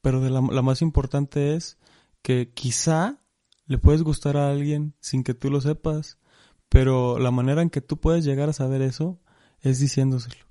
pero 0.00 0.20
de 0.20 0.30
la, 0.30 0.40
la 0.40 0.62
más 0.62 0.82
importante 0.82 1.56
es 1.56 1.78
que 2.22 2.52
quizá 2.54 3.24
le 3.66 3.78
puedes 3.78 4.04
gustar 4.04 4.36
a 4.36 4.52
alguien 4.52 4.94
sin 5.00 5.24
que 5.24 5.34
tú 5.34 5.50
lo 5.50 5.60
sepas, 5.60 6.20
pero 6.68 7.18
la 7.18 7.32
manera 7.32 7.60
en 7.60 7.70
que 7.70 7.80
tú 7.80 7.96
puedes 7.96 8.24
llegar 8.24 8.48
a 8.48 8.52
saber 8.52 8.82
eso 8.82 9.18
es 9.62 9.80
diciéndoselo. 9.80 10.49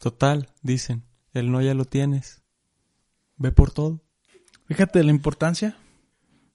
Total, 0.00 0.48
dicen, 0.62 1.04
el 1.34 1.52
no 1.52 1.60
ya 1.60 1.74
lo 1.74 1.84
tienes. 1.84 2.42
Ve 3.36 3.52
por 3.52 3.70
todo. 3.70 4.02
Fíjate 4.64 5.04
la 5.04 5.10
importancia 5.10 5.76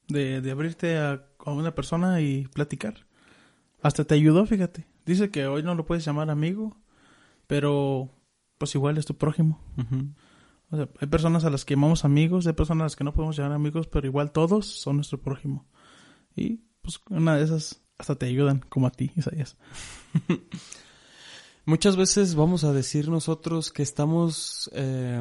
de, 0.08 0.41
de 0.41 0.52
abrirte 0.52 0.98
a, 0.98 1.28
a 1.46 1.52
una 1.52 1.76
persona 1.76 2.22
y 2.22 2.48
platicar. 2.48 3.06
Hasta 3.84 4.04
te 4.04 4.16
ayudó, 4.16 4.48
fíjate. 4.48 4.88
Dice 5.06 5.30
que 5.30 5.46
hoy 5.46 5.62
no 5.62 5.76
lo 5.76 5.86
puedes 5.86 6.04
llamar 6.04 6.32
amigo, 6.32 6.76
pero 7.46 8.10
pues 8.58 8.74
igual 8.74 8.98
es 8.98 9.06
tu 9.06 9.16
prójimo. 9.16 9.62
O 10.72 10.78
sea, 10.78 10.89
hay 11.00 11.08
personas 11.08 11.46
a 11.46 11.52
las 11.52 11.66
que 11.66 11.76
llamamos 11.76 12.04
amigos, 12.04 12.48
hay 12.48 12.54
personas 12.54 12.82
a 12.82 12.86
las 12.86 12.96
que 12.96 13.04
no 13.04 13.14
podemos 13.14 13.38
llamar 13.38 13.54
amigos, 13.54 13.86
pero 13.86 14.08
igual 14.08 14.32
todos 14.32 14.66
son 14.66 14.96
nuestro 14.96 15.22
prójimo. 15.22 15.68
Y 16.36 16.62
pues 16.82 17.00
una 17.12 17.36
de 17.36 17.43
esas 17.43 17.84
hasta 18.00 18.16
te 18.16 18.26
ayudan, 18.26 18.66
como 18.70 18.88
a 18.88 18.91
ti, 18.91 19.12
Isaías. 19.16 19.56
Muchas 21.68 21.95
veces 21.95 22.36
vamos 22.36 22.63
a 22.63 22.74
decir 22.74 23.09
nosotros 23.09 23.72
que 23.72 23.82
estamos 23.82 24.70
eh, 24.74 25.20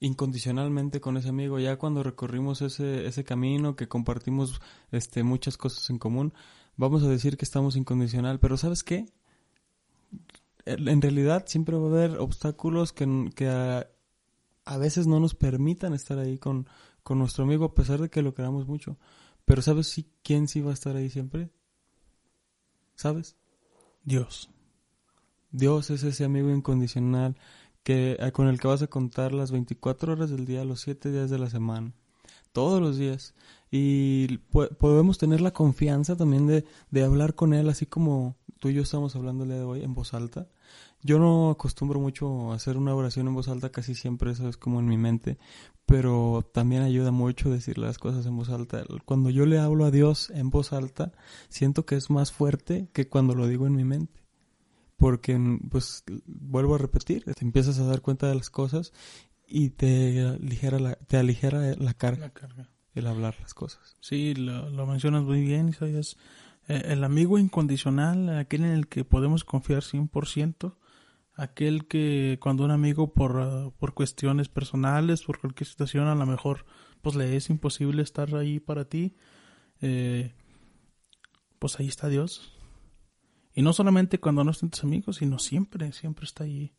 incondicionalmente 0.00 1.00
con 1.00 1.16
ese 1.16 1.30
amigo, 1.30 1.58
ya 1.58 1.78
cuando 1.78 2.02
recorrimos 2.02 2.60
ese, 2.60 3.06
ese 3.06 3.24
camino, 3.24 3.74
que 3.74 3.88
compartimos 3.88 4.60
este, 4.90 5.22
muchas 5.22 5.56
cosas 5.56 5.88
en 5.88 5.98
común, 5.98 6.34
vamos 6.76 7.02
a 7.04 7.08
decir 7.08 7.38
que 7.38 7.46
estamos 7.46 7.76
incondicional, 7.76 8.38
pero 8.38 8.58
¿sabes 8.58 8.84
qué? 8.84 9.06
En 10.66 11.00
realidad 11.00 11.44
siempre 11.46 11.76
va 11.78 11.86
a 11.86 11.90
haber 11.90 12.18
obstáculos 12.18 12.92
que, 12.92 13.30
que 13.34 13.48
a, 13.48 13.88
a 14.66 14.76
veces 14.76 15.06
no 15.06 15.20
nos 15.20 15.34
permitan 15.34 15.94
estar 15.94 16.18
ahí 16.18 16.36
con, 16.36 16.68
con 17.02 17.18
nuestro 17.18 17.44
amigo 17.44 17.64
a 17.64 17.74
pesar 17.74 17.98
de 17.98 18.10
que 18.10 18.20
lo 18.20 18.34
queramos 18.34 18.66
mucho. 18.66 18.98
Pero 19.46 19.62
¿sabes 19.62 19.86
si, 19.86 20.06
quién 20.22 20.48
sí 20.48 20.60
va 20.60 20.72
a 20.72 20.74
estar 20.74 20.96
ahí 20.96 21.08
siempre? 21.08 21.50
¿Sabes? 22.94 23.36
Dios. 24.04 24.50
Dios 25.52 25.90
es 25.90 26.02
ese 26.02 26.24
amigo 26.24 26.50
incondicional 26.50 27.36
que 27.82 28.16
eh, 28.18 28.32
con 28.32 28.48
el 28.48 28.58
que 28.60 28.68
vas 28.68 28.82
a 28.82 28.86
contar 28.86 29.32
las 29.32 29.50
24 29.50 30.12
horas 30.12 30.30
del 30.30 30.44
día, 30.46 30.64
los 30.64 30.80
7 30.80 31.10
días 31.12 31.30
de 31.30 31.38
la 31.38 31.50
semana, 31.50 31.92
todos 32.52 32.80
los 32.80 32.96
días. 32.96 33.34
Y 33.70 34.38
po- 34.50 34.68
podemos 34.68 35.18
tener 35.18 35.40
la 35.40 35.52
confianza 35.52 36.16
también 36.16 36.46
de, 36.46 36.64
de 36.90 37.04
hablar 37.04 37.34
con 37.34 37.54
él, 37.54 37.68
así 37.68 37.86
como 37.86 38.36
tú 38.58 38.68
y 38.68 38.74
yo 38.74 38.82
estamos 38.82 39.16
hablando 39.16 39.44
el 39.44 39.50
día 39.50 39.58
de 39.58 39.64
hoy 39.64 39.82
en 39.82 39.94
voz 39.94 40.14
alta. 40.14 40.46
Yo 41.02 41.18
no 41.18 41.50
acostumbro 41.50 41.98
mucho 41.98 42.52
a 42.52 42.54
hacer 42.54 42.76
una 42.76 42.94
oración 42.94 43.26
en 43.26 43.34
voz 43.34 43.48
alta, 43.48 43.70
casi 43.70 43.94
siempre 43.94 44.30
eso 44.30 44.48
es 44.48 44.56
como 44.56 44.78
en 44.78 44.86
mi 44.86 44.96
mente, 44.96 45.36
pero 45.84 46.48
también 46.54 46.82
ayuda 46.82 47.10
mucho 47.10 47.50
decir 47.50 47.76
las 47.76 47.98
cosas 47.98 48.24
en 48.26 48.36
voz 48.36 48.50
alta. 48.50 48.84
Cuando 49.04 49.28
yo 49.30 49.44
le 49.46 49.58
hablo 49.58 49.84
a 49.84 49.90
Dios 49.90 50.30
en 50.30 50.50
voz 50.50 50.72
alta, 50.72 51.12
siento 51.48 51.84
que 51.84 51.96
es 51.96 52.08
más 52.08 52.30
fuerte 52.30 52.88
que 52.92 53.08
cuando 53.08 53.34
lo 53.34 53.48
digo 53.48 53.66
en 53.66 53.74
mi 53.74 53.84
mente 53.84 54.21
porque 55.02 55.36
pues 55.68 56.04
vuelvo 56.26 56.76
a 56.76 56.78
repetir, 56.78 57.24
te 57.24 57.44
empiezas 57.44 57.80
a 57.80 57.84
dar 57.84 58.02
cuenta 58.02 58.28
de 58.28 58.36
las 58.36 58.50
cosas 58.50 58.92
y 59.48 59.70
te 59.70 60.20
aligera 60.20 60.78
la, 60.78 60.94
te 60.94 61.16
aligera 61.16 61.74
la 61.76 61.92
carga 61.94 62.26
La 62.26 62.32
carga. 62.32 62.68
el 62.94 63.08
hablar 63.08 63.34
las 63.40 63.52
cosas. 63.52 63.96
Sí, 63.98 64.32
lo, 64.36 64.70
lo 64.70 64.86
mencionas 64.86 65.24
muy 65.24 65.40
bien, 65.40 65.68
Isaías. 65.70 66.16
Eh, 66.68 66.82
el 66.84 67.02
amigo 67.02 67.36
incondicional, 67.36 68.38
aquel 68.38 68.62
en 68.62 68.70
el 68.70 68.86
que 68.86 69.04
podemos 69.04 69.42
confiar 69.42 69.82
100%, 69.82 70.76
aquel 71.34 71.88
que 71.88 72.38
cuando 72.40 72.64
un 72.64 72.70
amigo 72.70 73.12
por, 73.12 73.36
uh, 73.38 73.72
por 73.72 73.94
cuestiones 73.94 74.48
personales, 74.48 75.24
por 75.24 75.40
cualquier 75.40 75.66
situación, 75.66 76.06
a 76.06 76.14
lo 76.14 76.26
mejor 76.26 76.64
pues 77.00 77.16
le 77.16 77.34
es 77.34 77.50
imposible 77.50 78.04
estar 78.04 78.32
ahí 78.36 78.60
para 78.60 78.84
ti, 78.84 79.16
eh, 79.80 80.32
pues 81.58 81.80
ahí 81.80 81.88
está 81.88 82.06
Dios. 82.06 82.56
Y 83.54 83.62
no 83.62 83.72
solamente 83.72 84.18
cuando 84.18 84.44
no 84.44 84.50
estén 84.50 84.70
tus 84.70 84.82
amigos, 84.84 85.16
sino 85.16 85.38
siempre, 85.38 85.92
siempre 85.92 86.24
está 86.24 86.44
allí. 86.44 86.72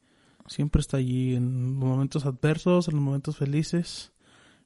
Siempre 0.47 0.81
está 0.81 0.97
allí 0.97 1.35
en 1.35 1.63
los 1.79 1.87
momentos 1.87 2.25
adversos, 2.25 2.87
en 2.87 2.95
los 2.95 3.03
momentos 3.03 3.37
felices, 3.37 4.11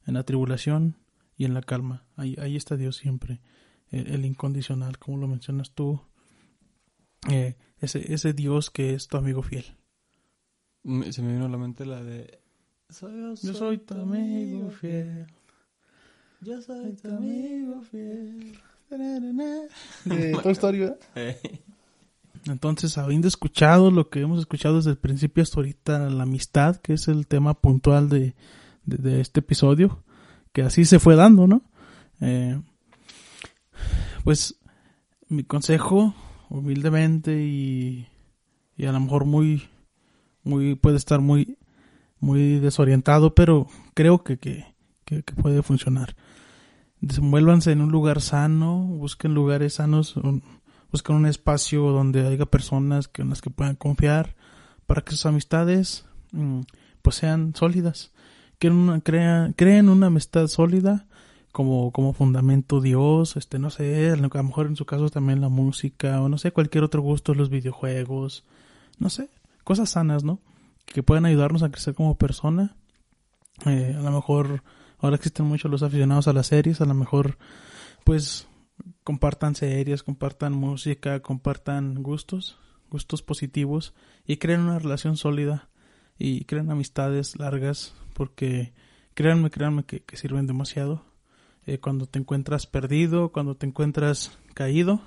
en 0.05 0.13
la 0.15 0.23
tribulación 0.23 0.97
y 1.37 1.45
en 1.45 1.53
la 1.53 1.61
calma. 1.61 2.05
Ahí, 2.15 2.35
ahí 2.39 2.55
está 2.55 2.77
Dios 2.77 2.95
siempre. 2.97 3.41
El, 3.89 4.07
el 4.07 4.25
incondicional, 4.25 4.97
como 4.97 5.17
lo 5.17 5.27
mencionas 5.27 5.71
tú. 5.71 6.01
Eh, 7.29 7.55
ese, 7.79 8.13
ese 8.13 8.33
Dios 8.33 8.69
que 8.71 8.93
es 8.93 9.07
tu 9.07 9.17
amigo 9.17 9.43
fiel. 9.43 9.65
Me- 10.83 11.11
Se 11.11 11.21
me 11.21 11.33
vino 11.33 11.45
a 11.45 11.49
la 11.49 11.57
mente 11.57 11.85
la 11.85 12.01
de... 12.03 12.39
Soy, 12.89 13.13
Yo 13.43 13.53
soy 13.53 13.77
tu 13.79 13.93
amigo 13.95 14.69
fiel. 14.71 15.27
Yo 16.41 16.61
soy 16.61 16.93
tu 16.93 17.09
amigo 17.09 17.81
fiel. 17.81 18.57
De 20.05 20.31
Toy 20.41 20.51
Story, 20.53 20.79
¿verdad? 20.79 20.99
Entonces, 22.47 22.97
habiendo 22.97 23.27
escuchado 23.27 23.91
lo 23.91 24.09
que 24.09 24.21
hemos 24.21 24.39
escuchado 24.39 24.77
desde 24.77 24.91
el 24.91 24.97
principio 24.97 25.43
hasta 25.43 25.57
ahorita, 25.57 26.09
la 26.09 26.23
amistad, 26.23 26.77
que 26.77 26.93
es 26.93 27.07
el 27.07 27.27
tema 27.27 27.53
puntual 27.55 28.09
de, 28.09 28.35
de, 28.85 29.21
este 29.21 29.41
episodio, 29.41 30.03
que 30.53 30.61
así 30.61 30.85
se 30.85 30.99
fue 30.99 31.15
dando, 31.15 31.47
¿no? 31.47 31.63
Eh, 32.21 32.59
pues 34.23 34.59
mi 35.29 35.43
consejo, 35.43 36.13
humildemente 36.49 37.43
y, 37.43 38.07
y 38.75 38.85
a 38.85 38.91
lo 38.91 38.99
mejor 38.99 39.25
muy, 39.25 39.67
muy, 40.43 40.75
puede 40.75 40.97
estar 40.97 41.19
muy, 41.19 41.57
muy 42.19 42.59
desorientado, 42.59 43.35
pero 43.35 43.67
creo 43.93 44.23
que, 44.23 44.37
que, 44.37 44.65
que, 45.05 45.21
puede 45.21 45.61
funcionar. 45.61 46.15
Desenvuélvanse 46.99 47.71
en 47.71 47.81
un 47.81 47.91
lugar 47.91 48.21
sano, 48.21 48.79
busquen 48.79 49.33
lugares 49.33 49.75
sanos, 49.75 50.15
buscan 50.91 51.15
un 51.15 51.25
espacio 51.25 51.83
donde 51.91 52.27
haya 52.27 52.45
personas 52.45 53.07
que, 53.07 53.21
en 53.21 53.29
las 53.29 53.41
que 53.41 53.49
puedan 53.49 53.75
confiar 53.75 54.35
para 54.85 55.01
que 55.01 55.11
sus 55.11 55.25
amistades 55.25 56.05
mm, 56.31 56.61
pues 57.01 57.17
sean 57.17 57.53
sólidas. 57.55 58.11
Crean, 58.59 59.53
creen 59.53 59.89
una 59.89 60.07
amistad 60.07 60.47
sólida 60.47 61.05
como, 61.51 61.91
como 61.91 62.13
fundamento 62.13 62.81
Dios, 62.81 63.35
este, 63.35 63.59
no 63.59 63.69
sé, 63.69 64.11
a 64.11 64.15
lo 64.15 64.43
mejor 64.43 64.67
en 64.67 64.75
su 64.75 64.85
caso 64.85 65.09
también 65.09 65.41
la 65.41 65.49
música, 65.49 66.21
o 66.21 66.29
no 66.29 66.37
sé, 66.37 66.51
cualquier 66.51 66.83
otro 66.83 67.01
gusto, 67.01 67.33
los 67.33 67.49
videojuegos, 67.49 68.45
no 68.99 69.09
sé, 69.09 69.29
cosas 69.63 69.89
sanas, 69.89 70.23
¿no? 70.23 70.39
Que 70.85 71.03
puedan 71.03 71.25
ayudarnos 71.25 71.63
a 71.63 71.69
crecer 71.69 71.93
como 71.93 72.17
persona. 72.17 72.75
Eh, 73.65 73.95
a 73.97 74.01
lo 74.01 74.11
mejor 74.11 74.63
ahora 74.99 75.15
existen 75.15 75.45
muchos 75.45 75.69
los 75.69 75.83
aficionados 75.83 76.27
a 76.27 76.33
las 76.33 76.47
series, 76.47 76.81
a 76.81 76.85
lo 76.85 76.93
mejor 76.93 77.37
pues 78.03 78.47
compartan 79.07 79.55
series, 79.55 80.03
compartan 80.03 80.51
música, 80.51 81.21
compartan 81.21 82.03
gustos, 82.03 82.57
gustos 82.89 83.21
positivos 83.21 83.93
y 84.25 84.35
creen 84.35 84.59
una 84.59 84.79
relación 84.79 85.15
sólida 85.15 85.69
y 86.19 86.43
creen 86.43 86.69
amistades 86.71 87.39
largas 87.39 87.95
porque 88.13 88.73
créanme, 89.13 89.49
créanme 89.49 89.85
que, 89.85 90.03
sirven 90.17 90.45
demasiado. 90.45 91.05
Eh, 91.65 91.77
cuando 91.77 92.05
te 92.05 92.19
encuentras 92.19 92.67
perdido, 92.67 93.31
cuando 93.31 93.55
te 93.55 93.65
encuentras 93.65 94.37
caído, 94.53 94.99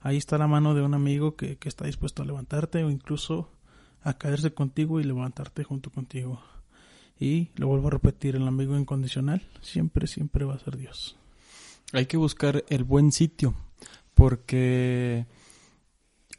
ahí 0.00 0.16
está 0.16 0.38
la 0.38 0.46
mano 0.46 0.74
de 0.74 0.82
un 0.82 0.94
amigo 0.94 1.34
que, 1.34 1.56
que 1.56 1.68
está 1.68 1.86
dispuesto 1.86 2.22
a 2.22 2.26
levantarte 2.26 2.84
o 2.84 2.90
incluso 2.92 3.50
a 4.04 4.16
caerse 4.16 4.54
contigo 4.54 5.00
y 5.00 5.02
levantarte 5.02 5.64
junto 5.64 5.90
contigo. 5.90 6.40
Y 7.18 7.48
lo 7.56 7.66
vuelvo 7.66 7.88
a 7.88 7.90
repetir, 7.90 8.36
el 8.36 8.46
amigo 8.46 8.78
incondicional 8.78 9.42
siempre, 9.60 10.06
siempre 10.06 10.44
va 10.44 10.54
a 10.54 10.60
ser 10.60 10.76
Dios. 10.76 11.16
Hay 11.94 12.06
que 12.06 12.16
buscar 12.16 12.64
el 12.70 12.82
buen 12.82 13.12
sitio, 13.12 13.54
porque 14.14 15.28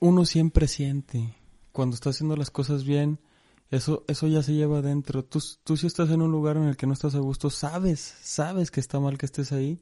uno 0.02 0.26
siempre 0.26 0.68
siente 0.68 1.34
cuando 1.72 1.96
está 1.96 2.10
haciendo 2.10 2.36
las 2.36 2.52
cosas 2.52 2.84
bien, 2.84 3.22
eso, 3.72 4.04
eso 4.10 4.28
ya 4.28 4.44
se 4.44 4.54
lleva 4.54 4.80
adentro. 4.80 5.24
Tú, 5.24 5.42
tú 5.64 5.78
si 5.78 5.88
estás 5.88 6.10
en 6.10 6.22
un 6.22 6.30
lugar 6.30 6.58
en 6.58 6.64
el 6.64 6.76
que 6.76 6.88
no 6.88 6.92
estás 6.92 7.16
a 7.16 7.20
gusto, 7.20 7.50
sabes, 7.50 8.02
sabes 8.22 8.70
que 8.70 8.82
está 8.82 9.00
mal 9.00 9.18
que 9.18 9.26
estés 9.26 9.54
ahí, 9.54 9.82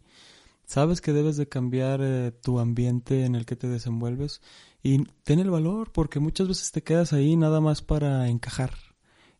sabes 0.67 1.01
que 1.01 1.11
debes 1.11 1.37
de 1.37 1.49
cambiar 1.49 2.01
eh, 2.03 2.31
tu 2.31 2.59
ambiente 2.59 3.25
en 3.25 3.33
el 3.33 3.47
que 3.47 3.55
te 3.55 3.67
desenvuelves 3.67 4.43
y 4.83 5.03
ten 5.23 5.39
el 5.39 5.49
valor, 5.49 5.91
porque 5.91 6.19
muchas 6.19 6.47
veces 6.47 6.71
te 6.71 6.83
quedas 6.83 7.13
ahí 7.13 7.35
nada 7.35 7.61
más 7.61 7.81
para 7.81 8.27
encajar 8.27 8.75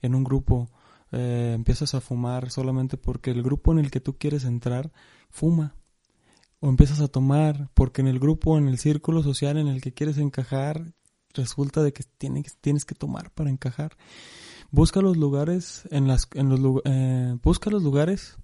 en 0.02 0.16
un 0.16 0.24
grupo. 0.24 0.68
Eh, 1.12 1.52
empiezas 1.54 1.94
a 1.94 2.02
fumar 2.02 2.50
solamente 2.50 2.98
porque 2.98 3.30
el 3.30 3.44
grupo 3.44 3.72
en 3.72 3.78
el 3.78 3.92
que 3.92 4.00
tú 4.00 4.18
quieres 4.18 4.46
entrar 4.46 4.92
fuma 5.30 5.76
o 6.64 6.70
empiezas 6.70 7.02
a 7.02 7.10
tomar 7.10 7.70
porque 7.74 8.00
en 8.00 8.08
el 8.08 8.20
grupo, 8.20 8.58
en 8.58 8.70
el 8.70 8.78
círculo 8.78 9.22
social 9.22 9.58
en 9.58 9.68
el 9.68 9.82
que 9.82 9.92
quieres 9.92 10.18
encajar, 10.18 10.94
resulta 11.34 11.84
de 11.84 11.92
que 11.92 12.06
tienes, 12.18 12.56
tienes 12.62 12.86
que 12.86 12.96
tomar 12.96 13.32
para 13.32 13.50
encajar. 13.50 13.98
Busca 14.72 15.02
los 15.02 15.18
lugares 15.18 15.84
en 15.92 16.08
las 16.08 16.30
en 16.36 16.48
los 16.48 16.82
eh, 16.86 17.38
busca 17.44 17.70
los 17.70 17.84
lugares 17.84 18.38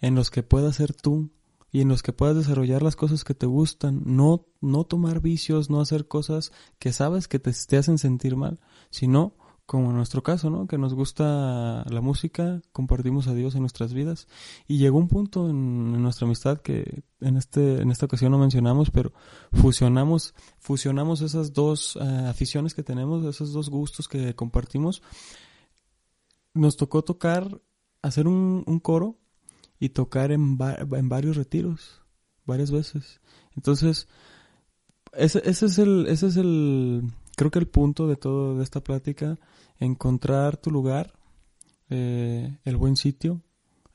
en 0.00 0.16
los 0.16 0.32
que 0.32 0.42
puedas 0.42 0.74
ser 0.74 0.92
tú 0.92 1.30
y 1.70 1.82
en 1.82 1.88
los 1.88 2.02
que 2.02 2.12
puedas 2.12 2.34
desarrollar 2.34 2.82
las 2.82 2.96
cosas 2.96 3.22
que 3.22 3.34
te 3.34 3.46
gustan, 3.46 4.02
no 4.06 4.44
no 4.60 4.82
tomar 4.82 5.20
vicios, 5.20 5.70
no 5.70 5.80
hacer 5.80 6.08
cosas 6.08 6.50
que 6.80 6.92
sabes 6.92 7.28
que 7.28 7.38
te, 7.38 7.52
te 7.52 7.76
hacen 7.76 7.96
sentir 7.96 8.34
mal, 8.34 8.58
sino 8.90 9.36
como 9.66 9.90
en 9.90 9.96
nuestro 9.96 10.22
caso, 10.22 10.50
¿no? 10.50 10.66
Que 10.66 10.76
nos 10.76 10.92
gusta 10.92 11.84
la 11.88 12.00
música, 12.00 12.60
compartimos 12.72 13.26
a 13.28 13.34
Dios 13.34 13.54
en 13.54 13.60
nuestras 13.60 13.94
vidas 13.94 14.26
y 14.68 14.78
llegó 14.78 14.98
un 14.98 15.08
punto 15.08 15.48
en, 15.48 15.92
en 15.94 16.02
nuestra 16.02 16.26
amistad 16.26 16.58
que 16.60 17.04
en 17.20 17.36
este 17.36 17.80
en 17.80 17.90
esta 17.90 18.06
ocasión 18.06 18.32
no 18.32 18.38
mencionamos, 18.38 18.90
pero 18.90 19.12
fusionamos 19.52 20.34
fusionamos 20.58 21.20
esas 21.22 21.52
dos 21.52 21.96
eh, 22.00 22.04
aficiones 22.28 22.74
que 22.74 22.82
tenemos, 22.82 23.24
esos 23.24 23.52
dos 23.52 23.70
gustos 23.70 24.08
que 24.08 24.34
compartimos. 24.34 25.02
Nos 26.54 26.76
tocó 26.76 27.02
tocar, 27.02 27.62
hacer 28.02 28.26
un, 28.28 28.64
un 28.66 28.78
coro 28.78 29.16
y 29.80 29.88
tocar 29.90 30.32
en, 30.32 30.58
va- 30.58 30.76
en 30.76 31.08
varios 31.08 31.36
retiros, 31.36 32.02
varias 32.44 32.70
veces. 32.70 33.22
Entonces, 33.56 34.06
ese, 35.12 35.40
ese 35.48 35.66
es 35.66 35.78
el, 35.78 36.06
ese 36.08 36.26
es 36.26 36.36
el, 36.36 37.04
creo 37.42 37.50
que 37.50 37.58
el 37.58 37.66
punto 37.66 38.06
de 38.06 38.14
todo 38.14 38.56
de 38.56 38.62
esta 38.62 38.84
plática, 38.84 39.36
encontrar 39.80 40.58
tu 40.58 40.70
lugar, 40.70 41.18
eh, 41.90 42.56
el 42.64 42.76
buen 42.76 42.94
sitio, 42.94 43.42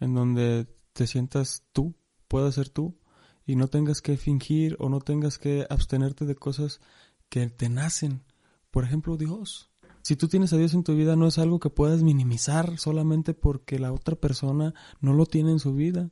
en 0.01 0.13
donde 0.13 0.67
te 0.91 1.07
sientas 1.07 1.63
tú, 1.71 1.95
puedas 2.27 2.55
ser 2.55 2.67
tú, 2.67 2.99
y 3.45 3.55
no 3.55 3.69
tengas 3.69 4.01
que 4.01 4.17
fingir 4.17 4.75
o 4.79 4.89
no 4.89 4.99
tengas 4.99 5.37
que 5.37 5.65
abstenerte 5.69 6.25
de 6.25 6.35
cosas 6.35 6.81
que 7.29 7.47
te 7.47 7.69
nacen. 7.69 8.25
Por 8.69 8.83
ejemplo, 8.83 9.15
Dios. 9.15 9.71
Si 10.01 10.17
tú 10.17 10.27
tienes 10.27 10.51
a 10.51 10.57
Dios 10.57 10.73
en 10.73 10.83
tu 10.83 10.93
vida, 10.93 11.15
no 11.15 11.25
es 11.25 11.37
algo 11.37 11.61
que 11.61 11.69
puedas 11.69 12.03
minimizar 12.03 12.77
solamente 12.77 13.33
porque 13.33 13.79
la 13.79 13.93
otra 13.93 14.17
persona 14.17 14.73
no 14.99 15.13
lo 15.13 15.25
tiene 15.25 15.51
en 15.51 15.59
su 15.59 15.73
vida. 15.73 16.11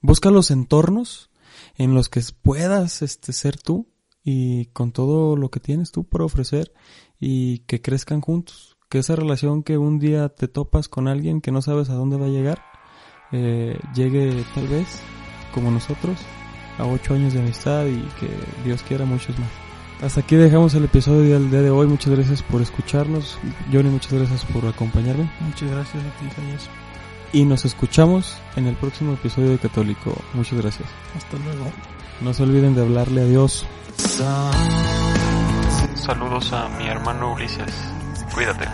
Busca 0.00 0.30
los 0.30 0.52
entornos 0.52 1.30
en 1.74 1.94
los 1.94 2.08
que 2.08 2.22
puedas 2.42 3.02
este, 3.02 3.32
ser 3.32 3.60
tú 3.60 3.88
y 4.24 4.66
con 4.66 4.90
todo 4.90 5.36
lo 5.36 5.50
que 5.50 5.60
tienes 5.60 5.92
tú 5.92 6.04
por 6.04 6.22
ofrecer 6.22 6.72
y 7.20 7.58
que 7.60 7.82
crezcan 7.82 8.20
juntos. 8.20 8.76
Que 8.88 8.98
esa 8.98 9.16
relación 9.16 9.62
que 9.62 9.76
un 9.76 9.98
día 9.98 10.28
te 10.30 10.48
topas 10.48 10.88
con 10.88 11.08
alguien 11.08 11.40
que 11.40 11.52
no 11.52 11.62
sabes 11.62 11.90
a 11.90 11.94
dónde 11.94 12.16
va 12.16 12.26
a 12.26 12.30
llegar, 12.30 12.62
eh, 13.32 13.78
llegue 13.94 14.44
tal 14.54 14.68
vez, 14.68 15.00
como 15.52 15.70
nosotros, 15.70 16.18
a 16.78 16.86
ocho 16.86 17.14
años 17.14 17.34
de 17.34 17.40
amistad 17.40 17.86
y 17.86 18.00
que 18.18 18.28
Dios 18.64 18.82
quiera 18.82 19.04
muchos 19.04 19.38
más. 19.38 19.50
Hasta 20.02 20.20
aquí 20.20 20.36
dejamos 20.36 20.74
el 20.74 20.84
episodio 20.84 21.34
del 21.34 21.50
día 21.50 21.62
de 21.62 21.70
hoy. 21.70 21.86
Muchas 21.86 22.14
gracias 22.14 22.42
por 22.42 22.60
escucharnos. 22.60 23.38
Johnny, 23.72 23.88
muchas 23.88 24.12
gracias 24.12 24.44
por 24.46 24.66
acompañarme. 24.66 25.30
Muchas 25.40 25.70
gracias 25.70 26.02
a 26.02 26.18
ti, 26.18 26.26
Isaías. 26.26 26.68
Y 27.32 27.44
nos 27.44 27.64
escuchamos 27.64 28.36
en 28.56 28.66
el 28.66 28.76
próximo 28.76 29.14
episodio 29.14 29.50
de 29.50 29.58
Católico. 29.58 30.14
Muchas 30.34 30.60
gracias. 30.60 30.88
Hasta 31.16 31.36
luego. 31.38 31.64
No 32.20 32.34
se 32.34 32.42
olviden 32.42 32.74
de 32.74 32.82
hablarle 32.82 33.22
a 33.22 33.24
Dios. 33.24 33.66
Saludos 35.94 36.52
a 36.52 36.68
mi 36.68 36.86
hermano 36.86 37.32
Ulises. 37.32 37.74
Cuídate. 38.34 38.66